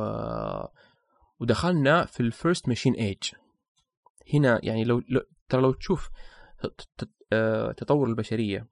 ودخلنا 1.40 2.06
في 2.06 2.20
ال 2.20 2.28
first 2.28 2.68
machine 2.68 2.94
age 2.94 3.24
هنا 4.34 4.60
يعني 4.64 4.84
لو, 4.84 5.04
لو 5.10 5.22
ترى 5.50 5.62
لو 5.62 5.74
تشوف 5.74 6.10
آه، 7.34 7.72
تطور 7.72 8.08
البشرية 8.08 8.68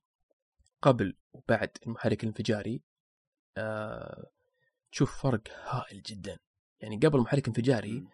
قبل 0.81 1.17
وبعد 1.33 1.77
المحرك 1.87 2.23
الانفجاري 2.23 2.81
آه، 3.57 4.29
تشوف 4.91 5.21
فرق 5.21 5.41
هائل 5.65 6.01
جدا. 6.01 6.37
يعني 6.79 6.97
قبل 6.97 7.15
المحرك 7.17 7.43
الانفجاري 7.47 7.91
مم. 7.99 8.07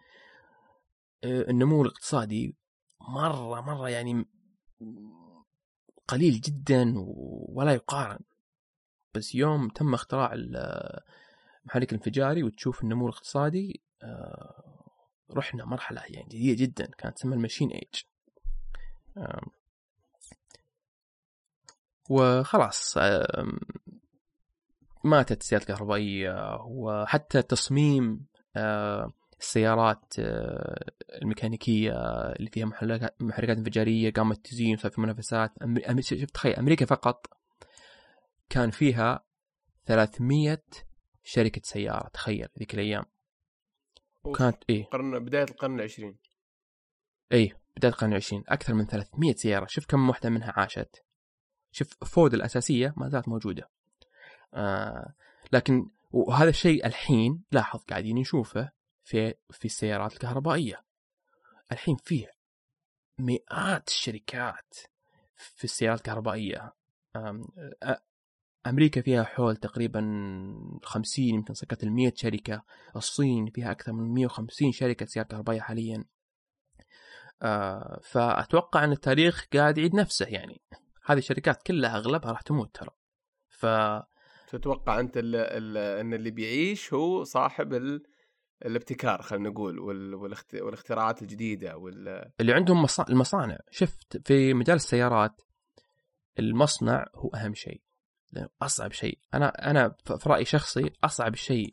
آه، 1.24 1.50
النمو 1.50 1.82
الاقتصادي 1.82 2.56
مرة 3.00 3.60
مرة 3.60 3.88
يعني 3.88 4.24
قليل 6.08 6.40
جدا 6.40 6.94
ولا 7.48 7.72
يقارن. 7.72 8.18
بس 9.14 9.34
يوم 9.34 9.68
تم 9.68 9.94
اختراع 9.94 10.32
ال- 10.32 11.00
المحرك 11.62 11.92
الانفجاري 11.92 12.42
وتشوف 12.42 12.82
النمو 12.82 13.08
الاقتصادي 13.08 13.82
آه، 14.02 14.62
رحنا 15.30 15.64
مرحلة 15.64 16.02
يعني 16.08 16.28
جديدة 16.28 16.64
جدا 16.64 16.86
كانت 16.98 17.16
تسمى 17.16 17.34
الماشين 17.34 17.70
إيج. 17.70 18.02
وخلاص 22.10 22.98
ماتت 25.06 25.40
السيارات 25.40 25.70
الكهربائية 25.70 26.58
وحتى 26.66 27.42
تصميم 27.42 28.26
آه، 28.56 29.12
السيارات 29.40 30.14
آه، 30.18 30.90
الميكانيكية 31.22 31.92
اللي 32.32 32.50
فيها 32.50 32.66
محركات 33.20 33.56
انفجارية 33.56 34.12
قامت 34.12 34.46
تزين 34.46 34.74
وصار 34.74 34.90
في 34.90 35.00
منافسات 35.00 35.52
شوف 36.00 36.30
تخيل 36.30 36.54
أمريكا 36.54 36.86
فقط 36.86 37.26
كان 38.48 38.70
فيها 38.70 39.24
300 39.86 40.62
شركة 41.22 41.60
سيارة 41.64 42.08
تخيل 42.08 42.48
ذيك 42.58 42.74
الأيام. 42.74 43.04
أوف. 44.26 44.38
كانت 44.38 44.56
إيه؟ 44.70 44.84
قرن 44.84 45.24
بداية 45.24 45.44
القرن 45.44 45.74
العشرين. 45.74 46.18
اي 47.32 47.52
بداية 47.76 47.92
القرن 47.92 48.10
العشرين. 48.10 48.44
أكثر 48.48 48.74
من 48.74 48.86
300 48.86 49.34
سيارة. 49.34 49.66
شوف 49.66 49.86
كم 49.86 50.08
واحدة 50.08 50.30
منها 50.30 50.52
عاشت. 50.56 51.04
شوف 51.70 52.04
فورد 52.04 52.34
الأساسية 52.34 52.94
ما 52.96 53.08
زالت 53.08 53.28
موجودة. 53.28 53.70
آه 54.54 55.14
لكن 55.52 55.90
وهذا 56.10 56.50
الشيء 56.50 56.86
الحين 56.86 57.44
لاحظ 57.52 57.80
قاعدين 57.80 58.18
نشوفه 58.18 58.70
في 59.04 59.34
في 59.50 59.64
السيارات 59.64 60.12
الكهربائية. 60.12 60.84
الحين 61.72 61.96
فيه 61.96 62.30
مئات 63.18 63.88
الشركات 63.88 64.74
في 65.36 65.64
السيارات 65.64 66.00
آه، 67.82 68.02
أمريكا 68.66 69.00
فيها 69.00 69.24
حول 69.24 69.56
تقريبا 69.56 70.00
50 70.82 71.24
يمكن 71.24 71.54
سكت 71.54 71.82
ال 71.82 71.92
100 71.92 72.12
شركة. 72.16 72.62
الصين 72.96 73.50
فيها 73.50 73.70
أكثر 73.70 73.92
من 73.92 74.14
150 74.14 74.72
شركة 74.72 75.06
سيارة 75.06 75.26
كهربائية 75.26 75.60
حاليا. 75.60 76.04
آه 77.42 78.00
فأتوقع 78.02 78.84
أن 78.84 78.92
التاريخ 78.92 79.46
قاعد 79.54 79.78
يعيد 79.78 79.94
نفسه 79.94 80.26
يعني. 80.26 80.60
هذه 81.04 81.18
الشركات 81.18 81.62
كلها 81.62 81.96
أغلبها 81.96 82.32
راح 82.32 82.40
تموت 82.40 82.74
ترى. 82.74 82.90
ف 83.48 83.66
تتوقع 84.46 85.00
أنت 85.00 85.16
إن 85.16 86.14
اللي 86.14 86.30
بيعيش 86.30 86.92
هو 86.94 87.24
صاحب 87.24 87.74
ال 87.74 88.02
الابتكار 88.64 89.22
خلينا 89.22 89.48
نقول 89.48 89.78
وال 89.78 90.14
والاخت... 90.14 90.54
والاختراعات 90.54 91.22
الجديدة 91.22 91.76
وال 91.76 92.30
اللي 92.40 92.52
عندهم 92.52 92.82
مصا... 92.82 93.04
المصانع. 93.08 93.58
شفت 93.70 94.28
في 94.28 94.54
مجال 94.54 94.76
السيارات 94.76 95.42
المصنع 96.38 97.06
هو 97.14 97.28
أهم 97.28 97.54
شيء. 97.54 97.80
أصعب 98.62 98.92
شيء. 98.92 99.18
أنا 99.34 99.70
أنا 99.70 99.94
في 100.04 100.28
رأيي 100.28 100.44
شخصي 100.44 100.90
أصعب 101.04 101.34
شيء 101.34 101.70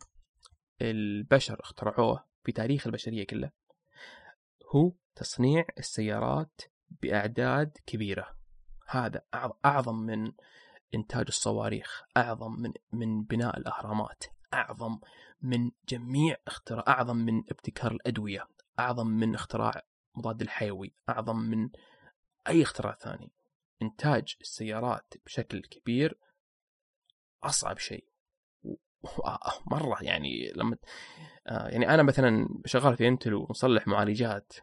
البشر 0.81 1.59
اخترعوه 1.59 2.25
في 2.43 2.51
تاريخ 2.51 2.87
البشرية 2.87 3.25
كله 3.25 3.51
هو 4.75 4.91
تصنيع 5.15 5.65
السيارات 5.77 6.61
بأعداد 7.01 7.77
كبيرة. 7.85 8.35
هذا 8.87 9.21
أعظم 9.65 9.95
من 9.95 10.31
إنتاج 10.95 11.25
الصواريخ 11.27 12.03
أعظم 12.17 12.51
من 12.61 12.73
من 12.91 13.23
بناء 13.23 13.57
الأهرامات 13.57 14.23
أعظم 14.53 14.99
من 15.41 15.71
جميع 15.89 16.35
اختراع 16.47 16.83
أعظم 16.87 17.17
من 17.17 17.37
ابتكار 17.37 17.91
الأدوية 17.91 18.47
أعظم 18.79 19.07
من 19.07 19.35
اختراع 19.35 19.81
مضاد 20.15 20.41
الحيوي 20.41 20.95
أعظم 21.09 21.35
من 21.35 21.69
أي 22.47 22.61
اختراع 22.61 22.95
ثاني. 22.95 23.31
إنتاج 23.81 24.35
السيارات 24.41 25.13
بشكل 25.25 25.61
كبير 25.61 26.19
أصعب 27.43 27.77
شيء. 27.77 28.07
مرة 29.71 30.03
يعني 30.03 30.51
لما 30.55 30.77
آه، 31.47 31.67
يعني 31.67 31.89
أنا 31.89 32.03
مثلا 32.03 32.47
شغال 32.65 32.97
في 32.97 33.07
إنتل 33.07 33.33
ونصلح 33.33 33.87
معالجات 33.87 34.53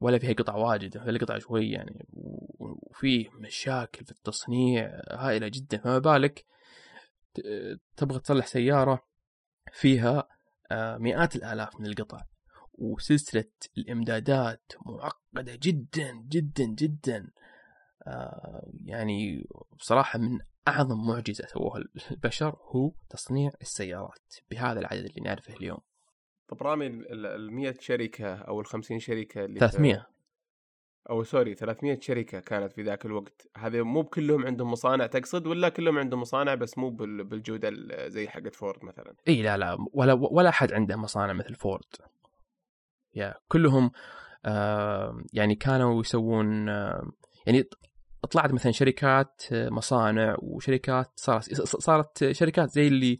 ولا 0.00 0.18
فيها 0.18 0.32
قطع 0.32 0.54
واجد 0.54 0.96
ولا 0.98 1.18
قطع 1.18 1.38
شوي 1.38 1.70
يعني 1.70 2.06
وفيه 2.58 3.30
مشاكل 3.30 4.04
في 4.04 4.12
التصنيع 4.12 5.00
هائلة 5.10 5.48
جدا. 5.48 5.78
فما 5.78 5.98
بالك 5.98 6.44
تبغى 7.96 8.20
تصلح 8.20 8.46
سيارة 8.46 9.06
فيها 9.72 10.28
آه، 10.70 10.98
مئات 10.98 11.36
الآلاف 11.36 11.80
من 11.80 11.86
القطع 11.86 12.24
وسلسلة 12.72 13.50
الإمدادات 13.78 14.72
معقدة 14.86 15.58
جدا 15.62 16.12
جدا 16.28 16.64
جدا. 16.64 17.30
آه، 18.06 18.70
يعني 18.84 19.48
بصراحة 19.78 20.18
من 20.18 20.38
أعظم 20.68 21.06
معجزة 21.06 21.46
سووها 21.46 21.84
البشر 22.10 22.56
هو 22.74 22.92
تصنيع 23.10 23.50
السيارات 23.60 24.34
بهذا 24.50 24.80
العدد 24.80 25.04
اللي 25.04 25.20
نعرفه 25.24 25.54
اليوم. 25.54 25.80
طب 26.48 26.62
رامي 26.62 26.86
ال 26.86 27.52
100 27.52 27.74
شركة 27.80 28.34
أو 28.34 28.60
ال 28.60 28.66
50 28.66 28.98
شركة 28.98 29.44
اللي 29.44 29.60
300 29.60 30.06
أو 31.10 31.24
sorry 31.24 31.54
300 31.54 32.00
شركة 32.00 32.40
كانت 32.40 32.72
في 32.72 32.82
ذاك 32.82 33.06
الوقت 33.06 33.48
هذه 33.56 33.82
مو 33.82 34.02
بكلهم 34.02 34.46
عندهم 34.46 34.70
مصانع 34.70 35.06
تقصد 35.06 35.46
ولا 35.46 35.68
كلهم 35.68 35.98
عندهم 35.98 36.20
مصانع 36.20 36.54
بس 36.54 36.78
مو 36.78 36.90
بالجودة 36.90 37.70
زي 38.08 38.28
حقت 38.28 38.54
فورد 38.54 38.84
مثلا؟ 38.84 39.14
إي 39.28 39.42
لا 39.42 39.56
لا 39.56 39.86
ولا 39.92 40.12
ولا 40.12 40.48
احد 40.48 40.72
عنده 40.72 40.96
مصانع 40.96 41.32
مثل 41.32 41.54
فورد. 41.54 41.84
يا 43.14 43.34
كلهم 43.48 43.90
آه 44.44 45.24
يعني 45.32 45.54
كانوا 45.54 46.00
يسوون 46.00 46.68
آه 46.68 47.12
يعني 47.46 47.68
طلعت 48.30 48.52
مثلا 48.52 48.72
شركات 48.72 49.42
آه، 49.52 49.68
مصانع 49.68 50.36
وشركات 50.38 51.10
صارت 51.16 51.62
صارت 51.62 52.32
شركات 52.32 52.70
زي 52.70 52.88
اللي 52.88 53.18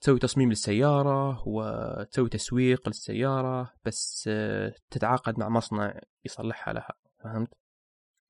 تسوي 0.00 0.18
تصميم 0.18 0.48
للسيارة 0.48 1.48
وتسوي 1.48 2.28
تسويق 2.28 2.88
للسيارة 2.88 3.72
بس 3.84 4.28
آه، 4.32 4.74
تتعاقد 4.90 5.38
مع 5.38 5.48
مصنع 5.48 6.00
يصلحها 6.24 6.74
لها 6.74 6.92
فهمت؟ 7.24 7.48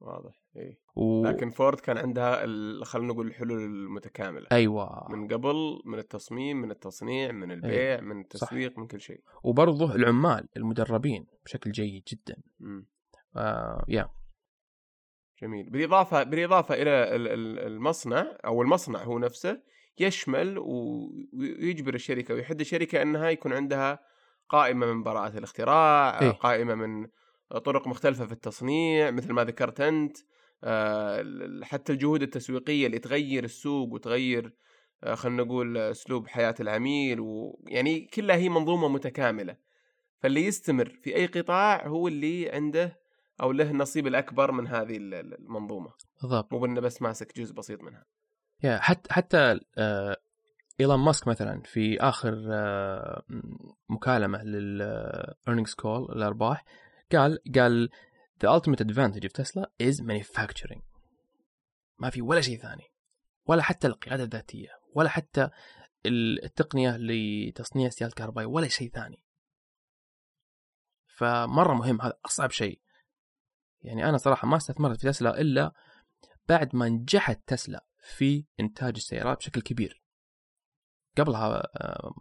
واضح 0.00 0.42
إي. 0.56 0.78
و... 0.96 1.24
لكن 1.24 1.50
فورد 1.50 1.80
كان 1.80 1.98
عندها 1.98 2.36
خلينا 2.84 3.12
نقول 3.12 3.26
الحلول 3.26 3.58
المتكاملة. 3.58 4.46
أيوه. 4.52 5.06
من 5.10 5.28
قبل 5.28 5.54
من 5.84 5.98
التصميم 5.98 6.56
من 6.56 6.70
التصنيع 6.70 7.32
من 7.32 7.52
البيع 7.52 7.94
أيوة. 7.94 8.00
من 8.00 8.20
التسويق 8.20 8.72
صح. 8.72 8.78
من 8.78 8.86
كل 8.86 9.00
شيء. 9.00 9.20
وبرضه 9.42 9.94
العمال 9.94 10.48
المدربين 10.56 11.26
بشكل 11.44 11.70
جيد 11.70 12.02
جدا. 12.08 12.42
امم 12.60 12.86
آه 13.36 13.84
يا. 13.88 14.08
جميل. 15.42 15.70
بالإضافة 15.70 16.22
بالإضافة 16.22 16.74
إلى 16.74 17.16
المصنع 17.66 18.38
أو 18.44 18.62
المصنع 18.62 19.02
هو 19.02 19.18
نفسه 19.18 19.62
يشمل 20.00 20.58
ويجبر 20.58 21.94
الشركة 21.94 22.34
ويحد 22.34 22.60
الشركة 22.60 23.02
أنها 23.02 23.30
يكون 23.30 23.52
عندها 23.52 24.00
قائمة 24.48 24.86
من 24.86 25.02
براءات 25.02 25.36
الاختراع 25.36 26.20
إيه؟ 26.20 26.30
قائمة 26.30 26.74
من 26.74 27.08
طرق 27.64 27.86
مختلفة 27.86 28.26
في 28.26 28.32
التصنيع 28.32 29.10
مثل 29.10 29.32
ما 29.32 29.44
ذكرت 29.44 29.80
أنت 29.80 30.16
آه، 30.64 31.24
حتى 31.62 31.92
الجهود 31.92 32.22
التسويقية 32.22 32.86
اللي 32.86 32.98
تغير 32.98 33.44
السوق 33.44 33.92
وتغير 33.92 34.52
آه، 35.04 35.14
خلينا 35.14 35.42
نقول 35.42 35.78
أسلوب 35.78 36.26
حياة 36.26 36.54
العميل 36.60 37.20
ويعني 37.20 38.00
كلها 38.00 38.36
هي 38.36 38.48
منظومة 38.48 38.88
متكاملة. 38.88 39.56
فاللي 40.18 40.44
يستمر 40.44 40.88
في 40.88 41.16
أي 41.16 41.26
قطاع 41.26 41.86
هو 41.86 42.08
اللي 42.08 42.50
عنده 42.50 43.00
أو 43.42 43.52
له 43.52 43.70
النصيب 43.70 44.06
الأكبر 44.06 44.52
من 44.52 44.66
هذه 44.66 44.96
المنظومة. 44.96 45.90
بالضبط. 46.22 46.52
مو 46.52 46.80
بس 46.80 47.02
ماسك 47.02 47.38
جزء 47.38 47.54
بسيط 47.54 47.82
منها. 47.82 48.04
yeah 48.62 48.78
حتى 48.78 49.14
حتى 49.14 49.60
آه 49.78 50.16
إيلون 50.80 50.98
ماسك 50.98 51.28
مثلا 51.28 51.62
في 51.64 52.00
آخر 52.00 52.48
آه 52.52 53.22
مكالمة 53.88 54.42
لل 54.42 54.69
earnings 54.69 55.74
call 55.74 56.02
الأرباح 56.02 56.64
قال 57.12 57.38
قال 57.54 57.90
the 58.44 58.48
ultimate 58.48 58.80
advantage 58.80 59.24
of 59.24 59.32
Tesla 59.32 59.66
is 59.82 60.00
manufacturing. 60.00 60.82
ما 61.98 62.10
في 62.10 62.22
ولا 62.22 62.40
شيء 62.40 62.58
ثاني 62.58 62.84
ولا 63.46 63.62
حتى 63.62 63.86
القيادة 63.86 64.24
الذاتية 64.24 64.68
ولا 64.94 65.08
حتى 65.08 65.50
التقنية 66.06 66.96
لتصنيع 66.96 67.88
سيارات 67.88 68.14
كهربائية 68.14 68.46
ولا 68.46 68.68
شيء 68.68 68.90
ثاني. 68.90 69.24
فمرة 71.16 71.74
مهم 71.74 72.00
هذا 72.00 72.18
أصعب 72.26 72.50
شيء. 72.50 72.80
يعني 73.82 74.08
أنا 74.08 74.16
صراحة 74.16 74.48
ما 74.48 74.56
استثمرت 74.56 75.00
في 75.00 75.06
تسلا 75.06 75.40
إلا 75.40 75.72
بعد 76.48 76.76
ما 76.76 76.88
نجحت 76.88 77.40
تسلا. 77.46 77.84
في 78.00 78.44
إنتاج 78.60 78.92
السيارات 78.96 79.38
بشكل 79.38 79.60
كبير. 79.60 80.02
قبلها 81.18 81.62
آه، 81.76 82.14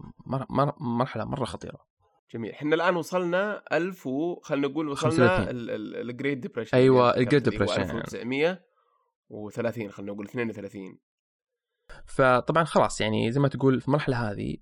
مرحلة 0.80 1.26
مرة 1.26 1.46
خطيرة. 1.46 1.88
جميل. 2.34 2.52
إحنا 2.52 2.76
الآن 2.76 2.96
وصلنا 2.96 3.64
1000 3.72 4.08
وخلينا 4.08 4.68
نقول 4.68 4.90
وصلنا 4.90 5.52
ال 5.52 5.67
Great 5.67 6.42
Depression 6.42 6.78
أيوه 6.78 7.18
ال 7.18 7.23
Great 7.23 7.50
Depression 7.50 7.82
1930 7.82 9.92
خلينا 9.92 10.14
نقول 10.14 10.26
32 10.26 11.00
فطبعا 12.06 12.64
خلاص 12.64 13.02
يعني 13.02 13.32
زي 13.32 13.40
ما 13.40 13.48
تقول 13.48 13.82
في 13.82 13.88
المرحلة 13.88 14.32
هذه 14.32 14.58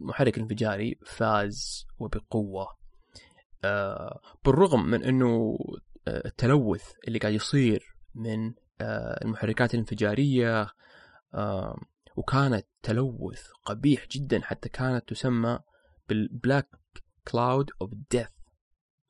المحرك 0.00 0.36
الانفجاري 0.36 0.98
فاز 1.06 1.86
وبقوة. 1.98 2.78
آه 3.64 4.20
بالرغم 4.44 4.86
من 4.86 5.04
إنه 5.04 5.58
آه، 6.08 6.22
التلوث 6.26 6.92
اللي 7.08 7.18
قاعد 7.18 7.34
يصير 7.34 7.96
من 8.14 8.54
المحركات 8.80 9.74
الانفجارية 9.74 10.68
آه 11.34 11.80
وكانت 12.16 12.66
تلوث 12.82 13.48
قبيح 13.64 14.06
جدا 14.10 14.40
حتى 14.42 14.68
كانت 14.68 15.08
تسمى 15.08 15.58
بال 16.08 16.25
black 16.25 16.68
cloud 17.28 17.70
of 17.82 17.90
death 18.10 18.28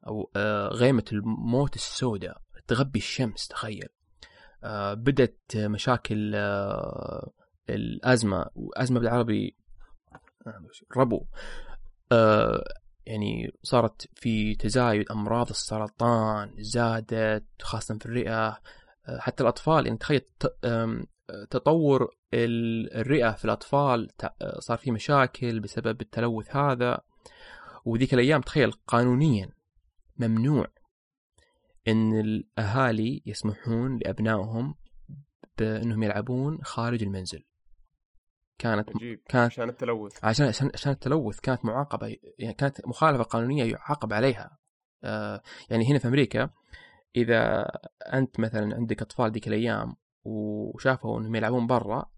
أو 0.06 0.30
آه، 0.36 0.68
غيمة 0.68 1.04
الموت 1.12 1.76
السوداء 1.76 2.42
تغبي 2.66 2.98
الشمس 2.98 3.48
تخيل. 3.48 3.88
آه، 4.64 4.94
بدت 4.94 5.56
مشاكل 5.56 6.32
آه، 6.34 7.30
الأزمة 7.70 8.46
وأزمة 8.54 9.00
بالعربي 9.00 9.56
ربو. 10.96 11.26
يعني 13.06 13.52
صارت 13.62 14.08
في 14.14 14.54
تزايد 14.54 15.10
أمراض 15.10 15.48
السرطان 15.48 16.54
زادت 16.58 17.44
خاصة 17.62 17.98
في 17.98 18.06
الرئة 18.06 18.60
حتى 19.18 19.42
الأطفال 19.42 19.86
يعني 19.86 19.98
تخيل 19.98 20.20
تطور 21.50 22.14
الرئة 22.34 23.30
في 23.30 23.44
الأطفال 23.44 24.10
صار 24.58 24.78
في 24.78 24.90
مشاكل 24.90 25.60
بسبب 25.60 26.00
التلوث 26.00 26.56
هذا. 26.56 27.00
وذيك 27.84 28.14
الأيام 28.14 28.40
تخيل 28.40 28.72
قانونيا 28.72 29.50
ممنوع 30.16 30.66
أن 31.88 32.20
الأهالي 32.20 33.22
يسمحون 33.26 33.98
لأبنائهم 33.98 34.74
بأنهم 35.58 36.02
يلعبون 36.02 36.58
خارج 36.62 37.02
المنزل. 37.02 37.44
كانت 38.58 38.90
عجيب. 38.96 39.20
كانت 39.28 39.52
عشان 39.52 39.68
التلوث. 39.68 40.24
عشان 40.24 40.46
عشان 40.74 40.92
التلوث 40.92 41.40
كانت 41.40 41.64
معاقبة 41.64 42.16
يعني 42.38 42.54
كانت 42.54 42.86
مخالفة 42.86 43.22
قانونية 43.22 43.64
يعاقب 43.64 44.12
عليها. 44.12 44.58
آه 45.04 45.42
يعني 45.70 45.90
هنا 45.90 45.98
في 45.98 46.08
أمريكا 46.08 46.50
إذا 47.16 47.70
أنت 48.12 48.40
مثلا 48.40 48.76
عندك 48.76 49.02
أطفال 49.02 49.32
ذيك 49.32 49.48
الأيام 49.48 49.96
وشافوا 50.24 51.20
إنهم 51.20 51.34
يلعبون 51.36 51.66
برا 51.66 52.10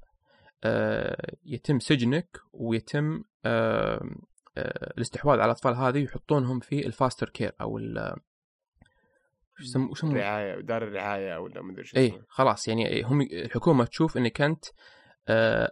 آه، 0.65 1.37
يتم 1.45 1.79
سجنك 1.79 2.39
ويتم 2.53 3.25
آه، 3.45 4.11
آه، 4.57 4.93
الاستحواذ 4.97 5.35
على 5.39 5.45
الأطفال 5.45 5.75
هذه 5.75 5.99
ويحطونهم 6.01 6.61
في 6.61 6.87
foster 6.87 7.29
care 7.29 7.53
أو 7.61 7.79
ال 7.79 8.17
وش 9.59 9.67
يسمو- 9.67 9.91
وش 9.91 9.99
يسموه؟ 9.99 10.15
رعاية 10.15 10.61
دار 10.61 10.83
الرعاية 10.83 11.39
ولا 11.39 11.63
مدري 11.63 11.81
إيش 11.83 11.97
اي. 11.97 12.23
خلاص 12.29 12.69
يعني 12.69 13.03
هم 13.03 13.21
الحكومة 13.23 13.85
تشوف 13.85 14.17
إنك 14.17 14.41
أنت 14.41 14.65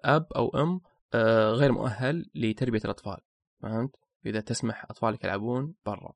أب 0.05 0.27
أو 0.37 0.49
أم 0.49 0.81
غير 1.55 1.73
مؤهل 1.73 2.31
لتربية 2.35 2.81
الأطفال 2.85 3.19
فهمت؟ 3.63 3.97
إذا 4.27 4.41
تسمح 4.41 4.85
أطفالك 4.91 5.25
يلعبون 5.25 5.75
برا 5.87 6.13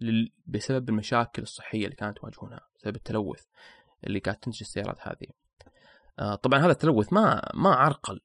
لل- 0.00 0.32
بسبب 0.46 0.88
المشاكل 0.88 1.42
الصحية 1.42 1.84
اللي 1.84 1.96
كانت 1.96 2.18
تواجهونها 2.18 2.60
بسبب 2.78 2.96
التلوث 2.96 3.42
اللي 4.06 4.18
قاعد 4.18 4.36
تنتج 4.36 4.58
السيارات 4.60 4.98
هذه. 5.00 5.26
آه، 6.18 6.34
طبعا 6.34 6.58
هذا 6.58 6.72
التلوث 6.72 7.12
ما 7.12 7.42
ما 7.54 7.70
عرقل 7.74 8.20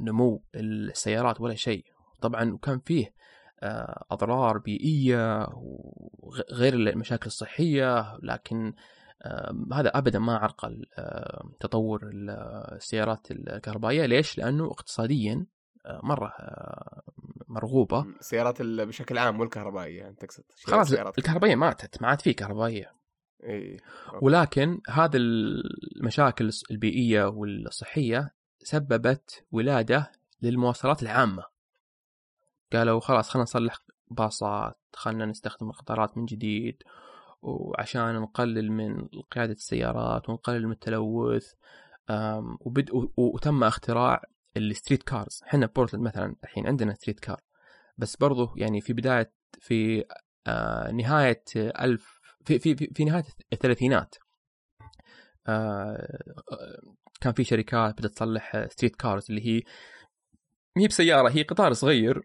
نمو 0.00 0.44
السيارات 0.54 1.40
ولا 1.40 1.54
شيء 1.54 1.84
طبعا 2.20 2.52
وكان 2.52 2.78
فيه 2.78 3.14
آه، 3.62 4.04
أضرار 4.10 4.58
بيئية 4.58 5.46
وغير 5.54 6.74
المشاكل 6.74 7.26
الصحية 7.26 8.16
لكن 8.22 8.72
آه، 9.22 9.66
هذا 9.72 9.88
ابدا 9.98 10.18
ما 10.18 10.36
عرقل 10.36 10.86
تطور 11.60 12.10
السيارات 12.12 13.30
الكهربائية 13.30 14.06
ليش؟ 14.06 14.38
لأنه 14.38 14.66
اقتصاديا 14.66 15.46
مرة 16.02 16.32
مرغوبة. 17.54 18.00
السيارات 18.20 18.60
ال- 18.60 18.86
بشكل 18.86 19.18
عام 19.18 19.36
مو 19.36 19.42
الكهربائيه 19.42 19.98
يعني 19.98 20.14
تقصد 20.14 20.44
خلاص 20.64 20.92
الكهربائية 20.92 21.54
ماتت 21.54 22.02
ما 22.02 22.08
عاد 22.08 22.20
في 22.20 22.32
كهربائية. 22.32 22.92
إي 23.44 23.76
ولكن 24.22 24.80
هذه 24.88 25.16
المشاكل 25.16 26.50
البيئية 26.70 27.24
والصحية 27.24 28.34
سببت 28.58 29.44
ولادة 29.52 30.12
للمواصلات 30.42 31.02
العامة. 31.02 31.44
قالوا 32.72 33.00
خلاص 33.00 33.28
خلينا 33.30 33.42
نصلح 33.42 33.78
باصات 34.10 34.78
خلينا 34.94 35.26
نستخدم 35.26 35.68
القطارات 35.70 36.18
من 36.18 36.24
جديد 36.24 36.82
وعشان 37.42 38.14
نقلل 38.14 38.72
من 38.72 39.08
قيادة 39.30 39.52
السيارات 39.52 40.28
ونقلل 40.28 40.66
من 40.66 40.72
التلوث 40.72 41.52
أم، 42.10 42.56
وبد 42.60 42.90
و- 42.90 43.12
وتم 43.16 43.64
اختراع 43.64 44.22
ال 44.56 44.63
street 44.63 45.02
cars. 45.02 45.40
إحنا 45.46 45.66
بورتلاند 45.66 46.06
مثلا 46.06 46.36
الحين 46.44 46.66
عندنا 46.66 46.94
street 46.94 47.20
car. 47.20 47.40
بس 47.98 48.16
برضو 48.16 48.54
يعني 48.56 48.80
في 48.80 48.92
بداية 48.92 49.32
في 49.60 50.04
آه، 50.46 50.90
نهاية 50.90 51.42
ألف 51.56 52.20
في 52.44 52.58
في 52.58 52.76
في, 52.76 52.90
في 52.94 53.04
نهاية 53.04 53.24
الثلاثينات 53.52 54.14
آه، 55.46 56.18
كان 57.20 57.32
في 57.32 57.44
شركات 57.44 57.98
بدأت 57.98 58.10
تصلح 58.12 58.66
street 58.70 58.96
cars 58.96 59.26
اللي 59.30 59.46
هي 59.46 59.62
ما 60.76 60.82
هي 60.82 60.86
بسيارة 60.88 61.30
هي 61.30 61.42
قطار 61.42 61.72
صغير 61.72 62.22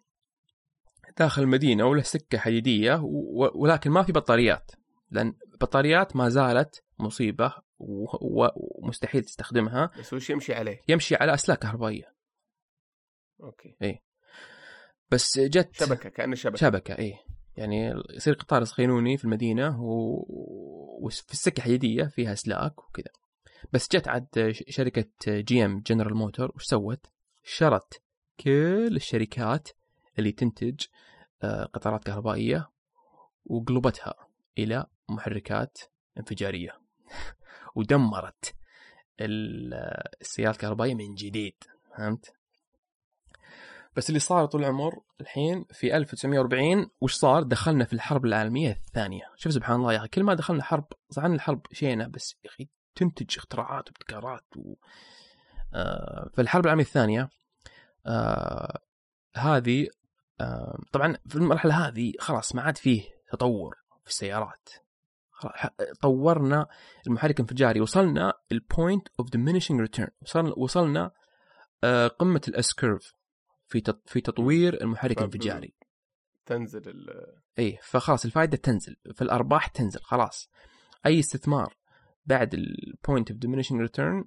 داخل 1.18 1.42
المدينة 1.42 1.86
وله 1.86 2.02
سكة 2.02 2.38
حديدية 2.38 2.94
و- 3.04 3.52
ولكن 3.64 3.92
ما 3.92 4.04
في 4.04 4.12
بطاريات 4.12 4.72
لأن 5.12 5.34
بطاريات 5.62 6.16
ما 6.16 6.30
زالت 6.30 6.84
و- 8.22 8.48
ومستحيل 8.56 9.24
تستخدمها. 9.24 9.92
بس 10.00 10.14
وش 10.14 10.30
يمشي 10.30 10.54
عليه؟ 10.54 10.82
يمشي 10.88 11.16
على 11.16 11.34
أسلاك 11.34 11.60
كهربائية. 11.60 12.19
أوكي. 13.44 14.00
بس 15.12 15.40
جت 15.40 15.76
شبكة 15.76 16.10
كأنه 16.10 16.36
شبكة. 16.36 16.58
شبكة 16.58 16.96
إيه. 16.98 17.16
يعني 17.58 17.94
يصير 18.10 18.34
قطار 18.34 18.64
صهيوني 18.64 19.18
في 19.18 19.26
المدينة 19.26 19.82
و... 19.84 20.26
وفي 21.02 21.34
السكة 21.34 21.64
حديدية 21.64 22.04
فيها 22.04 22.34
أسلاك 22.34 22.80
وكذا. 22.90 23.12
بس 23.74 23.88
جت 23.96 24.08
عاد 24.08 24.52
ش- 24.52 24.64
شركة 24.70 25.06
جي 25.28 25.66
إم 25.66 25.80
General 25.88 26.16
Motor 26.16 26.52
وش 26.56 26.64
سوت؟ 26.64 27.06
شرت 27.44 28.02
كل 28.40 28.96
الشركات 28.96 29.70
اللي 30.20 30.32
تنتج 30.32 30.80
آه، 31.44 31.64
قطارات 31.64 32.04
كهربائية 32.04 32.70
وقلبتها 33.46 34.14
إلى 34.58 34.86
محركات 35.10 35.78
انفجارية. 36.18 36.80
ودمرت 37.76 38.56
ال- 39.20 39.74
السيارات 40.22 40.56
الكهربائية 40.56 40.96
من 40.96 41.16
جديد 41.16 41.56
فهمت؟ 41.98 42.34
بس 43.96 44.10
اللي 44.10 44.20
صار 44.20 44.46
طول 44.46 44.62
العمر 44.62 45.02
الحين 45.22 45.66
في 45.72 45.98
1940 45.98 46.90
وش 47.02 47.14
صار؟ 47.14 47.44
دخلنا 47.44 47.86
في 47.86 47.94
الحرب 47.94 48.26
العالمية 48.26 48.72
الثانية، 48.72 49.24
شوف 49.36 49.54
سبحان 49.54 49.76
الله 49.76 49.94
يا 49.94 49.98
أخي 49.98 50.08
كل 50.08 50.24
ما 50.24 50.34
دخلنا 50.34 50.64
حرب 50.64 50.86
صح 51.10 51.24
عن 51.24 51.34
الحرب 51.34 51.62
شينا 51.72 52.08
بس 52.08 52.36
يا 52.44 52.50
أخي 52.50 52.70
تنتج 52.96 53.38
اختراعات 53.38 53.88
وابتكارات 53.88 54.46
و... 54.58 54.76
آه 55.74 56.30
في 56.34 56.42
الحرب 56.42 56.64
العالمية 56.64 56.84
الثانية 56.84 57.30
آه 58.08 58.80
هذه 59.36 59.88
آه 60.42 60.80
طبعا 60.92 61.18
في 61.28 61.36
المرحلة 61.36 61.88
هذه 61.88 62.14
خلاص 62.20 62.56
ما 62.56 62.62
عاد 62.62 62.78
فيه 62.78 63.04
تطور 63.32 63.76
في 64.04 64.10
السيارات. 64.10 64.70
طورنا 66.02 66.68
المحرك 67.08 67.40
الانفجاري 67.40 67.82
وصلنا 67.82 68.34
ال 68.52 68.61
point 68.61 69.08
of 69.20 69.28
diminishing 69.28 69.88
return 69.88 70.10
وصلنا 70.22 70.54
وصلنا 70.58 71.12
آه 71.84 72.08
قمة 72.08 72.42
ال 72.48 72.61
S 72.61 72.74
curve 72.74 73.14
في 73.70 73.84
في 74.06 74.22
تطوير 74.22 74.82
المحرك 74.82 75.18
الانفجاري 75.18 75.74
تنزل 76.46 76.90
ال- 76.90 77.40
إيه 77.60 77.80
فخلاص 77.84 78.26
الفائدة 78.26 78.58
تنزل 78.58 78.96
فالارباح 79.16 79.68
تنزل 79.68 80.00
خلاص. 80.00 80.50
أي 81.06 81.20
استثمار 81.20 81.76
بعد 82.26 82.54
ال 82.54 82.67
point 82.67 83.32
of 83.32 83.40
diminishing 83.40 83.76
return 83.82 84.24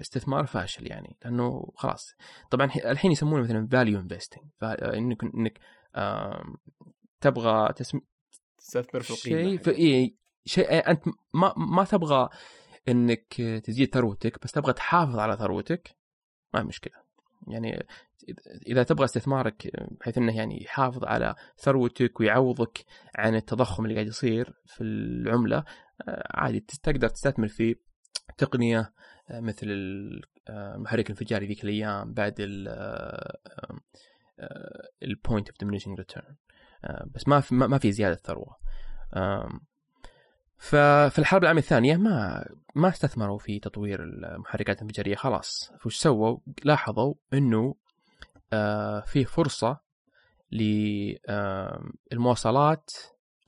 استثمار 0.00 0.46
فاشل 0.46 0.86
يعني 0.90 1.16
لأنه 1.24 1.72
خلاص. 1.76 2.14
طبعا 2.50 2.70
الحين 2.84 3.12
يسمونه 3.12 3.42
مثلا 3.42 3.68
value 3.72 4.00
investing 4.00 4.44
إنك 4.62 5.24
إنك 5.24 5.58
تبغى 7.20 7.72
تسم... 7.72 8.00
تستثمر 8.58 9.00
في 9.00 9.10
القيمة 9.10 9.50
شيء 9.50 9.58
في. 9.58 9.70
إيه 9.70 10.14
شيء 10.44 10.90
أنت 10.90 11.02
ما 11.34 11.54
ما 11.56 11.84
تبغى 11.84 12.28
إنك 12.88 13.34
تزيد 13.64 13.94
ثروتك 13.94 14.42
بس 14.44 14.52
تبغى 14.52 14.72
تحافظ 14.72 15.18
على 15.18 15.36
ثروتك 15.36 15.96
ما 16.54 16.62
مشكلة. 16.62 17.03
يعني 17.48 17.86
إذا 18.66 18.82
تبغى 18.82 19.04
استثمارك 19.04 19.70
بحيث 20.00 20.18
إنه 20.18 20.36
يعني 20.36 20.62
يحافظ 20.62 21.04
على 21.04 21.34
ثروتك 21.58 22.20
ويعوضك 22.20 22.84
عن 23.16 23.34
التضخم 23.34 23.84
اللي 23.84 23.94
قاعد 23.94 24.06
يصير 24.06 24.52
في 24.66 24.84
العملة 24.84 25.64
آه، 26.08 26.28
عادي 26.30 26.60
تقدر 26.60 27.08
تستثمر 27.08 27.48
في 27.48 27.76
تقنية 28.38 28.92
آه، 29.30 29.40
مثل 29.40 29.66
ال- 29.66 30.22
آه، 30.48 30.74
المحرك 30.74 31.06
الانفجاري 31.06 31.46
ذيك 31.46 31.64
الأيام 31.64 32.14
بعد 32.14 32.34
ال 35.02 35.10
point 35.10 35.48
of 35.48 35.62
return 35.62 36.36
بس 37.06 37.28
ما 37.28 37.40
في 37.40 37.54
ما 37.54 37.78
في 37.78 37.92
زيادة 37.92 38.14
ثروة. 38.24 38.56
ففي 40.64 41.18
الحرب 41.18 41.42
العالمية 41.42 41.62
الثانية 41.62 41.96
ما 41.96 42.44
ما 42.74 42.88
استثمروا 42.88 43.38
في 43.38 43.58
تطوير 43.58 44.02
المحركات 44.02 44.76
الانفجارية. 44.76 45.14
خلاص 45.14 45.72
وش 45.86 45.96
سووا؟ 45.96 46.38
لاحظوا 46.64 47.14
إنه 47.32 47.74
آه، 48.52 49.00
في 49.00 49.24
فرصة 49.24 49.80
للمواصلات 52.10 52.90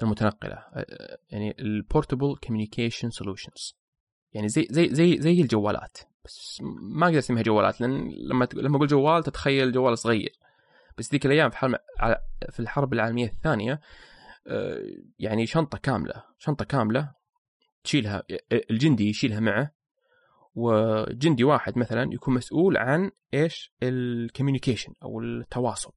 المتنقلة 0.02 0.56
آه، 0.56 1.18
يعني 1.30 1.56
ال 1.58 1.67
portable 1.67 2.36
communication 2.46 3.10
solutions 3.10 3.76
يعني 4.32 4.48
زي 4.48 4.66
زي 4.70 4.94
زي 4.94 5.20
زي 5.20 5.40
الجوالات. 5.40 5.98
بس 6.24 6.60
ما 6.80 7.06
أقدر 7.06 7.18
أسميها 7.18 7.42
جوالات 7.42 7.80
لأن 7.80 8.10
لما 8.30 8.48
لما 8.54 8.76
أقول 8.76 8.88
جوال 8.88 9.22
تتخيل 9.22 9.72
جوال 9.72 9.98
صغير. 9.98 10.32
بس 10.98 11.12
ذيك 11.12 11.26
الأيام 11.26 11.50
في 11.50 11.78
في 12.50 12.60
الحرب 12.60 12.92
العالمية 12.92 13.26
الثانية 13.26 13.72
آه، 13.72 13.80
يعني 15.18 15.46
شنطة 15.46 15.78
كاملة 15.78 16.24
شنطة 16.38 16.64
كاملة 16.64 17.14
تشيلها 17.84 18.22
الجندي 18.70 19.08
يشيلها 19.08 19.40
معه 19.40 19.72
وجندي 20.54 21.44
واحد 21.44 21.78
مثلا 21.78 22.12
يكون 22.12 22.34
مسؤول 22.34 22.76
عن 22.76 23.10
إيش؟ 23.34 23.72
الكوميونيكيشن 23.82 24.92
أو 25.02 25.20
التواصل. 25.20 25.92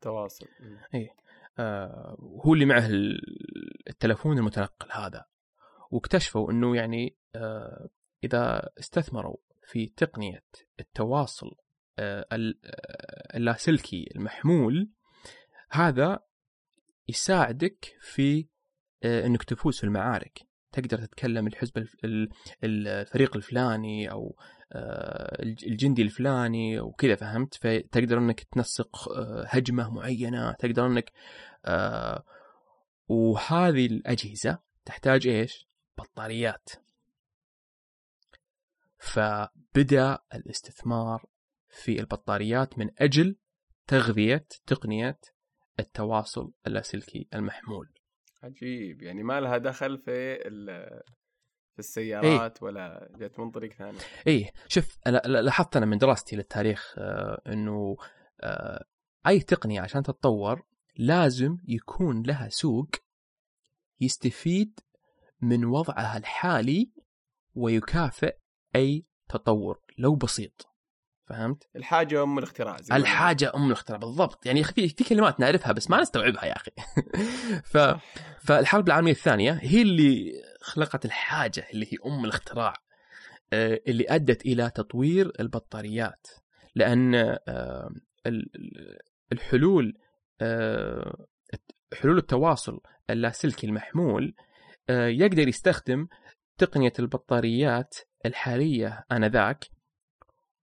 تواصل 0.00 0.46
مم. 0.60 1.06
آه، 1.58 2.16
هو 2.46 2.54
اللي 2.54 2.64
معه 2.64 2.86
ال- 2.86 3.20
التلفون 3.88 4.38
المتنقل 4.38 4.88
هذا. 4.92 5.24
واكتشفوا 5.90 6.52
إنه 6.52 6.76
يعني 6.76 7.16
آه، 7.34 7.88
إذا 8.24 8.70
استثمروا 8.78 9.36
في 9.66 9.86
تقنية 9.86 10.44
التواصل 10.80 11.50
آه، 11.98 12.26
آه، 12.32 13.36
اللاسلكي 13.36 14.10
المحمول 14.16 14.90
هذا 15.70 16.20
يساعدك 17.08 17.96
في 18.00 18.46
آه، 19.04 19.26
إنك 19.26 19.42
تفوز 19.42 19.78
في 19.78 19.84
المعارك. 19.84 20.38
تقدر 20.72 20.98
تتكلم 20.98 21.46
الحزب 21.46 21.78
الف- 21.78 21.96
ال- 22.04 22.28
ال- 22.64 22.88
الفريق 22.88 23.36
الفلاني 23.36 24.10
أو 24.10 24.36
آه، 24.72 25.42
الج- 25.42 25.64
الجندي 25.64 26.02
الفلاني 26.02 26.80
وكذا 26.80 27.14
فهمت؟ 27.14 27.54
فتقدر 27.54 28.18
إنك 28.18 28.40
تنسق 28.40 29.08
آه، 29.12 29.44
هجمة 29.48 29.90
معينة 29.90 30.52
تقدر 30.52 30.86
إنك 30.86 31.12
وهذه 33.08 33.86
الأجهزة 33.86 34.58
تحتاج 34.84 35.26
إيش؟ 35.26 35.68
بطاريات. 35.98 36.68
فبدأ 38.98 40.18
الاستثمار 40.34 41.24
في 41.68 42.00
البطاريات 42.00 42.78
من 42.78 42.90
أجل 42.98 43.36
تغذية 43.86 44.46
تقنية 44.66 45.18
التواصل 45.80 46.52
اللاسلكي 46.66 47.28
المحمول. 47.34 47.88
عجيب. 48.42 49.02
يعني 49.02 49.22
ما 49.22 49.40
لها 49.40 49.58
دخل 49.58 49.98
في 49.98 50.36
في 51.72 51.78
السيارات 51.78 52.56
إيه؟ 52.56 52.64
ولا 52.68 53.08
جت 53.16 53.38
من 53.40 53.50
طريق 53.50 53.72
ثاني. 53.72 53.98
إيه. 54.26 54.52
شوف 54.68 54.98
لاحظت 55.26 55.76
أنا 55.76 55.86
من 55.86 55.98
دراستي 55.98 56.36
للتاريخ 56.36 56.94
آه 56.98 57.42
إنه 57.46 57.96
آه 58.40 58.84
أي 59.26 59.40
تقنية 59.40 59.80
عشان 59.80 60.02
تتطور 60.02 60.62
لازم 60.96 61.56
يكون 61.68 62.22
لها 62.22 62.48
سوق 62.48 62.88
يستفيد 64.00 64.80
من 65.40 65.64
وضعها 65.64 66.18
الحالي 66.18 66.92
ويكافئ 67.54 68.36
أي 68.76 69.06
تطور 69.28 69.80
لو 69.98 70.14
بسيط. 70.14 70.66
فهمت؟ 71.26 71.68
الحاجة 71.76 72.22
أم 72.22 72.38
الاختراع 72.38 72.76
زي 72.80 72.96
الحاجة 72.96 73.52
أم 73.56 73.66
الاختراع 73.66 73.98
بالضبط. 73.98 74.46
يعني 74.46 74.64
في 74.64 74.88
في 74.88 75.04
كلمات 75.04 75.40
نعرفها 75.40 75.72
بس 75.72 75.90
ما 75.90 76.00
نستوعبها 76.00 76.44
يا 76.44 76.56
أخي. 76.56 76.70
ف... 77.72 77.78
فالحرب 78.40 78.86
العالمية 78.86 79.12
الثانية 79.12 79.58
هي 79.62 79.82
اللي 79.82 80.32
خلقت 80.60 81.04
الحاجة 81.04 81.66
اللي 81.72 81.86
هي 81.86 81.98
أم 82.06 82.24
الاختراع 82.24 82.74
آه، 83.52 83.80
اللي 83.88 84.04
أدت 84.08 84.46
إلى 84.46 84.70
تطوير 84.70 85.32
البطاريات. 85.40 86.26
لأن 86.74 87.14
آه، 87.48 87.90
الحلول 89.32 89.98
آه، 90.40 91.26
حلول 92.00 92.18
التواصل 92.18 92.80
اللاسلكي 93.10 93.66
المحمول 93.66 94.34
يقدر 94.90 95.48
يستخدم 95.48 96.08
تقنية 96.58 96.92
البطاريات 96.98 97.94
الحالية 98.26 99.04
آنذاك 99.12 99.64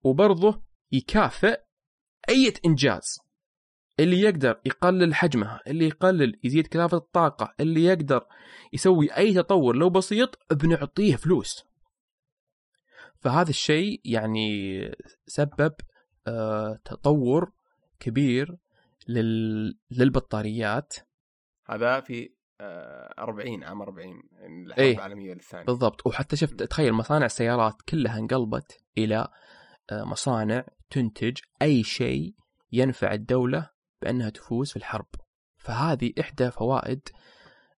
وبرضه 0.02 0.62
يكافئ 0.92 1.60
أي 2.28 2.54
إنجاز. 2.66 3.18
اللي 4.00 4.20
يقدر 4.20 4.60
يقلل 4.64 5.14
حجمها 5.14 5.60
اللي 5.66 5.86
يقلل 5.86 6.40
يزيد 6.44 6.66
كثافة 6.66 6.96
الطاقة 6.96 7.54
اللي 7.60 7.84
يقدر 7.84 8.26
يسوي 8.72 9.16
أي 9.16 9.34
تطور 9.34 9.76
لو 9.76 9.90
بسيط 9.90 10.38
بنعطيه 10.52 11.16
فلوس. 11.16 11.64
فهذا 13.20 13.50
الشيء 13.50 14.00
يعني 14.04 14.80
سبب 15.26 15.74
آه 16.26 16.80
تطور 16.84 17.52
كبير 18.00 18.56
لل... 19.08 19.78
للبطاريات. 19.90 20.94
هذا 21.66 22.00
في 22.00 22.36
40 22.60 23.62
آه، 23.62 23.68
عام 23.68 23.82
40 23.82 24.22
الحرب 24.46 24.78
إيه. 24.78 24.94
العالمية 24.94 25.32
الثانية 25.32 25.64
بالضبط. 25.64 26.06
وحتى 26.06 26.36
شفت 26.36 26.62
تخيل 26.62 26.92
مصانع 26.92 27.26
السيارات 27.26 27.82
كلها 27.82 28.18
انقلبت 28.18 28.84
إلى 28.98 29.28
مصانع 29.92 30.64
تنتج 30.90 31.38
أي 31.62 31.82
شيء 31.82 32.34
ينفع 32.72 33.12
الدولة 33.12 33.70
بأنها 34.02 34.30
تفوز 34.30 34.70
في 34.70 34.76
الحرب. 34.76 35.08
فهذه 35.56 36.12
إحدى 36.20 36.50
فوائد 36.50 37.08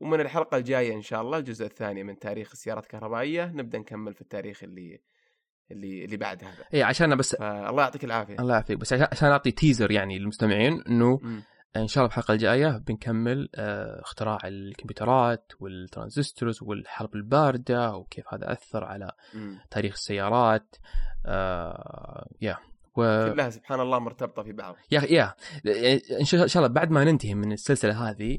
ومن 0.00 0.20
الحلقة 0.20 0.56
الجاية 0.56 0.94
إن 0.94 1.02
شاء 1.02 1.22
الله 1.22 1.38
الجزء 1.38 1.66
الثاني 1.66 2.04
من 2.04 2.18
تاريخ 2.18 2.50
السيارات 2.52 2.84
الكهربائية 2.84 3.52
نبدأ 3.54 3.78
نكمل 3.78 4.14
في 4.14 4.20
التاريخ 4.20 4.62
اللي 4.62 5.00
اللي 5.70 6.04
اللي 6.04 6.16
بعد 6.16 6.44
هذا. 6.44 6.64
اي 6.74 6.82
عشان 6.82 7.16
بس 7.16 7.34
الله 7.34 7.82
يعطيك 7.82 8.04
العافية. 8.04 8.40
الله 8.40 8.54
يعافيك 8.54 8.78
بس 8.78 8.92
عشان 8.92 9.28
أعطي 9.28 9.50
teaser 9.50 9.90
يعني 9.90 10.18
للمستمعين 10.18 10.82
إنه 10.88 11.20
إن 11.76 11.86
شاء 11.86 12.04
الله 12.04 12.08
الحلقة 12.08 12.32
الجاية 12.32 12.78
بنكمل 12.78 13.48
آه، 13.54 14.00
اختراع 14.00 14.38
الكمبيوترات 14.44 15.52
وال 15.60 15.76
transistors 15.76 16.62
والحرب 16.62 17.14
الباردة 17.14 17.96
وكيف 17.96 18.34
هذا 18.34 18.52
أثر 18.52 18.84
على 18.84 19.12
تاريخ 19.70 19.92
السيارات 19.92 20.76
آه 21.26 22.28
يا 22.40 22.56
و... 22.96 23.32
كلها 23.32 23.50
سبحان 23.50 23.80
الله 23.80 23.98
مرتبطة 23.98 24.42
في 24.42 24.52
بعض. 24.52 24.76
يا 24.90 25.00
يا 25.00 25.34
إن 26.20 26.24
شاء 26.24 26.56
الله 26.56 26.68
بعد 26.68 26.90
ما 26.90 27.04
ننتهي 27.04 27.34
من 27.34 27.52
السلسلة 27.52 28.10
هذه 28.10 28.38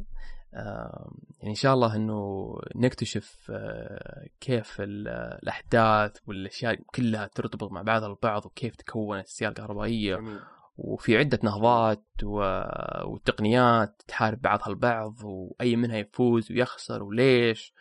آه 0.53 1.11
يعني 1.39 1.49
إن 1.49 1.55
شاء 1.55 1.73
الله 1.73 1.95
إنه 1.95 2.53
نكتشف 2.75 3.51
آه 3.51 4.27
كيف 4.39 4.77
الأحداث 4.79 6.17
والأشياء 6.27 6.75
كلها 6.95 7.27
ترتبط 7.27 7.71
مع 7.71 7.81
بعضها 7.81 8.07
البعض 8.07 8.45
وكيف 8.45 8.75
تكونت 8.75 9.25
السيارة 9.25 9.51
الكهربائية. 9.51 10.15
جميل. 10.15 10.39
وفي 10.83 11.17
عدة 11.17 11.39
نهضات 11.43 12.05
والتقنيات 12.23 14.01
تحارب 14.07 14.41
بعضها 14.41 14.67
البعض 14.67 15.15
وأي 15.23 15.75
منها 15.75 15.97
يفوز 15.97 16.51
ويخسر 16.51 17.03
وليش؟ 17.03 17.73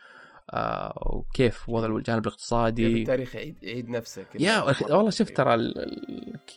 آه 0.53 0.93
وكيف 1.15 1.69
وضع 1.69 1.95
الجانب 1.95 2.27
الاقتصادي؟ 2.27 2.87
كيف 2.87 2.97
التاريخ 2.97 3.35
يعيد, 3.35 3.63
يعيد 3.63 3.89
نفسه 3.89 4.25
يا 4.39 4.59
والله 4.91 5.09
شفت 5.09 5.37
ترى 5.37 5.73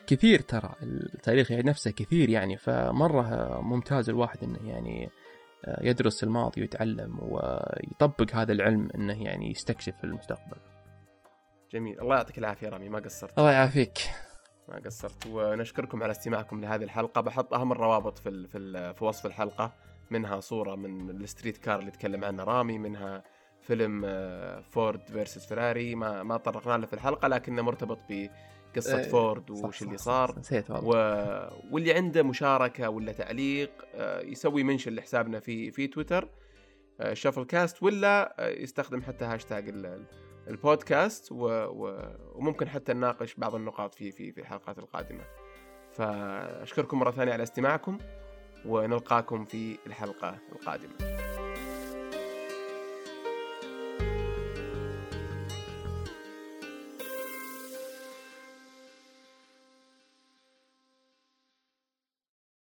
كثير 0.07 0.41
ترى 0.41 0.75
التاريخ 0.83 1.51
يعيد 1.51 1.65
نفسه 1.65 1.91
كثير 1.91 2.31
يعني 2.31 2.57
فمرة 2.57 3.61
ممتاز 3.61 4.09
الواحد 4.09 4.45
إنه 4.45 4.69
يعني 4.71 5.11
آه، 5.65 5.81
يدرس 5.83 6.25
الماضي 6.25 6.61
ويتعلم 6.61 7.19
ويطبق 7.21 8.35
هذا 8.35 8.53
العلم 8.53 8.89
إنه 8.95 9.23
يعني 9.23 9.51
يستكشف 9.51 9.95
المستقبل. 10.05 10.57
جميل. 11.73 12.01
الله 12.01 12.17
يعطيك 12.17 12.39
العافية 12.39 12.69
رامي 12.69 12.89
ما 12.89 12.99
قصرت. 12.99 13.39
الله 13.39 13.53
يعافيك. 13.53 13.99
ما 14.69 14.81
قصرت. 14.85 15.27
ونشكركم 15.27 16.03
على 16.03 16.11
استماعكم 16.11 16.61
لهذه 16.61 16.83
الحلقة. 16.85 17.21
بحط 17.21 17.55
اهم 17.55 17.73
الروابط 17.73 18.19
في 18.19 18.49
في, 18.49 18.95
في 18.95 19.05
وصف 19.05 19.27
الحلقة. 19.27 19.73
منها 20.11 20.41
صورة 20.41 20.75
من 20.75 21.11
الستريت 21.11 21.57
كار 21.57 21.79
اللي 21.79 21.91
تكلم 21.91 22.25
عنه 22.25 22.45
رامي. 22.45 22.79
منها 22.79 23.23
فيلم 23.61 24.03
Ford 24.71 25.01
versus 25.09 25.47
Ferrari 25.47 25.95
ما 25.95 26.23
ما 26.23 26.37
طرقنا 26.37 26.79
له 26.79 26.87
في 26.87 26.93
الحلقة 26.93 27.29
لكنه 27.29 27.63
مرتبط 27.63 27.99
بقصة 28.09 28.99
إيه 28.99 29.09
فورد 29.09 29.51
وش 29.51 29.83
اللي 29.83 29.99
صار. 29.99 30.39
نسيت 30.39 30.71
و... 30.71 30.91
واللي 31.71 31.93
عنده 31.93 32.23
مشاركة 32.23 32.89
ولا 32.89 33.13
تعليق 33.13 33.71
آه، 33.95 34.21
يسوي 34.21 34.63
mention 34.63 34.93
لحسابنا 34.93 35.41
في 35.41 35.71
في 35.71 35.87
تويتر. 35.87 36.29
شافل 37.13 37.45
كاست 37.45 37.83
ولا 37.83 38.35
يستخدم 38.39 39.03
حتى 39.03 39.25
هاشتاج 39.25 39.69
البودكاست 40.49 41.33
و... 41.33 41.47
و... 41.47 42.13
وممكن 42.35 42.69
حتى 42.69 42.93
نناقش 42.93 43.35
بعض 43.35 43.55
النقاط 43.55 43.95
في 43.95 44.13
في 44.13 44.33
في 44.33 44.41
الحلقات 44.41 44.79
القادمة. 44.79 45.25
فأشكركم 45.93 46.99
مرة 46.99 47.11
ثانية 47.11 47.33
على 47.33 47.43
استماعكم 47.43 47.99
ونلقاكم 48.67 49.45
في 49.45 49.79
الحلقة 49.87 50.39
القادمة. 50.53 50.95